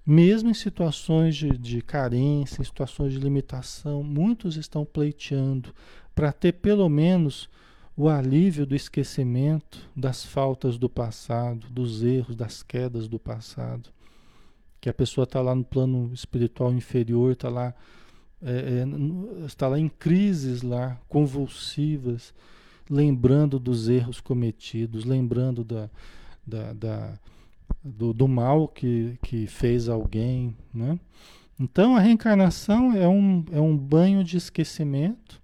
Mesmo 0.06 0.50
em 0.50 0.54
situações 0.54 1.36
de, 1.36 1.58
de 1.58 1.82
carência, 1.82 2.62
em 2.62 2.66
situações 2.66 3.14
de 3.14 3.20
limitação, 3.20 4.02
muitos 4.02 4.56
estão 4.56 4.86
pleiteando 4.86 5.74
para 6.16 6.32
ter 6.32 6.54
pelo 6.54 6.88
menos 6.90 7.50
o 7.96 8.10
alívio 8.10 8.66
do 8.66 8.76
esquecimento 8.76 9.90
das 9.96 10.26
faltas 10.26 10.78
do 10.78 10.90
passado, 10.90 11.68
dos 11.70 12.02
erros, 12.02 12.36
das 12.36 12.64
quedas 12.64 13.08
do 13.08 13.20
passado. 13.20 13.90
Que 14.82 14.90
a 14.90 14.94
pessoa 14.94 15.24
está 15.24 15.42
lá 15.42 15.54
no 15.54 15.64
plano 15.64 16.12
espiritual 16.14 16.74
inferior, 16.74 17.34
está 17.34 17.50
lá, 17.50 17.74
é, 18.44 18.84
é, 19.42 19.46
está 19.46 19.68
lá 19.68 19.80
em 19.80 19.90
crises 19.90 20.62
lá, 20.62 20.98
convulsivas, 21.08 22.34
lembrando 22.90 23.60
dos 23.60 23.90
erros 23.90 24.20
cometidos, 24.20 25.06
lembrando 25.06 25.64
da, 25.64 25.90
da, 26.46 26.74
da 26.74 27.20
do, 27.84 28.14
do 28.14 28.28
mal 28.28 28.68
que, 28.68 29.18
que 29.24 29.46
fez 29.48 29.90
alguém, 29.90 30.56
né? 30.74 30.98
Então 31.60 31.96
a 31.96 32.00
reencarnação 32.00 32.94
é 32.94 33.08
um, 33.08 33.46
é 33.52 33.62
um 33.62 33.78
banho 33.78 34.24
de 34.24 34.38
esquecimento 34.38 35.42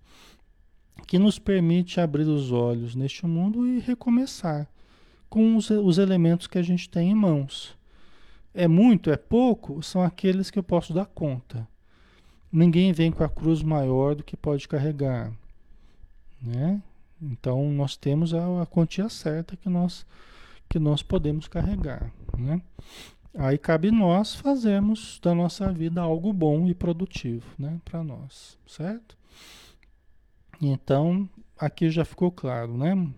que 1.05 1.19
nos 1.19 1.39
permite 1.39 1.99
abrir 1.99 2.27
os 2.27 2.51
olhos 2.51 2.95
neste 2.95 3.25
mundo 3.25 3.67
e 3.67 3.79
recomeçar 3.79 4.67
com 5.29 5.55
os, 5.55 5.69
os 5.69 5.97
elementos 5.97 6.47
que 6.47 6.57
a 6.57 6.61
gente 6.61 6.89
tem 6.89 7.11
em 7.11 7.15
mãos. 7.15 7.77
É 8.53 8.67
muito, 8.67 9.11
é 9.11 9.17
pouco, 9.17 9.81
são 9.83 10.01
aqueles 10.01 10.49
que 10.49 10.57
eu 10.57 10.63
posso 10.63 10.93
dar 10.93 11.05
conta. 11.05 11.67
Ninguém 12.51 12.91
vem 12.91 13.11
com 13.11 13.23
a 13.23 13.29
cruz 13.29 13.61
maior 13.61 14.15
do 14.15 14.23
que 14.23 14.35
pode 14.35 14.67
carregar, 14.67 15.31
né? 16.41 16.81
Então 17.21 17.69
nós 17.71 17.95
temos 17.95 18.33
a, 18.33 18.63
a 18.63 18.65
quantia 18.65 19.09
certa 19.09 19.55
que 19.55 19.69
nós 19.69 20.05
que 20.69 20.79
nós 20.79 21.01
podemos 21.01 21.47
carregar. 21.47 22.11
Né? 22.37 22.61
Aí 23.35 23.57
cabe 23.57 23.91
nós 23.91 24.35
fazermos 24.35 25.19
da 25.21 25.33
nossa 25.33 25.71
vida 25.71 26.01
algo 26.01 26.31
bom 26.31 26.67
e 26.67 26.75
produtivo 26.75 27.45
né, 27.57 27.79
para 27.83 28.03
nós, 28.03 28.57
certo? 28.67 29.17
Então, 30.61 31.27
aqui 31.57 31.89
já 31.89 32.05
ficou 32.05 32.31
claro, 32.31 32.77
né? 32.77 33.09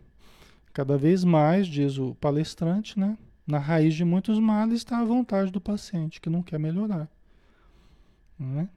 Cada 0.73 0.97
vez 0.97 1.23
mais, 1.23 1.67
diz 1.67 1.97
o 1.97 2.15
palestrante, 2.15 2.97
né? 2.97 3.17
Na 3.45 3.57
raiz 3.57 3.95
de 3.95 4.05
muitos 4.05 4.39
males 4.39 4.75
está 4.75 4.99
a 4.99 5.05
vontade 5.05 5.51
do 5.51 5.59
paciente 5.59 6.21
que 6.21 6.29
não 6.29 6.43
quer 6.43 6.59
melhorar. 6.59 7.09
Né? 8.39 8.69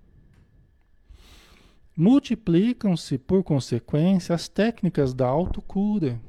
Multiplicam-se, 1.96 3.18
por 3.18 3.44
consequência, 3.44 4.34
as 4.34 4.48
técnicas 4.48 5.14
da 5.14 5.28
autocura 5.28 6.20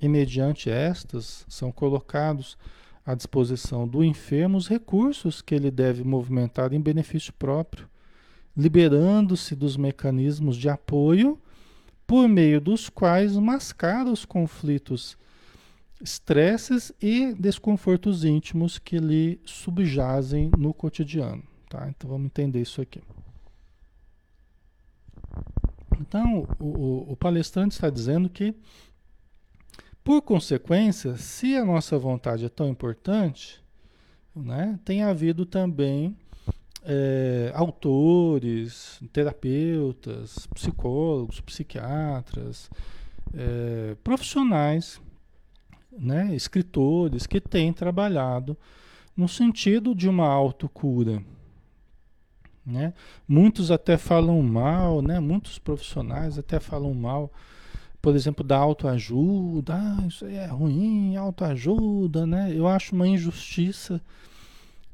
e 0.00 0.08
mediante 0.08 0.70
estas 0.70 1.44
são 1.46 1.70
colocados 1.70 2.56
à 3.04 3.14
disposição 3.14 3.86
do 3.86 4.02
enfermo 4.02 4.56
os 4.56 4.66
recursos 4.66 5.42
que 5.42 5.54
ele 5.54 5.70
deve 5.70 6.04
movimentar 6.04 6.72
em 6.72 6.80
benefício 6.80 7.34
próprio, 7.34 7.86
liberando-se 8.56 9.54
dos 9.54 9.76
mecanismos 9.76 10.56
de 10.56 10.70
apoio 10.70 11.38
por 12.06 12.26
meio 12.26 12.58
dos 12.58 12.88
quais 12.88 13.36
mascara 13.36 14.10
os 14.10 14.24
conflitos, 14.24 15.18
estresses 16.00 16.90
e 17.02 17.34
desconfortos 17.34 18.24
íntimos 18.24 18.78
que 18.78 18.96
lhe 18.98 19.38
subjazem 19.44 20.50
no 20.56 20.72
cotidiano. 20.72 21.42
Tá? 21.68 21.86
Então 21.90 22.08
vamos 22.08 22.26
entender 22.26 22.62
isso 22.62 22.80
aqui. 22.80 23.02
Então, 26.00 26.46
o, 26.58 27.12
o, 27.12 27.16
palestrante 27.16 27.74
está 27.74 27.90
dizendo 27.90 28.28
que 28.28 28.54
por 30.04 30.22
consequência, 30.22 31.16
se 31.16 31.54
a 31.54 31.64
nossa 31.64 31.98
vontade 31.98 32.44
é 32.44 32.48
tão 32.48 32.68
importante, 32.68 33.62
né, 34.34 34.78
tem 34.84 35.02
havido 35.02 35.44
também 35.44 36.16
é, 36.82 37.52
autores, 37.54 39.00
terapeutas, 39.12 40.46
psicólogos, 40.54 41.40
psiquiatras, 41.40 42.70
é, 43.34 43.96
profissionais, 44.02 44.98
né, 45.92 46.34
escritores 46.34 47.26
que 47.26 47.40
têm 47.40 47.72
trabalhado 47.72 48.56
no 49.16 49.28
sentido 49.28 49.94
de 49.94 50.08
uma 50.08 50.28
autocura. 50.28 51.22
Né? 52.68 52.92
Muitos 53.26 53.70
até 53.70 53.96
falam 53.96 54.42
mal, 54.42 55.00
né? 55.00 55.18
muitos 55.18 55.58
profissionais 55.58 56.38
até 56.38 56.60
falam 56.60 56.92
mal 56.92 57.32
por 58.00 58.14
exemplo, 58.14 58.44
da 58.44 58.56
autoajuda, 58.56 59.74
ah, 59.74 60.06
isso 60.06 60.24
é 60.24 60.46
ruim, 60.46 61.16
autoajuda, 61.16 62.26
né? 62.26 62.52
Eu 62.54 62.68
acho 62.68 62.94
uma 62.94 63.08
injustiça, 63.08 64.00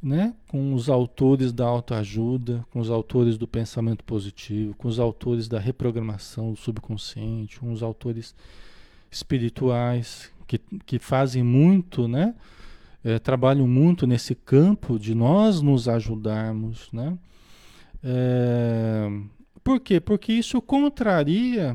né? 0.02 0.34
Com 0.48 0.72
os 0.72 0.88
autores 0.88 1.52
da 1.52 1.66
autoajuda, 1.66 2.64
com 2.72 2.80
os 2.80 2.90
autores 2.90 3.36
do 3.36 3.46
pensamento 3.46 4.02
positivo, 4.04 4.74
com 4.74 4.88
os 4.88 4.98
autores 4.98 5.48
da 5.48 5.58
reprogramação 5.58 6.52
do 6.52 6.58
subconsciente, 6.58 7.60
com 7.60 7.70
os 7.72 7.82
autores 7.82 8.34
espirituais 9.10 10.32
que, 10.46 10.58
que 10.86 10.98
fazem 10.98 11.42
muito, 11.42 12.08
né? 12.08 12.34
É, 13.04 13.18
trabalham 13.18 13.68
muito 13.68 14.06
nesse 14.06 14.34
campo 14.34 14.98
de 14.98 15.14
nós 15.14 15.60
nos 15.60 15.88
ajudarmos, 15.88 16.88
né? 16.90 17.18
É, 18.04 19.08
por 19.62 19.80
quê? 19.80 19.98
Porque 19.98 20.32
isso 20.32 20.60
contraria 20.60 21.74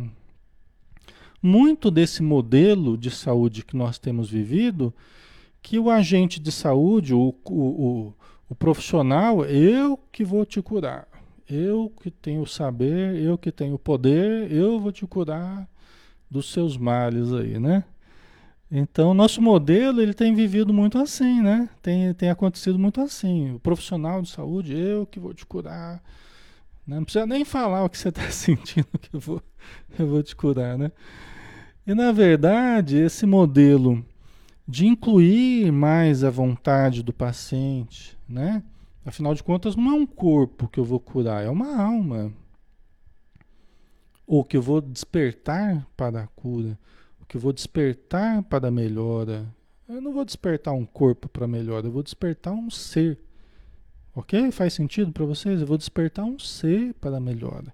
muito 1.41 1.89
desse 1.89 2.21
modelo 2.21 2.95
de 2.95 3.09
saúde 3.09 3.65
que 3.65 3.75
nós 3.75 3.97
temos 3.97 4.29
vivido, 4.29 4.93
que 5.61 5.79
o 5.79 5.89
agente 5.89 6.39
de 6.39 6.51
saúde, 6.51 7.13
o, 7.13 7.33
o, 7.45 7.53
o, 7.53 8.13
o 8.49 8.55
profissional, 8.55 9.43
eu 9.45 9.97
que 10.11 10.23
vou 10.23 10.45
te 10.45 10.61
curar, 10.61 11.07
eu 11.49 11.91
que 12.01 12.11
tenho 12.11 12.41
o 12.41 12.47
saber, 12.47 13.15
eu 13.15 13.37
que 13.37 13.51
tenho 13.51 13.75
o 13.75 13.79
poder, 13.79 14.51
eu 14.51 14.79
vou 14.79 14.91
te 14.91 15.07
curar 15.07 15.67
dos 16.29 16.51
seus 16.51 16.77
males 16.77 17.33
aí, 17.33 17.59
né? 17.59 17.83
Então, 18.71 19.15
nosso 19.15 19.41
modelo, 19.41 19.99
ele 19.99 20.13
tem 20.13 20.33
vivido 20.35 20.71
muito 20.71 20.99
assim, 20.99 21.41
né? 21.41 21.67
Tem, 21.81 22.13
tem 22.13 22.29
acontecido 22.29 22.77
muito 22.77 23.01
assim. 23.01 23.55
O 23.55 23.59
profissional 23.59 24.21
de 24.21 24.29
saúde, 24.29 24.77
eu 24.77 25.07
que 25.07 25.19
vou 25.19 25.33
te 25.33 25.45
curar. 25.45 26.03
Né? 26.85 26.97
Não 26.97 27.03
precisa 27.03 27.25
nem 27.25 27.43
falar 27.43 27.83
o 27.83 27.89
que 27.89 27.97
você 27.97 28.09
está 28.09 28.23
sentindo 28.29 28.87
que 29.01 29.15
eu 29.15 29.19
vou, 29.19 29.41
eu 29.97 30.07
vou 30.07 30.21
te 30.21 30.35
curar, 30.35 30.77
né? 30.77 30.91
E 31.85 31.95
na 31.95 32.11
verdade, 32.11 32.97
esse 32.97 33.25
modelo 33.25 34.05
de 34.67 34.85
incluir 34.85 35.71
mais 35.71 36.23
a 36.23 36.29
vontade 36.29 37.01
do 37.01 37.11
paciente, 37.11 38.15
né? 38.27 38.61
Afinal 39.03 39.33
de 39.33 39.41
contas, 39.41 39.75
não 39.75 39.89
é 39.89 39.93
um 39.95 40.05
corpo 40.05 40.67
que 40.67 40.79
eu 40.79 40.85
vou 40.85 40.99
curar, 40.99 41.43
é 41.43 41.49
uma 41.49 41.81
alma. 41.81 42.31
Ou 44.27 44.43
que 44.43 44.55
eu 44.55 44.61
vou 44.61 44.79
despertar 44.79 45.87
para 45.97 46.21
a 46.21 46.27
cura, 46.27 46.77
que 47.29 47.37
eu 47.37 47.41
vou 47.41 47.53
despertar 47.53 48.41
para 48.41 48.67
a 48.67 48.71
melhora. 48.71 49.45
Eu 49.87 50.01
não 50.01 50.11
vou 50.11 50.25
despertar 50.25 50.73
um 50.73 50.85
corpo 50.85 51.29
para 51.29 51.45
a 51.45 51.47
melhora, 51.47 51.85
eu 51.85 51.91
vou 51.91 52.01
despertar 52.01 52.53
um 52.53 52.71
ser. 52.71 53.19
Ok? 54.15 54.51
Faz 54.51 54.73
sentido 54.73 55.11
para 55.11 55.25
vocês? 55.25 55.61
Eu 55.61 55.67
vou 55.67 55.77
despertar 55.77 56.25
um 56.25 56.39
ser 56.39 56.93
para 56.95 57.17
a 57.17 57.19
melhora. 57.19 57.71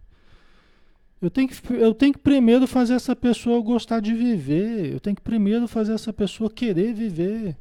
Eu 1.21 1.29
tenho, 1.29 1.47
que, 1.47 1.73
eu 1.73 1.93
tenho 1.93 2.11
que 2.11 2.19
primeiro 2.19 2.67
fazer 2.67 2.95
essa 2.95 3.15
pessoa 3.15 3.61
gostar 3.61 4.01
de 4.01 4.13
viver. 4.13 4.91
Eu 4.93 4.99
tenho 4.99 5.15
que 5.15 5.21
primeiro 5.21 5.67
fazer 5.69 5.93
essa 5.93 6.11
pessoa 6.11 6.49
querer 6.51 6.93
viver. 6.93 7.57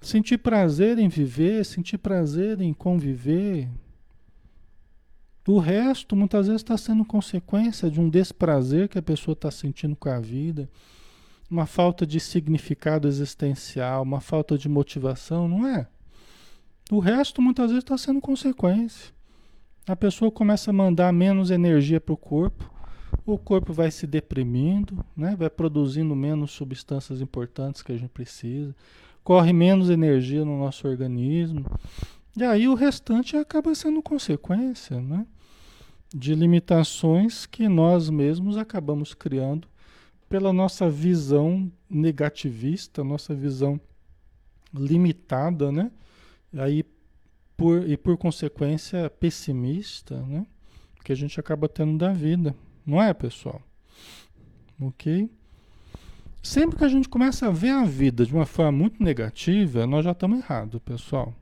Sentir 0.00 0.38
prazer 0.38 0.98
em 0.98 1.08
viver, 1.08 1.64
sentir 1.66 1.98
prazer 1.98 2.60
em 2.62 2.72
conviver. 2.72 3.68
O 5.46 5.58
resto, 5.58 6.16
muitas 6.16 6.48
vezes, 6.48 6.62
está 6.62 6.76
sendo 6.76 7.04
consequência 7.04 7.88
de 7.88 8.00
um 8.00 8.08
desprazer 8.08 8.88
que 8.88 8.98
a 8.98 9.02
pessoa 9.02 9.32
está 9.32 9.48
sentindo 9.48 9.94
com 9.94 10.08
a 10.08 10.18
vida, 10.18 10.68
uma 11.48 11.66
falta 11.66 12.04
de 12.04 12.18
significado 12.18 13.06
existencial, 13.06 14.02
uma 14.02 14.20
falta 14.20 14.58
de 14.58 14.68
motivação, 14.68 15.46
não 15.46 15.64
é? 15.64 15.86
O 16.90 16.98
resto, 16.98 17.40
muitas 17.40 17.70
vezes, 17.70 17.84
está 17.84 17.96
sendo 17.96 18.20
consequência. 18.20 19.14
A 19.86 19.94
pessoa 19.94 20.32
começa 20.32 20.70
a 20.70 20.74
mandar 20.74 21.12
menos 21.12 21.52
energia 21.52 22.00
para 22.00 22.12
o 22.12 22.16
corpo, 22.16 22.68
o 23.24 23.38
corpo 23.38 23.72
vai 23.72 23.90
se 23.92 24.04
deprimindo, 24.04 25.04
né? 25.16 25.36
vai 25.36 25.48
produzindo 25.48 26.14
menos 26.16 26.50
substâncias 26.50 27.20
importantes 27.20 27.82
que 27.82 27.92
a 27.92 27.96
gente 27.96 28.10
precisa, 28.10 28.74
corre 29.22 29.52
menos 29.52 29.90
energia 29.90 30.44
no 30.44 30.58
nosso 30.58 30.88
organismo. 30.88 31.64
E 32.36 32.42
aí 32.44 32.68
o 32.68 32.74
restante 32.74 33.36
acaba 33.36 33.74
sendo 33.74 34.02
consequência 34.02 35.00
né? 35.00 35.26
De 36.14 36.34
limitações 36.34 37.46
que 37.46 37.68
nós 37.68 38.08
mesmos 38.08 38.56
acabamos 38.56 39.14
criando 39.14 39.68
pela 40.28 40.52
nossa 40.52 40.88
visão 40.88 41.70
negativista, 41.88 43.04
nossa 43.04 43.34
visão 43.34 43.80
limitada, 44.74 45.70
né? 45.70 45.90
Aí 46.56 46.84
por, 47.56 47.88
e 47.88 47.96
por 47.96 48.16
consequência 48.16 49.08
pessimista, 49.08 50.20
né? 50.22 50.46
Que 51.04 51.12
a 51.12 51.16
gente 51.16 51.38
acaba 51.38 51.68
tendo 51.68 51.96
da 51.96 52.12
vida, 52.12 52.54
não 52.84 53.00
é, 53.00 53.14
pessoal? 53.14 53.62
Ok? 54.80 55.30
Sempre 56.42 56.78
que 56.78 56.84
a 56.84 56.88
gente 56.88 57.08
começa 57.08 57.46
a 57.46 57.50
ver 57.50 57.70
a 57.70 57.84
vida 57.84 58.24
de 58.24 58.32
uma 58.32 58.46
forma 58.46 58.72
muito 58.72 59.02
negativa, 59.02 59.86
nós 59.86 60.04
já 60.04 60.12
estamos 60.12 60.38
errados, 60.38 60.80
pessoal. 60.80 61.34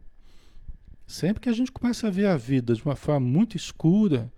Sempre 1.06 1.42
que 1.42 1.48
a 1.48 1.52
gente 1.52 1.70
começa 1.70 2.06
a 2.06 2.10
ver 2.10 2.26
a 2.26 2.36
vida 2.36 2.74
de 2.74 2.82
uma 2.82 2.96
forma 2.96 3.26
muito 3.26 3.56
escura, 3.56 4.32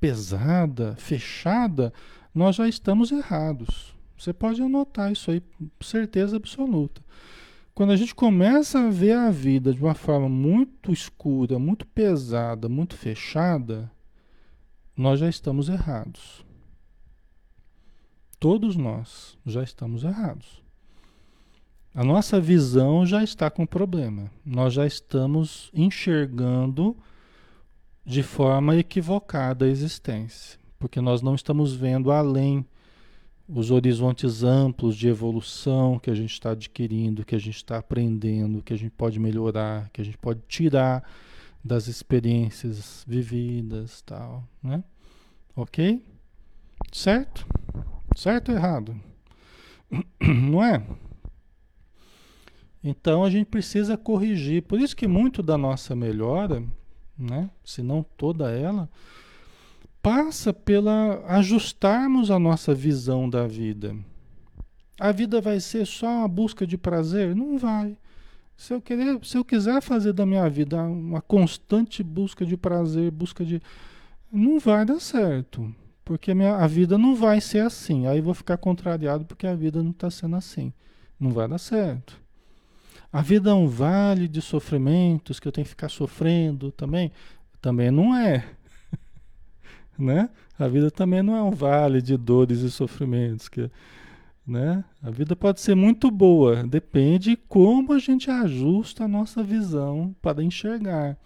pesada, 0.00 0.96
fechada, 0.96 1.92
nós 2.34 2.56
já 2.56 2.66
estamos 2.66 3.12
errados. 3.12 3.94
Você 4.18 4.32
pode 4.32 4.62
anotar 4.62 5.12
isso 5.12 5.30
aí, 5.30 5.42
certeza 5.80 6.36
absoluta. 6.36 7.02
Quando 7.74 7.92
a 7.92 7.96
gente 7.96 8.14
começa 8.14 8.80
a 8.80 8.90
ver 8.90 9.12
a 9.12 9.30
vida 9.30 9.72
de 9.72 9.80
uma 9.80 9.94
forma 9.94 10.28
muito 10.28 10.92
escura, 10.92 11.58
muito 11.58 11.86
pesada, 11.86 12.68
muito 12.68 12.94
fechada, 12.96 13.90
nós 14.96 15.20
já 15.20 15.28
estamos 15.28 15.68
errados. 15.68 16.44
Todos 18.38 18.76
nós 18.76 19.38
já 19.46 19.62
estamos 19.62 20.04
errados. 20.04 20.62
A 21.94 22.04
nossa 22.04 22.40
visão 22.40 23.04
já 23.04 23.22
está 23.24 23.50
com 23.50 23.66
problema. 23.66 24.30
Nós 24.44 24.74
já 24.74 24.86
estamos 24.86 25.70
enxergando 25.74 26.96
de 28.04 28.22
forma 28.22 28.76
equivocada 28.76 29.64
a 29.64 29.68
existência, 29.68 30.58
porque 30.78 31.00
nós 31.00 31.22
não 31.22 31.34
estamos 31.34 31.74
vendo 31.74 32.10
além 32.10 32.64
os 33.52 33.70
horizontes 33.70 34.44
amplos 34.44 34.96
de 34.96 35.08
evolução 35.08 35.98
que 35.98 36.10
a 36.10 36.14
gente 36.14 36.32
está 36.32 36.50
adquirindo, 36.52 37.24
que 37.24 37.34
a 37.34 37.38
gente 37.38 37.56
está 37.56 37.78
aprendendo, 37.78 38.62
que 38.62 38.72
a 38.72 38.78
gente 38.78 38.92
pode 38.92 39.18
melhorar, 39.18 39.90
que 39.92 40.00
a 40.00 40.04
gente 40.04 40.16
pode 40.16 40.40
tirar 40.46 41.02
das 41.62 41.88
experiências 41.88 43.04
vividas, 43.06 44.02
tal, 44.02 44.44
né? 44.62 44.82
Ok? 45.54 46.02
Certo? 46.92 47.46
Certo 48.16 48.50
ou 48.50 48.56
errado? 48.56 48.98
Não 50.20 50.62
é? 50.62 50.82
Então 52.82 53.24
a 53.24 53.30
gente 53.30 53.46
precisa 53.46 53.96
corrigir. 53.96 54.62
Por 54.62 54.80
isso 54.80 54.96
que 54.96 55.06
muito 55.06 55.42
da 55.42 55.58
nossa 55.58 55.94
melhora, 55.94 56.64
né, 57.20 57.50
se 57.64 57.82
não 57.82 58.04
toda 58.16 58.50
ela, 58.50 58.88
passa 60.02 60.52
pela 60.52 61.22
ajustarmos 61.26 62.30
a 62.30 62.38
nossa 62.38 62.74
visão 62.74 63.28
da 63.28 63.46
vida. 63.46 63.94
A 64.98 65.12
vida 65.12 65.40
vai 65.40 65.60
ser 65.60 65.86
só 65.86 66.06
uma 66.06 66.28
busca 66.28 66.66
de 66.66 66.76
prazer? 66.76 67.34
Não 67.34 67.58
vai. 67.58 67.96
Se 68.56 68.74
eu, 68.74 68.80
querer, 68.80 69.18
se 69.24 69.38
eu 69.38 69.44
quiser 69.44 69.80
fazer 69.80 70.12
da 70.12 70.26
minha 70.26 70.46
vida 70.50 70.82
uma 70.82 71.22
constante 71.22 72.02
busca 72.02 72.44
de 72.44 72.56
prazer, 72.58 73.10
busca 73.10 73.42
de. 73.42 73.62
Não 74.30 74.58
vai 74.58 74.84
dar 74.84 75.00
certo. 75.00 75.74
Porque 76.04 76.32
a, 76.32 76.34
minha, 76.34 76.56
a 76.56 76.66
vida 76.66 76.98
não 76.98 77.14
vai 77.14 77.40
ser 77.40 77.60
assim. 77.60 78.06
Aí 78.06 78.18
eu 78.18 78.22
vou 78.22 78.34
ficar 78.34 78.58
contrariado 78.58 79.24
porque 79.24 79.46
a 79.46 79.54
vida 79.54 79.82
não 79.82 79.92
está 79.92 80.10
sendo 80.10 80.36
assim. 80.36 80.74
Não 81.18 81.30
vai 81.30 81.48
dar 81.48 81.56
certo. 81.56 82.19
A 83.12 83.22
vida 83.22 83.50
é 83.50 83.54
um 83.54 83.66
vale 83.66 84.28
de 84.28 84.40
sofrimentos 84.40 85.40
que 85.40 85.48
eu 85.48 85.52
tenho 85.52 85.64
que 85.64 85.70
ficar 85.70 85.88
sofrendo 85.88 86.70
também? 86.70 87.10
Também 87.60 87.90
não 87.90 88.14
é 88.14 88.44
né? 89.98 90.30
A 90.58 90.68
vida 90.68 90.90
também 90.90 91.22
não 91.22 91.34
é 91.34 91.42
um 91.42 91.50
vale 91.50 92.00
de 92.00 92.16
dores 92.16 92.60
e 92.60 92.70
sofrimentos, 92.70 93.48
que, 93.48 93.70
né? 94.46 94.84
A 95.02 95.10
vida 95.10 95.34
pode 95.34 95.60
ser 95.60 95.74
muito 95.74 96.10
boa, 96.10 96.62
depende 96.62 97.36
como 97.48 97.92
a 97.92 97.98
gente 97.98 98.30
ajusta 98.30 99.04
a 99.04 99.08
nossa 99.08 99.42
visão 99.42 100.14
para 100.22 100.42
enxergar. 100.42 101.16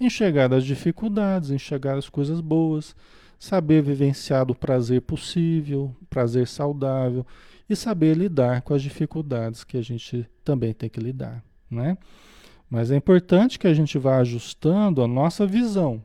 Enxergar 0.00 0.52
as 0.52 0.64
dificuldades, 0.64 1.50
enxergar 1.50 1.98
as 1.98 2.08
coisas 2.08 2.40
boas, 2.40 2.96
saber 3.38 3.82
vivenciar 3.82 4.50
o 4.50 4.54
prazer 4.54 5.02
possível, 5.02 5.94
prazer 6.08 6.48
saudável 6.48 7.24
e 7.72 7.76
saber 7.76 8.16
lidar 8.16 8.62
com 8.62 8.74
as 8.74 8.82
dificuldades 8.82 9.64
que 9.64 9.76
a 9.76 9.82
gente 9.82 10.26
também 10.44 10.74
tem 10.74 10.90
que 10.90 11.00
lidar, 11.00 11.42
né? 11.70 11.96
Mas 12.68 12.90
é 12.90 12.96
importante 12.96 13.58
que 13.58 13.66
a 13.66 13.74
gente 13.74 13.96
vá 13.98 14.18
ajustando 14.18 15.02
a 15.02 15.08
nossa 15.08 15.46
visão, 15.46 16.02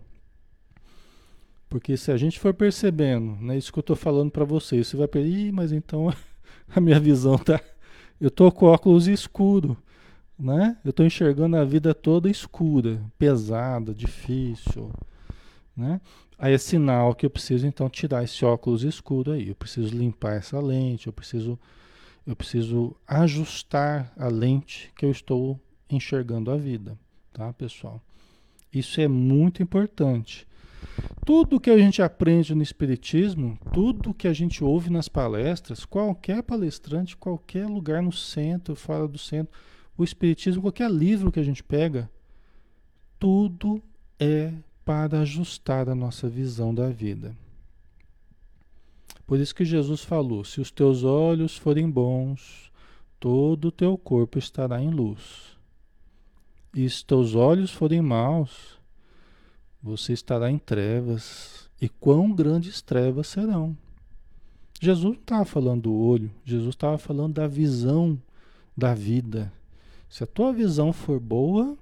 porque 1.70 1.98
se 1.98 2.12
a 2.12 2.18
gente 2.18 2.40
for 2.40 2.54
percebendo, 2.54 3.36
né, 3.42 3.58
isso 3.58 3.74
que 3.74 3.80
eu 3.80 3.82
estou 3.82 3.96
falando 3.96 4.32
para 4.32 4.46
vocês, 4.46 4.88
você 4.88 4.96
vai 4.96 5.08
perceber, 5.08 5.52
mas 5.52 5.72
então 5.72 6.14
a 6.74 6.80
minha 6.80 7.00
visão 7.00 7.38
tá. 7.38 7.60
Eu 8.20 8.30
estou 8.30 8.52
com 8.52 8.68
óculos 8.68 9.08
escuro, 9.08 9.78
né? 10.40 10.78
Eu 10.86 10.92
estou 10.92 11.06
enxergando 11.06 11.58
a 11.58 11.66
vida 11.66 11.94
toda 11.94 12.30
escura, 12.30 13.02
pesada, 13.20 13.94
difícil, 13.94 14.90
né? 15.76 16.00
Aí 16.38 16.54
é 16.54 16.58
sinal 16.58 17.16
que 17.16 17.26
eu 17.26 17.30
preciso 17.30 17.66
então 17.66 17.90
tirar 17.90 18.24
esse 18.24 18.44
óculos 18.44 18.84
escuro 18.84 19.32
aí. 19.32 19.50
Eu 19.50 19.56
preciso 19.56 19.96
limpar 19.96 20.36
essa 20.36 20.60
lente, 20.60 21.08
eu 21.08 21.14
preciso, 21.14 21.58
eu 22.26 22.36
preciso 22.36 22.96
ajustar 23.08 24.12
a 24.18 24.28
lente 24.28 24.92
que 24.98 25.06
eu 25.06 25.12
estou 25.12 25.60
enxergando 25.90 26.52
a 26.52 26.58
vida, 26.58 26.98
tá, 27.32 27.54
pessoal? 27.54 28.02
Isso 28.74 29.00
é 29.00 29.08
muito 29.08 29.64
importante. 29.64 30.46
Tudo 31.26 31.60
que 31.60 31.70
a 31.70 31.78
gente 31.78 32.02
aprende 32.02 32.54
no 32.54 32.62
Espiritismo, 32.62 33.58
tudo 33.74 34.14
que 34.14 34.28
a 34.28 34.34
gente 34.34 34.64
ouve 34.64 34.90
nas 34.90 35.08
palestras, 35.08 35.86
qualquer 35.86 36.44
palestrante, 36.44 37.18
qualquer 37.18 37.66
lugar 37.68 38.02
no 38.04 38.12
centro, 38.12 38.76
fora 38.76 39.08
do 39.08 39.18
centro, 39.18 39.54
o 39.98 40.04
Espiritismo, 40.04 40.62
qualquer 40.62 40.92
livro 40.92 41.32
que 41.32 41.40
a 41.40 41.44
gente 41.44 41.64
pega, 41.64 42.10
tudo 43.18 43.82
é 44.20 44.54
para 44.86 45.22
ajustar 45.22 45.90
a 45.90 45.96
nossa 45.96 46.30
visão 46.30 46.74
da 46.74 46.90
vida. 46.90 47.36
Por 49.26 49.40
isso 49.40 49.56
que 49.56 49.66
Jesus 49.66 50.04
falou: 50.04 50.46
se 50.46 50.62
os 50.62 50.70
teus 50.70 51.04
olhos 51.04 51.58
forem 51.58 51.90
bons, 51.90 52.72
todo 53.20 53.70
o 53.70 53.72
teu 53.72 53.98
corpo 53.98 54.38
estará 54.38 54.80
em 54.80 54.92
luz. 54.92 55.58
E 56.76 56.88
se 56.90 57.04
teus 57.04 57.34
olhos 57.34 57.72
forem 57.72 58.02
maus, 58.02 58.80
você 59.82 60.14
estará 60.14 60.52
em 60.52 60.60
trevas, 60.60 61.70
e 61.82 61.90
quão 61.90 62.32
grandes 62.32 62.82
trevas 62.82 63.28
serão. 63.28 63.76
Jesus 64.80 65.04
não 65.06 65.14
estava 65.14 65.46
falando 65.46 65.84
do 65.84 65.94
olho, 65.94 66.30
Jesus 66.44 66.76
estava 66.76 66.98
falando 66.98 67.34
da 67.34 67.48
visão 67.48 68.22
da 68.78 68.94
vida. 68.94 69.52
Se 70.10 70.24
a 70.24 70.28
tua 70.28 70.54
visão 70.54 70.94
for 70.94 71.20
boa, 71.20 71.78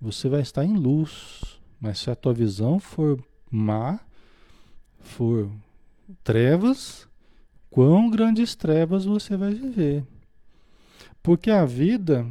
você 0.00 0.28
vai 0.28 0.42
estar 0.42 0.64
em 0.64 0.76
luz. 0.76 1.57
Mas 1.80 1.98
se 1.98 2.10
a 2.10 2.16
tua 2.16 2.32
visão 2.32 2.78
for 2.78 3.22
má, 3.50 4.00
for 5.00 5.50
trevas, 6.22 7.08
quão 7.70 8.10
grandes 8.10 8.54
trevas 8.54 9.04
você 9.04 9.36
vai 9.36 9.54
viver. 9.54 10.04
Porque 11.22 11.50
a 11.50 11.64
vida 11.64 12.26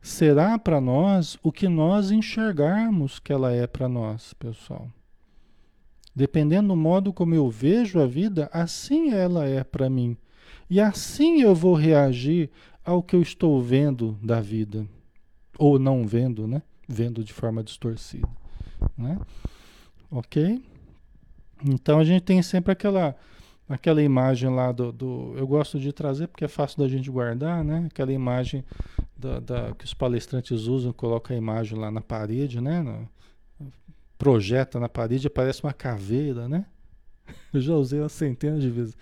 será 0.00 0.58
para 0.58 0.80
nós 0.80 1.38
o 1.42 1.50
que 1.50 1.68
nós 1.68 2.10
enxergarmos 2.10 3.18
que 3.18 3.32
ela 3.32 3.52
é 3.52 3.66
para 3.66 3.88
nós, 3.88 4.32
pessoal. 4.34 4.88
Dependendo 6.14 6.68
do 6.68 6.76
modo 6.76 7.12
como 7.12 7.34
eu 7.34 7.50
vejo 7.50 8.00
a 8.00 8.06
vida, 8.06 8.48
assim 8.52 9.10
ela 9.10 9.46
é 9.46 9.62
para 9.62 9.90
mim. 9.90 10.16
E 10.70 10.80
assim 10.80 11.42
eu 11.42 11.54
vou 11.54 11.74
reagir 11.74 12.50
ao 12.84 13.02
que 13.02 13.14
eu 13.14 13.20
estou 13.20 13.60
vendo 13.60 14.18
da 14.22 14.40
vida. 14.40 14.86
Ou 15.58 15.78
não 15.78 16.06
vendo, 16.06 16.46
né? 16.46 16.62
Vendo 16.88 17.22
de 17.22 17.32
forma 17.32 17.62
distorcida. 17.62 18.28
Né? 18.96 19.18
Ok? 20.10 20.62
Então 21.64 21.98
a 21.98 22.04
gente 22.04 22.22
tem 22.22 22.42
sempre 22.42 22.72
aquela 22.72 23.16
aquela 23.68 24.00
imagem 24.00 24.48
lá 24.48 24.70
do, 24.70 24.92
do, 24.92 25.34
Eu 25.36 25.46
gosto 25.46 25.78
de 25.80 25.92
trazer 25.92 26.28
porque 26.28 26.44
é 26.44 26.48
fácil 26.48 26.78
da 26.78 26.88
gente 26.88 27.10
guardar, 27.10 27.64
né? 27.64 27.86
Aquela 27.90 28.12
imagem 28.12 28.64
da, 29.16 29.40
da, 29.40 29.74
que 29.74 29.84
os 29.84 29.94
palestrantes 29.94 30.62
usam, 30.62 30.92
coloca 30.92 31.34
a 31.34 31.36
imagem 31.36 31.78
lá 31.78 31.90
na 31.90 32.00
parede, 32.00 32.60
né? 32.60 32.80
No, 32.80 33.08
projeta 34.18 34.80
na 34.80 34.88
parede, 34.88 35.26
aparece 35.26 35.62
uma 35.62 35.72
caveira, 35.72 36.48
né? 36.48 36.64
Eu 37.52 37.60
já 37.60 37.74
usei 37.74 38.00
uma 38.00 38.08
centena 38.08 38.58
de 38.58 38.70
vezes 38.70 38.96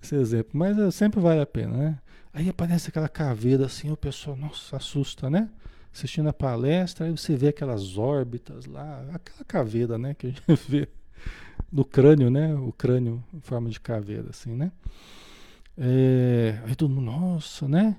esse 0.00 0.14
exemplo, 0.14 0.52
mas 0.54 0.78
é, 0.78 0.90
sempre 0.90 1.20
vale 1.20 1.40
a 1.40 1.46
pena, 1.46 1.76
né? 1.76 1.98
Aí 2.32 2.48
aparece 2.48 2.88
aquela 2.88 3.08
caveira 3.08 3.66
assim, 3.66 3.90
o 3.90 3.96
pessoal, 3.96 4.36
nossa, 4.36 4.76
assusta, 4.76 5.28
né? 5.28 5.48
Assistindo 5.92 6.28
a 6.28 6.32
palestra, 6.32 7.06
aí 7.06 7.10
você 7.10 7.36
vê 7.36 7.48
aquelas 7.48 7.96
órbitas 7.98 8.66
lá, 8.66 9.04
aquela 9.12 9.44
caveira, 9.46 9.98
né, 9.98 10.14
que 10.14 10.26
a 10.26 10.30
gente 10.30 10.42
vê 10.68 10.88
do 11.70 11.84
crânio, 11.84 12.30
né, 12.30 12.54
o 12.54 12.72
crânio 12.72 13.22
em 13.32 13.40
forma 13.40 13.68
de 13.68 13.80
caveira, 13.80 14.30
assim, 14.30 14.54
né. 14.54 14.72
É, 15.76 16.60
aí 16.66 16.74
todo 16.74 16.92
mundo, 16.92 17.04
nossa, 17.04 17.68
né? 17.68 17.96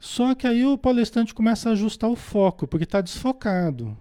Só 0.00 0.34
que 0.34 0.46
aí 0.46 0.64
o 0.64 0.78
palestrante 0.78 1.34
começa 1.34 1.68
a 1.68 1.72
ajustar 1.72 2.10
o 2.10 2.16
foco, 2.16 2.66
porque 2.66 2.84
está 2.84 3.00
desfocado. 3.00 3.96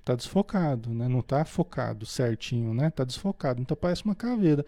Está 0.00 0.14
desfocado, 0.14 0.90
né? 0.94 1.08
Não 1.08 1.20
está 1.20 1.44
focado 1.44 2.06
certinho, 2.06 2.72
né? 2.72 2.88
Está 2.88 3.02
desfocado, 3.02 3.60
então 3.60 3.76
parece 3.76 4.04
uma 4.04 4.14
caveira. 4.14 4.64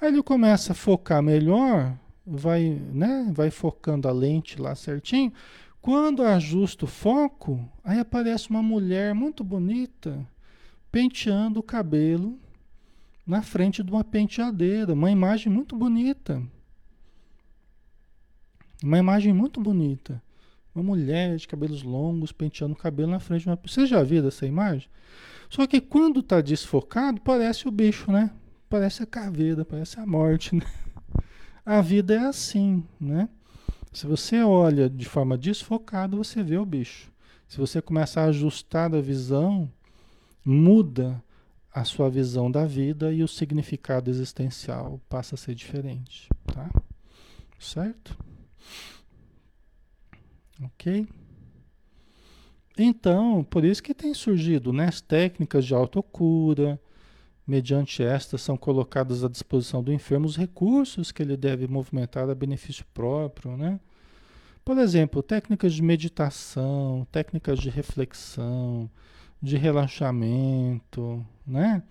Aí 0.00 0.08
ele 0.08 0.22
começa 0.22 0.72
a 0.72 0.74
focar 0.74 1.22
melhor, 1.22 1.96
vai, 2.26 2.80
né? 2.92 3.30
Vai 3.32 3.50
focando 3.50 4.08
a 4.08 4.12
lente 4.12 4.60
lá 4.60 4.74
certinho. 4.74 5.32
Quando 5.82 6.22
ajusta 6.22 6.84
o 6.84 6.88
foco, 6.88 7.68
aí 7.82 7.98
aparece 7.98 8.48
uma 8.48 8.62
mulher 8.62 9.12
muito 9.16 9.42
bonita 9.42 10.24
penteando 10.92 11.58
o 11.58 11.62
cabelo 11.62 12.38
na 13.26 13.42
frente 13.42 13.82
de 13.82 13.90
uma 13.90 14.04
penteadeira, 14.04 14.92
uma 14.92 15.10
imagem 15.10 15.52
muito 15.52 15.74
bonita. 15.74 16.40
Uma 18.80 18.96
imagem 18.96 19.32
muito 19.32 19.60
bonita. 19.60 20.22
Uma 20.72 20.84
mulher 20.84 21.36
de 21.36 21.48
cabelos 21.48 21.82
longos 21.82 22.30
penteando 22.30 22.74
o 22.74 22.78
cabelo 22.78 23.10
na 23.10 23.18
frente 23.18 23.42
de 23.42 23.48
uma. 23.48 23.58
Você 23.66 23.84
já 23.84 24.04
viu 24.04 24.26
essa 24.28 24.46
imagem? 24.46 24.88
Só 25.50 25.66
que 25.66 25.80
quando 25.80 26.20
está 26.20 26.40
desfocado, 26.40 27.20
parece 27.20 27.66
o 27.66 27.72
bicho, 27.72 28.12
né? 28.12 28.30
Parece 28.70 29.02
a 29.02 29.06
caveira, 29.06 29.64
parece 29.64 29.98
a 29.98 30.06
morte, 30.06 30.54
né? 30.56 30.64
A 31.66 31.80
vida 31.80 32.14
é 32.14 32.18
assim, 32.18 32.84
né? 33.00 33.28
Se 33.92 34.06
você 34.06 34.42
olha 34.42 34.88
de 34.88 35.04
forma 35.04 35.36
desfocada, 35.36 36.16
você 36.16 36.42
vê 36.42 36.56
o 36.56 36.64
bicho. 36.64 37.12
Se 37.46 37.58
você 37.58 37.82
começar 37.82 38.22
a 38.22 38.28
ajustar 38.28 38.94
a 38.94 39.00
visão, 39.00 39.70
muda 40.44 41.22
a 41.72 41.84
sua 41.84 42.08
visão 42.08 42.50
da 42.50 42.64
vida 42.66 43.12
e 43.12 43.22
o 43.22 43.28
significado 43.28 44.10
existencial 44.10 45.00
passa 45.08 45.34
a 45.34 45.38
ser 45.38 45.54
diferente, 45.54 46.28
tá? 46.46 46.70
Certo? 47.58 48.16
Ok? 50.62 51.06
Então, 52.76 53.44
por 53.44 53.64
isso 53.64 53.82
que 53.82 53.94
tem 53.94 54.14
surgido 54.14 54.72
né, 54.72 54.88
as 54.88 55.00
técnicas 55.00 55.64
de 55.64 55.74
autocura, 55.74 56.80
mediante 57.52 58.02
estas 58.02 58.40
são 58.40 58.56
colocados 58.56 59.22
à 59.22 59.28
disposição 59.28 59.82
do 59.82 59.92
enfermo 59.92 60.24
os 60.24 60.38
recursos 60.38 61.12
que 61.12 61.22
ele 61.22 61.36
deve 61.36 61.68
movimentar 61.68 62.30
a 62.30 62.34
benefício 62.34 62.82
próprio, 62.94 63.58
né? 63.58 63.78
Por 64.64 64.78
exemplo, 64.78 65.22
técnicas 65.22 65.74
de 65.74 65.82
meditação, 65.82 67.06
técnicas 67.12 67.58
de 67.58 67.68
reflexão, 67.68 68.88
de 69.42 69.58
relaxamento, 69.58 71.22
né? 71.46 71.82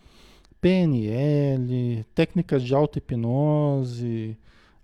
PNL, 0.60 2.04
técnicas 2.16 2.64
de 2.64 2.74
auto-hipnose. 2.74 4.36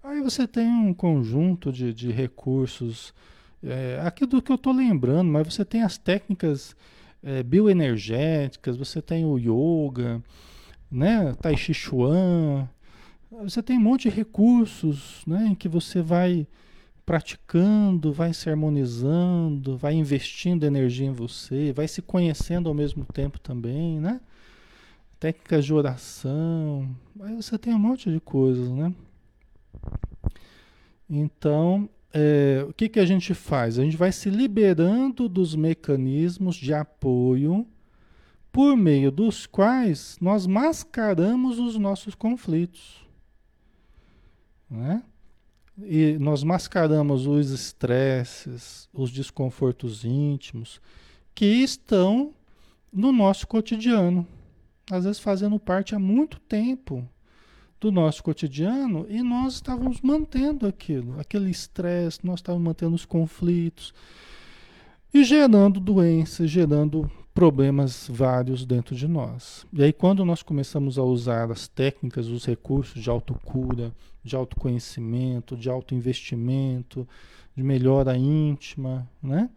Aí 0.03 0.21
você 0.21 0.47
tem 0.47 0.67
um 0.67 0.93
conjunto 0.93 1.71
de, 1.71 1.91
de 1.91 2.11
recursos, 2.11 3.15
é, 3.63 3.99
aqui 4.05 4.27
do 4.27 4.43
que 4.43 4.51
eu 4.51 4.57
estou 4.57 4.73
lembrando, 4.73 5.31
mas 5.31 5.51
você 5.51 5.65
tem 5.65 5.81
as 5.81 5.97
técnicas 5.97 6.75
é, 7.23 7.41
bioenergéticas, 7.41 8.77
você 8.77 9.01
tem 9.01 9.25
o 9.25 9.39
yoga, 9.39 10.21
né? 10.91 11.33
Tai 11.41 11.55
Chi 11.55 11.73
Chuan, 11.73 12.67
você 13.43 13.61
tem 13.61 13.77
um 13.77 13.81
monte 13.81 14.09
de 14.09 14.15
recursos, 14.15 15.23
né? 15.27 15.47
Em 15.47 15.55
que 15.55 15.67
você 15.67 16.01
vai 16.01 16.47
praticando, 17.05 18.11
vai 18.11 18.33
se 18.33 18.49
harmonizando, 18.49 19.77
vai 19.77 19.93
investindo 19.93 20.65
energia 20.65 21.07
em 21.07 21.13
você, 21.13 21.71
vai 21.71 21.87
se 21.87 22.01
conhecendo 22.01 22.67
ao 22.67 22.75
mesmo 22.75 23.05
tempo 23.05 23.39
também, 23.39 23.99
né? 23.99 24.19
Técnicas 25.19 25.65
de 25.65 25.73
oração, 25.73 26.89
aí 27.21 27.35
você 27.35 27.57
tem 27.57 27.73
um 27.73 27.79
monte 27.79 28.11
de 28.11 28.19
coisas, 28.19 28.69
né? 28.71 28.93
Então, 31.09 31.89
é, 32.13 32.65
o 32.67 32.73
que, 32.73 32.89
que 32.89 32.99
a 32.99 33.05
gente 33.05 33.33
faz? 33.33 33.79
A 33.79 33.83
gente 33.83 33.95
vai 33.95 34.11
se 34.11 34.29
liberando 34.29 35.29
dos 35.29 35.55
mecanismos 35.55 36.55
de 36.55 36.73
apoio 36.73 37.65
por 38.57 38.75
meio 38.75 39.11
dos 39.11 39.45
quais 39.45 40.17
nós 40.19 40.47
mascaramos 40.47 41.59
os 41.59 41.77
nossos 41.77 42.15
conflitos. 42.15 43.05
Né? 44.67 45.03
E 45.77 46.17
nós 46.17 46.41
mascaramos 46.41 47.27
os 47.27 47.51
estresses, 47.51 48.89
os 48.91 49.11
desconfortos 49.11 50.03
íntimos 50.03 50.81
que 51.35 51.45
estão 51.45 52.33
no 52.91 53.11
nosso 53.11 53.45
cotidiano, 53.47 54.25
às 54.89 55.03
vezes 55.03 55.19
fazendo 55.19 55.59
parte 55.59 55.93
há 55.93 55.99
muito 55.99 56.39
tempo 56.39 57.07
do 57.79 57.91
nosso 57.91 58.23
cotidiano 58.23 59.05
e 59.07 59.21
nós 59.21 59.53
estávamos 59.53 60.01
mantendo 60.01 60.65
aquilo, 60.65 61.19
aquele 61.19 61.51
estresse, 61.51 62.25
nós 62.25 62.39
estávamos 62.39 62.65
mantendo 62.65 62.95
os 62.95 63.05
conflitos 63.05 63.93
e 65.13 65.23
gerando 65.23 65.79
doenças, 65.79 66.49
gerando 66.49 67.07
problemas 67.37 68.09
vários 68.11 68.65
dentro 68.65 68.95
de 68.95 69.07
nós. 69.07 69.63
E 69.71 69.83
aí, 69.83 69.93
quando 69.93 70.25
nós 70.25 70.41
começamos 70.41 70.97
a 70.97 71.03
usar 71.03 71.51
as 71.51 71.67
técnicas, 71.67 72.25
os 72.29 72.43
recursos 72.43 72.99
de 72.99 73.11
autocura, 73.11 73.93
de 74.23 74.35
autoconhecimento, 74.35 75.55
de 75.55 75.69
autoinvestimento, 75.69 77.07
de 77.55 77.61
melhora 77.61 78.17
íntima, 78.17 79.07
né? 79.21 79.51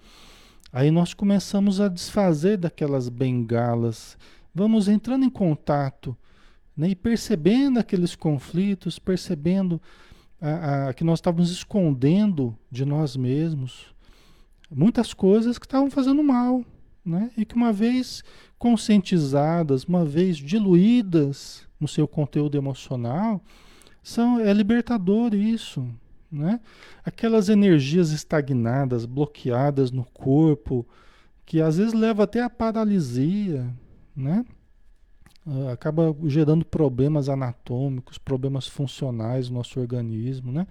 Aí 0.70 0.91
nós 0.91 1.14
começamos 1.14 1.81
a 1.81 1.89
desfazer 1.89 2.59
daquelas 2.59 3.09
bengalas, 3.09 4.18
vamos 4.55 4.87
entrando 4.87 5.24
em 5.24 5.31
contato 5.31 6.14
né? 6.76 6.91
e 6.91 6.95
percebendo 6.95 7.81
aqueles 7.81 8.14
conflitos, 8.14 8.99
percebendo 8.99 9.81
a, 10.39 10.89
a, 10.89 10.93
que 10.93 11.03
nós 11.03 11.18
estávamos 11.18 11.51
escondendo 11.51 12.55
de 12.70 12.85
nós 12.85 13.16
mesmos 13.16 13.87
muitas 14.70 15.14
coisas 15.14 15.59
que 15.59 15.64
estavam 15.64 15.91
fazendo 15.91 16.22
mal, 16.22 16.62
né? 17.11 17.30
E 17.36 17.44
que 17.44 17.54
uma 17.54 17.72
vez 17.72 18.22
conscientizadas, 18.58 19.84
uma 19.84 20.04
vez 20.04 20.36
diluídas 20.36 21.66
no 21.78 21.88
seu 21.88 22.06
conteúdo 22.06 22.56
emocional, 22.56 23.42
são, 24.02 24.38
é 24.40 24.52
libertador 24.52 25.34
isso, 25.34 25.86
né? 26.30 26.61
Aquelas 27.04 27.48
energias 27.48 28.12
estagnadas, 28.12 29.04
bloqueadas 29.04 29.90
no 29.90 30.04
corpo, 30.04 30.86
que 31.44 31.61
às 31.61 31.76
vezes 31.76 31.92
leva 31.92 32.24
até 32.24 32.42
a 32.42 32.48
paralisia, 32.48 33.68
né? 34.14 34.44
Ah, 35.46 35.72
acaba 35.72 36.14
gerando 36.26 36.64
problemas 36.64 37.28
anatômicos, 37.28 38.18
problemas 38.18 38.68
funcionais 38.68 39.48
no 39.48 39.56
nosso 39.56 39.80
organismo, 39.80 40.52
né? 40.52 40.66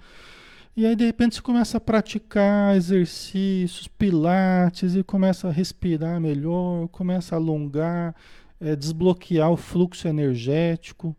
E 0.76 0.86
aí, 0.86 0.95
de 0.95 1.05
repente, 1.05 1.36
você 1.36 1.41
começa 1.41 1.78
a 1.78 1.82
praticar 1.82 2.76
exercícios, 2.76 3.88
pilates, 3.88 4.95
e 4.95 5.03
começa 5.03 5.47
a 5.49 5.51
respirar 5.51 6.20
melhor, 6.22 6.88
começa 6.88 7.36
a 7.36 7.38
alongar, 7.38 8.15
é, 8.61 8.76
desbloquear 8.76 9.51
o 9.51 9.57
fluxo 9.57 10.07
energético, 10.07 11.15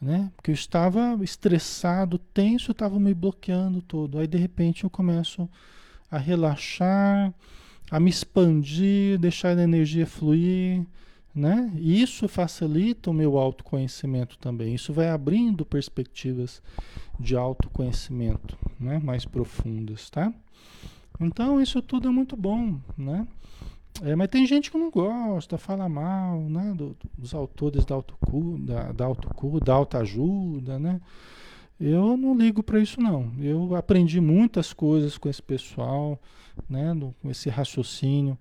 né? 0.00 0.30
Porque 0.36 0.50
eu 0.50 0.54
estava 0.54 1.18
estressado, 1.22 2.18
tenso, 2.18 2.72
estava 2.72 2.98
me 3.00 3.14
bloqueando 3.14 3.82
todo. 3.82 4.18
Aí, 4.18 4.26
de 4.26 4.38
repente, 4.38 4.84
eu 4.84 4.90
começo 4.90 5.48
a 6.10 6.18
relaxar, 6.18 7.32
a 7.90 7.98
me 7.98 8.10
expandir, 8.10 9.18
deixar 9.18 9.56
a 9.56 9.62
energia 9.62 10.06
fluir, 10.06 10.84
né? 11.34 11.72
Isso 11.76 12.28
facilita 12.28 13.10
o 13.10 13.14
meu 13.14 13.38
autoconhecimento 13.38 14.36
também. 14.38 14.74
Isso 14.74 14.92
vai 14.92 15.08
abrindo 15.08 15.64
perspectivas 15.64 16.62
de 17.18 17.36
autoconhecimento, 17.36 18.56
né? 18.78 18.98
Mais 18.98 19.24
profundas, 19.24 20.10
tá? 20.10 20.32
Então 21.20 21.60
isso 21.60 21.80
tudo 21.80 22.08
é 22.08 22.10
muito 22.10 22.36
bom, 22.36 22.78
né? 22.96 23.26
É, 24.02 24.16
mas 24.16 24.28
tem 24.28 24.46
gente 24.46 24.70
que 24.70 24.78
não 24.78 24.90
gosta, 24.90 25.58
fala 25.58 25.88
mal, 25.88 26.40
né? 26.40 26.74
Do, 26.76 26.96
dos 27.16 27.34
autores 27.34 27.84
da 27.84 27.94
autocura, 27.94 28.58
da, 28.58 28.92
da 28.92 29.04
autocura, 29.04 29.64
da 29.64 29.74
autoajuda, 29.74 30.78
né? 30.78 31.00
Eu 31.80 32.16
não 32.16 32.36
ligo 32.36 32.62
para 32.62 32.78
isso 32.78 33.00
não. 33.00 33.32
Eu 33.40 33.74
aprendi 33.74 34.20
muitas 34.20 34.72
coisas 34.72 35.18
com 35.18 35.28
esse 35.28 35.42
pessoal, 35.42 36.20
né? 36.68 36.92
No, 36.92 37.14
com 37.22 37.30
esse 37.30 37.48
raciocínio 37.48 38.38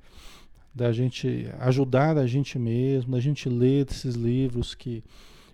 da 0.73 0.91
gente 0.91 1.49
ajudar 1.59 2.17
a 2.17 2.25
gente 2.25 2.57
mesmo, 2.57 3.11
da 3.11 3.19
gente 3.19 3.49
ler 3.49 3.87
esses 3.89 4.15
livros 4.15 4.73
que, 4.73 5.03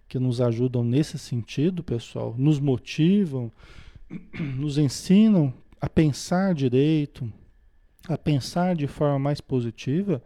que 0.08 0.20
nos 0.20 0.40
ajudam 0.40 0.84
nesse 0.84 1.18
sentido, 1.18 1.84
pessoal, 1.84 2.36
nos 2.38 2.60
motivam, 2.60 3.52
nos 4.58 4.78
ensinam 4.78 5.54
a 5.82 5.90
pensar 5.90 6.54
direito, 6.54 7.32
a 8.08 8.18
pensar 8.18 8.76
de 8.76 8.88
forma 8.88 9.20
mais 9.20 9.42
positiva, 9.42 10.22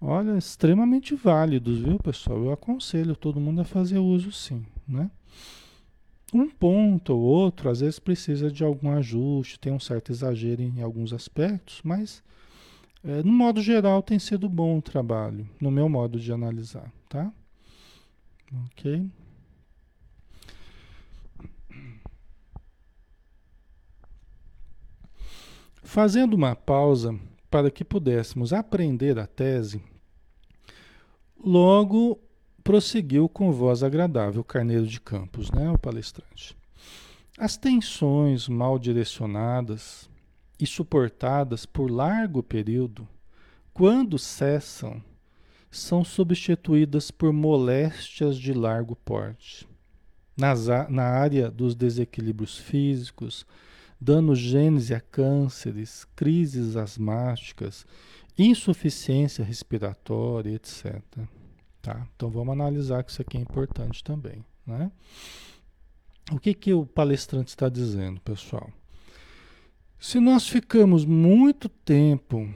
olha, 0.00 0.36
extremamente 0.36 1.14
válidos, 1.14 1.80
viu, 1.80 1.98
pessoal? 1.98 2.38
Eu 2.44 2.52
aconselho 2.52 3.16
todo 3.16 3.40
mundo 3.40 3.60
a 3.60 3.64
fazer 3.64 3.98
uso 3.98 4.30
sim, 4.32 4.64
né? 4.86 5.10
Um 6.34 6.50
ponto 6.50 7.14
ou 7.14 7.20
outro, 7.20 7.70
às 7.70 7.80
vezes 7.80 8.00
precisa 8.00 8.50
de 8.50 8.64
algum 8.64 8.90
ajuste, 8.90 9.60
tem 9.60 9.72
um 9.72 9.80
certo 9.80 10.10
exagero 10.10 10.60
em 10.60 10.82
alguns 10.82 11.12
aspectos, 11.12 11.80
mas 11.84 12.22
É, 13.04 13.22
no 13.22 13.32
modo 13.32 13.62
geral, 13.62 14.02
tem 14.02 14.18
sido 14.18 14.48
bom 14.48 14.78
o 14.78 14.82
trabalho, 14.82 15.48
no 15.60 15.70
meu 15.70 15.88
modo 15.88 16.18
de 16.18 16.32
analisar, 16.32 16.92
tá? 17.08 17.32
Ok? 18.66 19.08
Fazendo 25.82 26.34
uma 26.34 26.56
pausa 26.56 27.18
para 27.48 27.70
que 27.70 27.84
pudéssemos 27.84 28.52
aprender 28.52 29.18
a 29.18 29.26
tese, 29.26 29.80
logo 31.42 32.20
prosseguiu 32.62 33.28
com 33.28 33.52
voz 33.52 33.84
agradável 33.84 34.42
Carneiro 34.42 34.86
de 34.86 35.00
Campos, 35.00 35.52
né, 35.52 35.70
o 35.70 35.78
palestrante. 35.78 36.56
As 37.38 37.56
tensões 37.56 38.48
mal 38.48 38.78
direcionadas 38.78 40.10
e 40.58 40.66
suportadas 40.66 41.66
por 41.66 41.90
largo 41.90 42.42
período, 42.42 43.06
quando 43.72 44.18
cessam, 44.18 45.02
são 45.70 46.02
substituídas 46.02 47.10
por 47.10 47.32
moléstias 47.32 48.38
de 48.38 48.52
largo 48.52 48.96
porte. 48.96 49.68
Nas, 50.36 50.66
na 50.88 51.04
área 51.04 51.50
dos 51.50 51.74
desequilíbrios 51.74 52.58
físicos, 52.58 53.46
dando 54.00 54.34
gênese 54.34 54.94
a 54.94 55.00
cânceres, 55.00 56.06
crises 56.14 56.76
asmáticas, 56.76 57.86
insuficiência 58.38 59.44
respiratória, 59.44 60.54
etc. 60.54 61.02
Tá? 61.80 62.06
Então 62.14 62.28
vamos 62.28 62.52
analisar 62.52 63.02
que 63.02 63.10
isso 63.10 63.22
aqui 63.22 63.38
é 63.38 63.40
importante 63.40 64.04
também. 64.04 64.44
Né? 64.66 64.90
O 66.32 66.38
que, 66.38 66.52
que 66.52 66.74
o 66.74 66.84
palestrante 66.84 67.50
está 67.50 67.68
dizendo, 67.68 68.20
pessoal? 68.20 68.70
Se 69.98 70.20
nós 70.20 70.46
ficamos 70.46 71.04
muito 71.04 71.68
tempo 71.68 72.48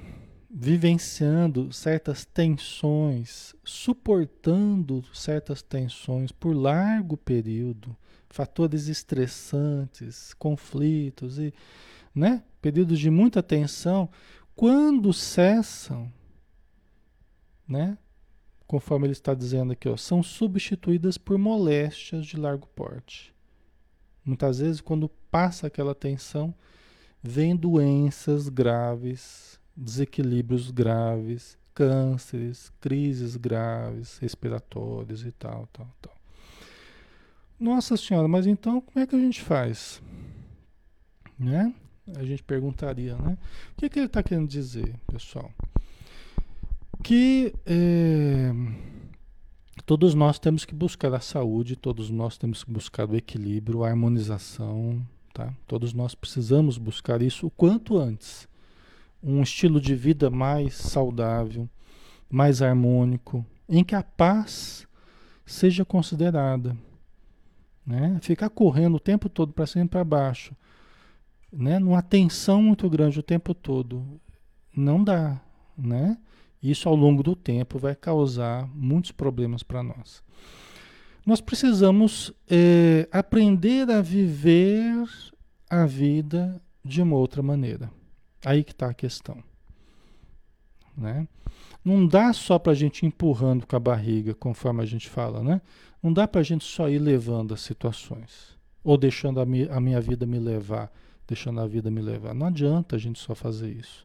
vivenciando 0.48 1.72
certas 1.72 2.24
tensões, 2.24 3.54
suportando 3.64 5.02
certas 5.14 5.62
tensões 5.62 6.32
por 6.32 6.54
largo 6.54 7.16
período, 7.16 7.96
fatores 8.28 8.88
estressantes, 8.88 10.34
conflitos 10.34 11.38
e, 11.38 11.54
né, 12.14 12.42
períodos 12.60 12.98
de 12.98 13.10
muita 13.10 13.42
tensão, 13.42 14.10
quando 14.54 15.12
cessam, 15.12 16.12
né, 17.66 17.96
conforme 18.66 19.06
ele 19.06 19.12
está 19.12 19.32
dizendo 19.32 19.72
aqui, 19.72 19.88
ó, 19.88 19.96
são 19.96 20.22
substituídas 20.22 21.16
por 21.16 21.38
moléstias 21.38 22.26
de 22.26 22.36
largo 22.36 22.66
porte. 22.68 23.34
Muitas 24.22 24.58
vezes, 24.58 24.80
quando 24.82 25.08
passa 25.30 25.66
aquela 25.66 25.94
tensão, 25.94 26.54
vem 27.22 27.54
doenças 27.54 28.48
graves, 28.48 29.60
desequilíbrios 29.76 30.70
graves, 30.70 31.58
cânceres, 31.74 32.72
crises 32.80 33.36
graves, 33.36 34.18
respiratórias 34.18 35.22
e 35.22 35.32
tal, 35.32 35.68
tal, 35.72 35.88
tal. 36.00 36.14
Nossa 37.58 37.96
Senhora, 37.96 38.26
mas 38.26 38.46
então 38.46 38.80
como 38.80 39.02
é 39.02 39.06
que 39.06 39.14
a 39.14 39.18
gente 39.18 39.42
faz? 39.42 40.02
Né? 41.38 41.74
A 42.16 42.24
gente 42.24 42.42
perguntaria, 42.42 43.16
né? 43.16 43.38
O 43.72 43.76
que, 43.76 43.88
que 43.88 43.98
ele 43.98 44.06
está 44.06 44.22
querendo 44.22 44.48
dizer, 44.48 44.94
pessoal? 45.06 45.50
Que 47.02 47.54
é, 47.64 48.50
todos 49.86 50.14
nós 50.14 50.38
temos 50.38 50.64
que 50.64 50.74
buscar 50.74 51.14
a 51.14 51.20
saúde, 51.20 51.76
todos 51.76 52.10
nós 52.10 52.36
temos 52.36 52.64
que 52.64 52.70
buscar 52.70 53.08
o 53.08 53.16
equilíbrio, 53.16 53.84
a 53.84 53.88
harmonização, 53.88 55.06
tá? 55.32 55.52
Todos 55.66 55.92
nós 55.92 56.14
precisamos 56.14 56.78
buscar 56.78 57.22
isso 57.22 57.46
o 57.46 57.50
quanto 57.50 57.98
antes. 57.98 58.48
Um 59.22 59.42
estilo 59.42 59.80
de 59.80 59.94
vida 59.94 60.30
mais 60.30 60.74
saudável, 60.74 61.68
mais 62.28 62.62
harmônico, 62.62 63.44
em 63.68 63.84
que 63.84 63.94
a 63.94 64.02
paz 64.02 64.86
seja 65.44 65.84
considerada 65.84 66.76
né? 67.90 68.18
Ficar 68.22 68.48
correndo 68.50 68.96
o 68.96 69.00
tempo 69.00 69.28
todo 69.28 69.52
para 69.52 69.66
cima 69.66 69.84
e 69.84 69.88
para 69.88 70.04
baixo, 70.04 70.54
né? 71.52 71.78
numa 71.78 72.02
tensão 72.02 72.62
muito 72.62 72.88
grande 72.88 73.18
o 73.18 73.22
tempo 73.22 73.52
todo, 73.52 74.20
não 74.74 75.02
dá. 75.02 75.40
Né? 75.76 76.16
Isso 76.62 76.88
ao 76.88 76.94
longo 76.94 77.22
do 77.22 77.34
tempo 77.34 77.78
vai 77.78 77.96
causar 77.96 78.68
muitos 78.74 79.10
problemas 79.10 79.62
para 79.62 79.82
nós. 79.82 80.22
Nós 81.30 81.40
precisamos 81.40 82.32
é, 82.50 83.08
aprender 83.12 83.88
a 83.88 84.02
viver 84.02 85.06
a 85.70 85.86
vida 85.86 86.60
de 86.84 87.00
uma 87.00 87.14
outra 87.14 87.40
maneira. 87.40 87.88
Aí 88.44 88.64
que 88.64 88.72
está 88.72 88.90
a 88.90 88.94
questão. 88.94 89.40
Né? 90.96 91.28
Não 91.84 92.04
dá 92.04 92.32
só 92.32 92.58
para 92.58 92.72
a 92.72 92.74
gente 92.74 93.06
empurrando 93.06 93.64
com 93.64 93.76
a 93.76 93.78
barriga, 93.78 94.34
conforme 94.34 94.82
a 94.82 94.84
gente 94.84 95.08
fala, 95.08 95.40
né? 95.40 95.60
Não 96.02 96.12
dá 96.12 96.26
para 96.26 96.40
a 96.40 96.44
gente 96.44 96.64
só 96.64 96.88
ir 96.88 96.98
levando 96.98 97.54
as 97.54 97.60
situações. 97.60 98.58
Ou 98.82 98.98
deixando 98.98 99.38
a, 99.38 99.46
mi 99.46 99.68
a 99.68 99.78
minha 99.78 100.00
vida 100.00 100.26
me 100.26 100.40
levar, 100.40 100.92
deixando 101.28 101.60
a 101.60 101.66
vida 101.68 101.92
me 101.92 102.02
levar. 102.02 102.34
Não 102.34 102.48
adianta 102.48 102.96
a 102.96 102.98
gente 102.98 103.20
só 103.20 103.36
fazer 103.36 103.70
isso. 103.70 104.04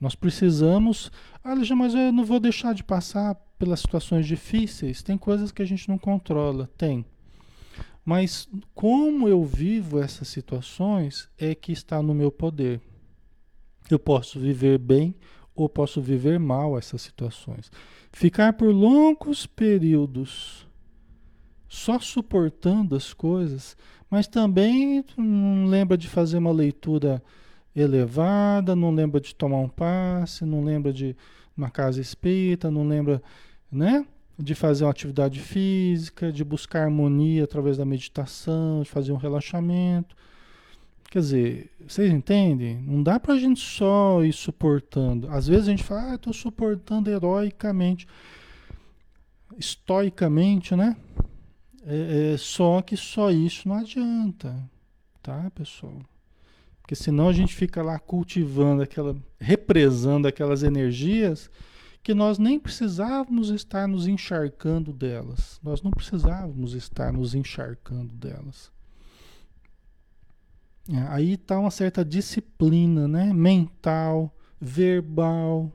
Nós 0.00 0.14
precisamos. 0.14 1.12
Ah, 1.44 1.54
mas 1.76 1.94
eu 1.94 2.12
não 2.12 2.24
vou 2.24 2.40
deixar 2.40 2.74
de 2.74 2.82
passar 2.82 3.34
pelas 3.58 3.80
situações 3.80 4.26
difíceis. 4.26 5.02
Tem 5.02 5.18
coisas 5.18 5.52
que 5.52 5.60
a 5.60 5.66
gente 5.66 5.88
não 5.88 5.98
controla. 5.98 6.70
Tem. 6.78 7.04
Mas 8.04 8.48
como 8.74 9.28
eu 9.28 9.44
vivo 9.44 10.00
essas 10.00 10.28
situações 10.28 11.28
é 11.38 11.54
que 11.54 11.70
está 11.70 12.02
no 12.02 12.14
meu 12.14 12.32
poder. 12.32 12.80
Eu 13.90 13.98
posso 13.98 14.40
viver 14.40 14.78
bem 14.78 15.14
ou 15.54 15.68
posso 15.68 16.00
viver 16.00 16.38
mal 16.38 16.78
essas 16.78 17.02
situações. 17.02 17.70
Ficar 18.12 18.54
por 18.54 18.72
longos 18.72 19.46
períodos 19.46 20.66
só 21.68 22.00
suportando 22.00 22.96
as 22.96 23.12
coisas, 23.12 23.76
mas 24.10 24.26
também 24.26 25.04
não 25.16 25.66
lembra 25.66 25.96
de 25.96 26.08
fazer 26.08 26.38
uma 26.38 26.50
leitura 26.50 27.22
elevada, 27.74 28.74
não 28.74 28.90
lembra 28.90 29.20
de 29.20 29.34
tomar 29.34 29.58
um 29.58 29.68
passe, 29.68 30.44
não 30.44 30.64
lembra 30.64 30.92
de 30.92 31.16
uma 31.56 31.70
casa 31.70 32.00
espírita, 32.00 32.70
não 32.70 32.86
lembra, 32.86 33.22
né? 33.70 34.04
De 34.38 34.54
fazer 34.54 34.84
uma 34.84 34.90
atividade 34.90 35.38
física, 35.40 36.32
de 36.32 36.42
buscar 36.42 36.84
harmonia 36.84 37.44
através 37.44 37.76
da 37.76 37.84
meditação, 37.84 38.82
de 38.82 38.88
fazer 38.88 39.12
um 39.12 39.16
relaxamento. 39.16 40.16
Quer 41.10 41.18
dizer, 41.18 41.70
vocês 41.86 42.10
entendem? 42.10 42.80
Não 42.82 43.02
dá 43.02 43.18
para 43.18 43.34
a 43.34 43.38
gente 43.38 43.60
só 43.60 44.22
ir 44.22 44.32
suportando. 44.32 45.28
Às 45.28 45.48
vezes 45.48 45.66
a 45.66 45.70
gente 45.72 45.82
fala, 45.82 46.12
ah, 46.12 46.14
estou 46.14 46.32
suportando 46.32 47.10
heroicamente, 47.10 48.06
estoicamente, 49.58 50.74
né? 50.76 50.96
É, 51.84 52.34
é, 52.34 52.36
só 52.36 52.80
que 52.80 52.96
só 52.96 53.30
isso 53.30 53.68
não 53.68 53.76
adianta, 53.76 54.56
tá, 55.22 55.50
pessoal? 55.54 56.00
Porque 56.90 57.04
senão 57.04 57.28
a 57.28 57.32
gente 57.32 57.54
fica 57.54 57.84
lá 57.84 58.00
cultivando 58.00 58.82
aquela, 58.82 59.16
represando 59.38 60.26
aquelas 60.26 60.64
energias 60.64 61.48
que 62.02 62.12
nós 62.12 62.36
nem 62.36 62.58
precisávamos 62.58 63.50
estar 63.50 63.86
nos 63.86 64.08
encharcando 64.08 64.92
delas. 64.92 65.60
Nós 65.62 65.82
não 65.82 65.92
precisávamos 65.92 66.74
estar 66.74 67.12
nos 67.12 67.32
encharcando 67.32 68.12
delas. 68.12 68.72
É, 70.88 70.98
aí 71.10 71.34
está 71.34 71.60
uma 71.60 71.70
certa 71.70 72.04
disciplina, 72.04 73.06
né? 73.06 73.32
Mental, 73.32 74.34
verbal, 74.60 75.70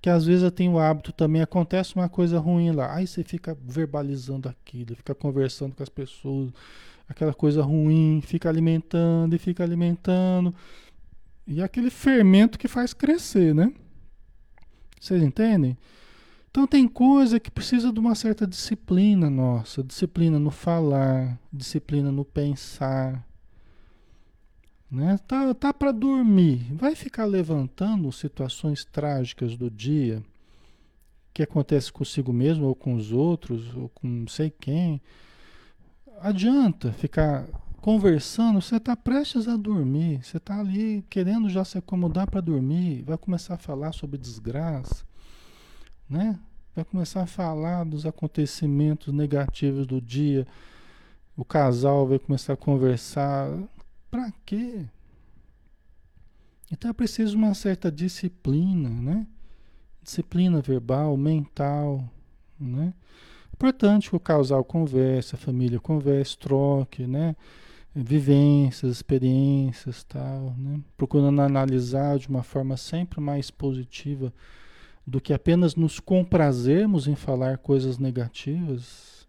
que 0.00 0.08
às 0.08 0.26
vezes 0.26 0.44
eu 0.44 0.52
tenho 0.52 0.74
o 0.74 0.78
hábito 0.78 1.12
também, 1.12 1.42
acontece 1.42 1.96
uma 1.96 2.08
coisa 2.08 2.38
ruim 2.38 2.70
lá, 2.70 2.94
aí 2.94 3.04
você 3.04 3.24
fica 3.24 3.58
verbalizando 3.60 4.48
aquilo, 4.48 4.94
fica 4.94 5.12
conversando 5.12 5.74
com 5.74 5.82
as 5.82 5.88
pessoas, 5.88 6.52
aquela 7.08 7.34
coisa 7.34 7.62
ruim, 7.62 8.20
fica 8.22 8.48
alimentando 8.48 9.34
e 9.34 9.38
fica 9.38 9.62
alimentando. 9.62 10.54
E 11.46 11.62
aquele 11.62 11.90
fermento 11.90 12.58
que 12.58 12.68
faz 12.68 12.92
crescer, 12.92 13.54
né? 13.54 13.72
Vocês 15.00 15.22
entendem? 15.22 15.76
Então 16.50 16.66
tem 16.66 16.88
coisa 16.88 17.38
que 17.38 17.50
precisa 17.50 17.92
de 17.92 18.00
uma 18.00 18.14
certa 18.14 18.46
disciplina 18.46 19.28
nossa, 19.28 19.82
disciplina 19.82 20.38
no 20.38 20.50
falar, 20.50 21.38
disciplina 21.52 22.10
no 22.10 22.24
pensar, 22.24 23.24
né? 24.90 25.18
Tá, 25.28 25.52
tá 25.52 25.74
para 25.74 25.92
dormir, 25.92 26.72
vai 26.72 26.94
ficar 26.94 27.26
levantando 27.26 28.10
situações 28.10 28.84
trágicas 28.84 29.56
do 29.56 29.70
dia 29.70 30.22
que 31.34 31.42
acontece 31.42 31.92
consigo 31.92 32.32
mesmo 32.32 32.64
ou 32.64 32.74
com 32.74 32.94
os 32.94 33.12
outros 33.12 33.76
ou 33.76 33.90
com 33.90 34.08
não 34.08 34.26
sei 34.26 34.50
quem. 34.50 35.02
Adianta 36.20 36.92
ficar 36.92 37.46
conversando, 37.80 38.60
você 38.60 38.76
está 38.76 38.96
prestes 38.96 39.46
a 39.46 39.56
dormir, 39.56 40.24
você 40.24 40.38
está 40.38 40.58
ali 40.58 41.04
querendo 41.08 41.48
já 41.48 41.64
se 41.64 41.78
acomodar 41.78 42.28
para 42.28 42.40
dormir, 42.40 43.02
vai 43.02 43.16
começar 43.16 43.54
a 43.54 43.58
falar 43.58 43.92
sobre 43.92 44.18
desgraça, 44.18 45.04
né? 46.08 46.38
Vai 46.74 46.84
começar 46.84 47.22
a 47.22 47.26
falar 47.26 47.84
dos 47.84 48.04
acontecimentos 48.04 49.14
negativos 49.14 49.86
do 49.86 50.00
dia. 50.00 50.46
O 51.36 51.44
casal 51.44 52.06
vai 52.06 52.18
começar 52.18 52.54
a 52.54 52.56
conversar. 52.56 53.50
Para 54.10 54.30
quê? 54.44 54.84
Então 56.70 56.90
é 56.90 56.92
preciso 56.94 57.36
uma 57.36 57.54
certa 57.54 57.90
disciplina, 57.90 58.88
né? 58.88 59.26
Disciplina 60.02 60.60
verbal, 60.60 61.16
mental, 61.16 62.04
né? 62.58 62.92
Importante 63.56 64.10
que 64.10 64.16
o 64.16 64.20
casal 64.20 64.62
converse, 64.62 65.34
a 65.34 65.38
família 65.38 65.80
converse, 65.80 66.36
troque, 66.36 67.06
né? 67.06 67.34
Vivências, 67.94 68.92
experiências, 68.92 70.04
tal, 70.04 70.54
né? 70.58 70.78
Procurando 70.94 71.40
analisar 71.40 72.18
de 72.18 72.28
uma 72.28 72.42
forma 72.42 72.76
sempre 72.76 73.18
mais 73.18 73.50
positiva 73.50 74.30
do 75.06 75.22
que 75.22 75.32
apenas 75.32 75.74
nos 75.74 75.98
comprazermos 75.98 77.08
em 77.08 77.14
falar 77.14 77.56
coisas 77.56 77.96
negativas. 77.96 79.26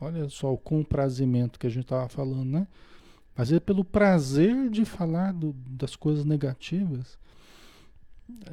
Olha 0.00 0.28
só 0.28 0.52
o 0.52 0.58
comprazimento 0.58 1.58
que 1.58 1.66
a 1.66 1.70
gente 1.70 1.84
estava 1.84 2.08
falando, 2.08 2.44
né? 2.44 2.68
Vezes 3.34 3.58
pelo 3.58 3.84
prazer 3.84 4.70
de 4.70 4.84
falar 4.84 5.32
do, 5.32 5.52
das 5.68 5.96
coisas 5.96 6.24
negativas. 6.24 7.18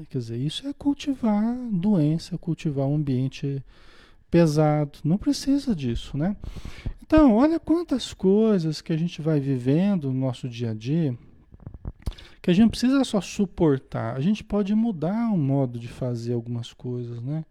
Quer 0.10 0.18
dizer, 0.18 0.38
isso 0.38 0.68
é 0.68 0.74
cultivar 0.74 1.56
doença, 1.72 2.40
cultivar 2.40 2.88
um 2.88 2.96
ambiente 2.96 3.64
pesado. 4.30 5.00
Não 5.04 5.18
precisa 5.18 5.76
disso, 5.76 6.18
né? 6.18 6.36
Então, 7.02 7.36
olha 7.36 7.60
quantas 7.60 8.14
coisas 8.14 8.82
que 8.82 8.94
a 8.94 8.98
gente 8.98 9.22
vai 9.22 9.40
vivendo 9.40 10.12
no 10.12 10.20
nosso 10.20 10.48
dia 10.48 10.72
a 10.72 10.74
dia 10.74 11.18
que 12.42 12.50
a 12.50 12.54
gente 12.54 12.72
precisa 12.72 13.04
só 13.04 13.20
suportar, 13.20 14.16
a 14.16 14.20
gente 14.20 14.44
pode 14.44 14.74
mudar 14.74 15.32
o 15.32 15.38
modo 15.38 15.78
de 15.78 15.88
fazer 15.88 16.34
algumas 16.34 16.74
coisas, 16.74 17.22
né? 17.22 17.44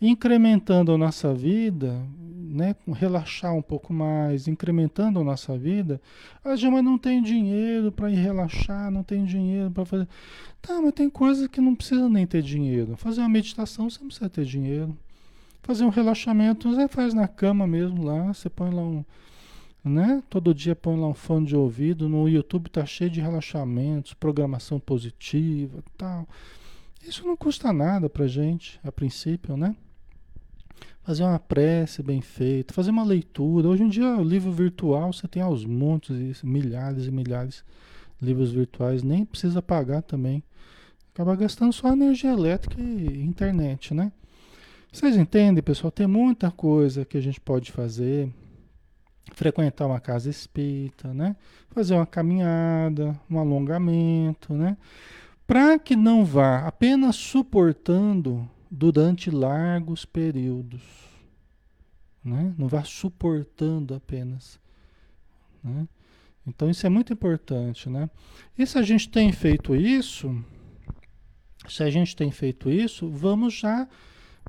Incrementando 0.00 0.92
a 0.92 0.98
nossa 0.98 1.34
vida, 1.34 2.00
né? 2.18 2.76
Relaxar 2.86 3.54
um 3.54 3.62
pouco 3.62 3.92
mais, 3.92 4.46
incrementando 4.46 5.18
a 5.20 5.24
nossa 5.24 5.56
vida. 5.56 6.00
Ah, 6.44 6.56
já, 6.56 6.70
mas 6.70 6.84
não 6.84 6.98
tem 6.98 7.22
dinheiro 7.22 7.90
para 7.90 8.10
ir 8.10 8.16
relaxar, 8.16 8.90
não 8.90 9.02
tem 9.02 9.24
dinheiro 9.24 9.70
para 9.70 9.84
fazer. 9.84 10.08
Tá, 10.60 10.80
mas 10.80 10.92
tem 10.92 11.08
coisas 11.08 11.46
que 11.48 11.60
não 11.60 11.74
precisa 11.74 12.08
nem 12.08 12.26
ter 12.26 12.42
dinheiro. 12.42 12.96
Fazer 12.96 13.20
uma 13.20 13.28
meditação, 13.28 13.88
você 13.88 13.98
não 14.00 14.08
precisa 14.08 14.30
ter 14.30 14.44
dinheiro. 14.44 14.96
Fazer 15.64 15.82
um 15.86 15.88
relaxamento, 15.88 16.70
você 16.70 16.86
faz 16.86 17.14
na 17.14 17.26
cama 17.26 17.66
mesmo 17.66 18.04
lá, 18.04 18.34
você 18.34 18.50
põe 18.50 18.70
lá 18.70 18.82
um, 18.82 19.02
né? 19.82 20.22
Todo 20.28 20.54
dia 20.54 20.76
põe 20.76 20.94
lá 20.94 21.08
um 21.08 21.14
fone 21.14 21.46
de 21.46 21.56
ouvido, 21.56 22.06
no 22.06 22.28
YouTube 22.28 22.68
tá 22.68 22.84
cheio 22.84 23.08
de 23.08 23.18
relaxamentos, 23.18 24.12
programação 24.12 24.78
positiva, 24.78 25.82
tal. 25.96 26.28
Isso 27.02 27.26
não 27.26 27.34
custa 27.34 27.72
nada 27.72 28.10
pra 28.10 28.26
gente, 28.26 28.78
a 28.84 28.92
princípio, 28.92 29.56
né? 29.56 29.74
Fazer 31.02 31.22
uma 31.22 31.38
prece 31.38 32.02
bem 32.02 32.20
feita, 32.20 32.74
fazer 32.74 32.90
uma 32.90 33.02
leitura. 33.02 33.66
Hoje 33.66 33.84
em 33.84 33.88
dia, 33.88 34.18
o 34.18 34.22
livro 34.22 34.52
virtual, 34.52 35.14
você 35.14 35.26
tem 35.26 35.42
aos 35.42 35.64
montes, 35.64 36.42
milhares 36.42 37.06
e 37.06 37.10
milhares 37.10 37.64
de 38.20 38.26
livros 38.26 38.52
virtuais, 38.52 39.02
nem 39.02 39.24
precisa 39.24 39.62
pagar 39.62 40.02
também. 40.02 40.44
Acaba 41.14 41.34
gastando 41.34 41.72
só 41.72 41.90
energia 41.90 42.32
elétrica 42.32 42.78
e 42.82 43.22
internet, 43.22 43.94
né? 43.94 44.12
Vocês 44.94 45.16
entendem, 45.16 45.60
pessoal? 45.60 45.90
Tem 45.90 46.06
muita 46.06 46.52
coisa 46.52 47.04
que 47.04 47.16
a 47.16 47.20
gente 47.20 47.40
pode 47.40 47.72
fazer. 47.72 48.32
Frequentar 49.32 49.88
uma 49.88 49.98
casa 49.98 50.30
espírita, 50.30 51.12
né? 51.12 51.34
Fazer 51.70 51.94
uma 51.94 52.06
caminhada, 52.06 53.20
um 53.28 53.40
alongamento, 53.40 54.54
né? 54.54 54.76
Para 55.48 55.80
que 55.80 55.96
não 55.96 56.24
vá 56.24 56.60
apenas 56.60 57.16
suportando 57.16 58.48
durante 58.70 59.32
largos 59.32 60.04
períodos, 60.04 60.82
né? 62.24 62.54
Não 62.56 62.68
vá 62.68 62.84
suportando 62.84 63.96
apenas, 63.96 64.60
né? 65.62 65.88
Então 66.46 66.70
isso 66.70 66.86
é 66.86 66.88
muito 66.88 67.12
importante, 67.12 67.90
né? 67.90 68.08
E 68.56 68.64
se 68.64 68.78
a 68.78 68.82
gente 68.82 69.08
tem 69.08 69.32
feito 69.32 69.74
isso, 69.74 70.32
se 71.68 71.82
a 71.82 71.90
gente 71.90 72.14
tem 72.14 72.30
feito 72.30 72.70
isso, 72.70 73.10
vamos 73.10 73.54
já 73.54 73.88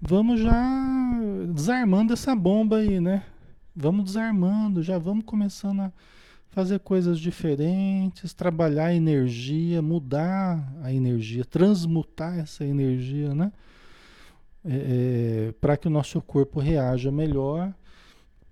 vamos 0.02 0.40
já 0.40 1.20
desarmando 1.54 2.14
essa 2.14 2.36
bomba 2.36 2.78
aí, 2.78 3.00
né? 3.00 3.24
Vamos 3.76 4.06
desarmando, 4.06 4.82
já 4.82 4.98
vamos 4.98 5.26
começando 5.26 5.82
a 5.82 5.94
fazer 6.50 6.80
coisas 6.80 7.20
diferentes, 7.20 8.34
trabalhar 8.34 8.86
a 8.86 8.94
energia, 8.94 9.82
mudar 9.82 10.74
a 10.82 10.94
energia, 10.94 11.44
transmutar 11.44 12.40
essa 12.40 12.64
energia, 12.66 13.36
né? 13.36 13.52
É, 14.64 15.50
é, 15.50 15.52
para 15.60 15.78
que 15.78 15.88
o 15.88 15.92
nosso 15.92 16.22
corpo 16.22 16.60
reaja 16.60 17.12
melhor 17.12 17.74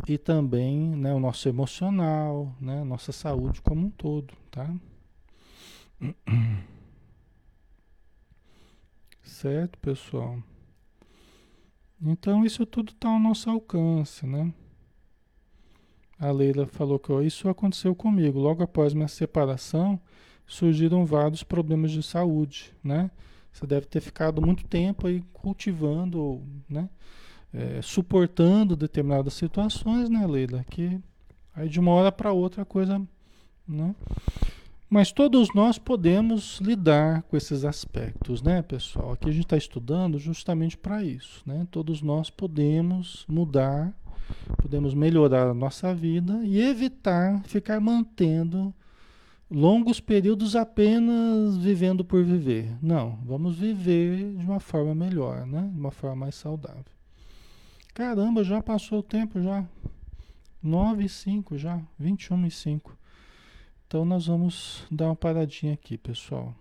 e 0.08 0.18
também 0.18 0.96
né, 0.96 1.14
o 1.14 1.20
nosso 1.20 1.48
emocional, 1.50 2.54
né, 2.60 2.84
nossa 2.84 3.12
saúde 3.12 3.62
como 3.62 3.88
um 3.88 3.90
todo, 3.90 4.34
tá? 4.52 4.70
Certo, 9.24 9.80
pessoal? 9.80 10.38
Então 12.06 12.46
isso 12.46 12.66
tudo 12.66 12.92
está 12.92 13.10
ao 13.10 13.20
nosso 13.20 13.50
alcance, 13.50 14.26
né? 14.26 14.54
A 16.20 16.32
Leila 16.32 16.68
falou 16.68 17.00
que 17.00 17.14
isso 17.24 17.48
aconteceu 17.50 17.96
comigo. 17.96 18.40
Logo 18.40 18.62
após 18.62 18.94
minha 18.94 19.08
separação, 19.08 20.00
surgiram 20.46 21.06
vários 21.06 21.44
problemas 21.44 21.92
de 21.92 22.04
saúde, 22.04 22.74
né? 22.84 23.10
Você 23.52 23.66
deve 23.66 23.86
ter 23.86 24.02
ficado 24.02 24.42
muito 24.42 24.66
tempo 24.66 25.08
aí 25.08 25.24
cultivando, 25.32 26.42
né? 26.68 26.90
É, 27.54 27.82
suportando 27.82 28.76
determinadas 28.76 29.34
situações, 29.34 30.10
né, 30.10 30.26
Leila? 30.26 30.66
Que 30.70 31.00
aí 31.54 31.70
de 31.70 31.80
uma 31.80 31.92
hora 31.92 32.12
para 32.12 32.32
outra 32.32 32.64
a 32.64 32.66
coisa, 32.66 33.02
né? 33.68 33.96
Mas 34.94 35.12
todos 35.12 35.48
nós 35.56 35.80
podemos 35.80 36.60
lidar 36.60 37.24
com 37.24 37.36
esses 37.36 37.66
aspectos, 37.66 38.44
né, 38.44 38.62
pessoal? 38.62 39.14
Aqui 39.14 39.28
a 39.28 39.32
gente 39.32 39.46
está 39.46 39.58
estudando 39.58 40.20
justamente 40.20 40.78
para 40.78 41.04
isso, 41.04 41.42
né? 41.48 41.66
Todos 41.72 42.04
nós 42.04 42.30
podemos 42.30 43.26
mudar, 43.28 43.92
podemos 44.62 44.94
melhorar 44.94 45.48
a 45.48 45.54
nossa 45.56 45.96
vida 45.96 46.42
e 46.46 46.62
evitar 46.62 47.42
ficar 47.46 47.80
mantendo 47.80 48.72
longos 49.50 50.00
períodos 50.00 50.56
apenas 50.56 51.58
vivendo 51.58 52.06
por 52.06 52.24
viver. 52.24 52.78
Não, 52.80 53.18
vamos 53.26 53.58
viver 53.58 54.36
de 54.36 54.46
uma 54.46 54.60
forma 54.60 54.94
melhor, 54.94 55.44
né? 55.48 55.72
De 55.74 55.80
uma 55.80 55.90
forma 55.90 56.18
mais 56.18 56.36
saudável. 56.36 56.86
Caramba, 57.96 58.44
já 58.44 58.62
passou 58.62 59.00
o 59.00 59.04
tempo 59.04 59.42
já. 59.42 59.66
9 60.62 61.04
e 61.04 61.10
5 61.10 61.58
já, 61.58 61.82
21 61.98 62.46
e 62.46 62.52
5. 62.52 63.03
Então 63.94 64.04
nós 64.04 64.26
vamos 64.26 64.88
dar 64.90 65.06
uma 65.06 65.16
paradinha 65.16 65.76
aqui, 65.76 66.00
pessoal. 66.00 66.52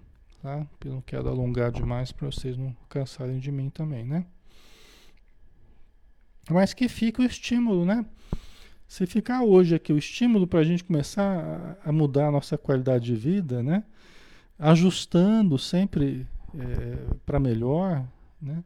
Tá? 0.42 0.66
Eu 0.84 0.92
não 0.92 1.00
quero 1.00 1.26
alongar 1.30 1.72
demais 1.72 2.12
para 2.12 2.30
vocês 2.30 2.58
não 2.58 2.76
cansarem 2.90 3.38
de 3.38 3.50
mim 3.50 3.70
também, 3.70 4.04
né? 4.04 4.26
Mas 6.50 6.74
que 6.74 6.90
fica 6.90 7.22
o 7.22 7.24
estímulo, 7.24 7.86
né? 7.86 8.04
Se 8.86 9.06
ficar 9.06 9.42
hoje 9.44 9.74
aqui 9.74 9.94
o 9.94 9.96
estímulo 9.96 10.46
para 10.46 10.60
a 10.60 10.62
gente 10.62 10.84
começar 10.84 11.78
a, 11.82 11.90
mudar 11.90 12.26
a 12.26 12.30
nossa 12.30 12.58
qualidade 12.58 13.06
de 13.06 13.14
vida, 13.14 13.62
né? 13.62 13.82
Ajustando 14.58 15.56
sempre 15.56 16.26
é, 16.54 17.14
para 17.24 17.40
melhor, 17.40 18.06
né? 18.42 18.62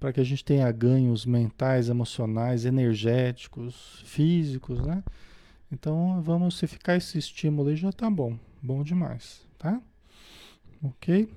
Para 0.00 0.12
que 0.12 0.18
a 0.18 0.24
gente 0.24 0.44
tenha 0.44 0.68
ganhos 0.72 1.24
mentais, 1.24 1.88
emocionais, 1.88 2.64
energéticos, 2.64 4.02
físicos, 4.04 4.84
né? 4.84 5.00
Então 5.70 6.20
vamos, 6.22 6.58
se 6.58 6.66
ficar 6.66 6.96
esse 6.96 7.18
estímulo 7.18 7.68
aí 7.68 7.76
já 7.76 7.92
tá 7.92 8.10
bom, 8.10 8.38
bom 8.62 8.82
demais, 8.82 9.46
tá? 9.58 9.80
Ok? 10.82 11.32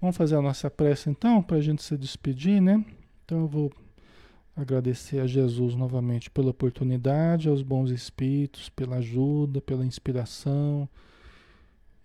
Vamos 0.00 0.16
fazer 0.16 0.36
a 0.36 0.42
nossa 0.42 0.70
prece 0.70 1.10
então, 1.10 1.42
para 1.42 1.58
a 1.58 1.60
gente 1.60 1.82
se 1.82 1.96
despedir, 1.96 2.60
né? 2.60 2.84
Então 3.24 3.40
eu 3.40 3.48
vou 3.48 3.72
agradecer 4.56 5.20
a 5.20 5.26
Jesus 5.26 5.74
novamente 5.74 6.30
pela 6.30 6.50
oportunidade, 6.50 7.48
aos 7.48 7.62
bons 7.62 7.90
espíritos, 7.90 8.68
pela 8.68 8.96
ajuda, 8.96 9.60
pela 9.60 9.84
inspiração 9.84 10.88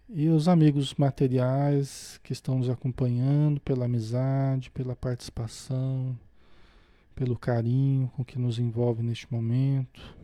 e 0.08 0.30
os 0.30 0.48
amigos 0.48 0.94
materiais 0.96 2.20
que 2.24 2.32
estão 2.32 2.60
nos 2.60 2.70
acompanhando, 2.70 3.60
pela 3.62 3.86
amizade, 3.86 4.70
pela 4.70 4.96
participação, 4.96 6.18
pelo 7.16 7.38
carinho 7.38 8.12
com 8.16 8.24
que 8.24 8.38
nos 8.38 8.60
envolve 8.60 9.02
neste 9.02 9.32
momento. 9.32 10.16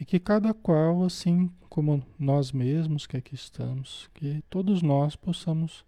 E 0.00 0.04
que 0.04 0.20
cada 0.20 0.54
qual, 0.54 1.04
assim 1.04 1.50
como 1.68 2.02
nós 2.18 2.52
mesmos 2.52 3.06
que 3.06 3.16
aqui 3.16 3.34
estamos, 3.34 4.08
que 4.14 4.42
todos 4.48 4.80
nós 4.82 5.16
possamos 5.16 5.84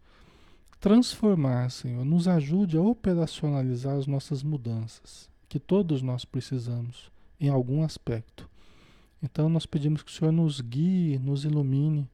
transformar, 0.81 1.71
Senhor, 1.71 2.05
nos 2.05 2.27
ajude 2.27 2.77
a 2.77 2.83
operacionalizar 2.83 3.97
as 3.97 4.07
nossas 4.07 4.43
mudanças, 4.43 5.29
que 5.49 5.61
todos 5.61 6.03
nós 6.03 6.25
precisamos 6.25 7.13
em 7.39 7.49
algum 7.49 7.83
aspecto. 7.83 8.49
Então 9.23 9.49
nós 9.49 9.67
pedimos 9.67 10.03
que 10.03 10.11
o 10.11 10.15
Senhor 10.15 10.33
nos 10.33 10.61
guie, 10.61 11.19
nos 11.19 11.45
ilumine, 11.45 12.09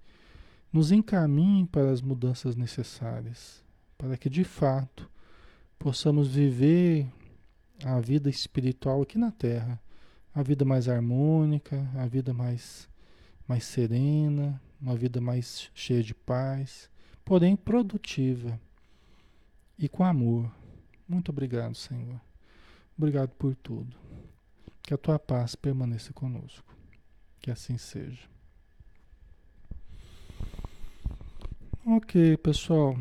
nos 0.73 0.91
encaminhe 0.91 1.67
para 1.67 1.91
as 1.91 2.03
mudanças 2.03 2.57
necessárias, 2.57 3.63
para 3.97 4.17
que 4.17 4.29
de 4.29 4.45
fato 4.45 5.09
possamos 5.79 6.29
viver 6.29 7.07
a 7.85 8.01
vida 8.01 8.29
espiritual 8.29 9.03
aqui 9.03 9.17
na 9.17 9.31
Terra 9.31 9.81
a 10.37 10.43
vida 10.43 10.67
mais 10.67 10.87
harmônica, 10.87 11.89
a 11.95 12.07
vida 12.07 12.35
mais, 12.35 12.87
mais 13.49 13.65
serena, 13.65 14.61
uma 14.79 14.95
vida 14.95 15.19
mais 15.19 15.71
cheia 15.75 16.03
de 16.03 16.15
paz, 16.15 16.91
porém 17.25 17.57
produtiva 17.57 18.61
e 19.79 19.89
com 19.89 20.05
amor. 20.05 20.53
Muito 21.09 21.31
obrigado, 21.31 21.75
Senhor. 21.75 22.21
Obrigado 22.99 23.31
por 23.31 23.55
tudo. 23.55 23.97
Que 24.83 24.93
a 24.93 24.99
tua 24.99 25.19
paz 25.19 25.55
permaneça 25.55 26.13
conosco. 26.13 26.77
Que 27.41 27.51
assim 27.51 27.79
seja. 27.79 28.29
Ok, 31.87 32.37
pessoal. 32.37 32.95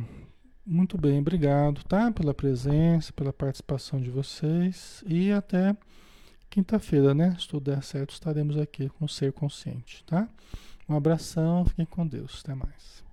Muito 0.65 0.97
bem, 0.97 1.19
obrigado, 1.19 1.83
tá? 1.83 2.09
Pela 2.13 2.33
presença, 2.33 3.11
pela 3.11 3.33
participação 3.33 3.99
de 3.99 4.09
vocês 4.09 5.03
e 5.05 5.33
até 5.33 5.75
quinta-feira, 6.55 7.13
né? 7.13 7.35
Se 7.37 7.49
tudo 7.49 7.69
der 7.69 7.83
certo, 7.83 8.11
estaremos 8.11 8.55
aqui 8.55 8.87
com 8.87 9.03
o 9.03 9.09
Ser 9.09 9.33
Consciente, 9.33 10.01
tá? 10.05 10.25
Um 10.87 10.95
abração, 10.95 11.65
fiquem 11.65 11.85
com 11.85 12.07
Deus, 12.07 12.41
até 12.41 12.55
mais. 12.55 13.04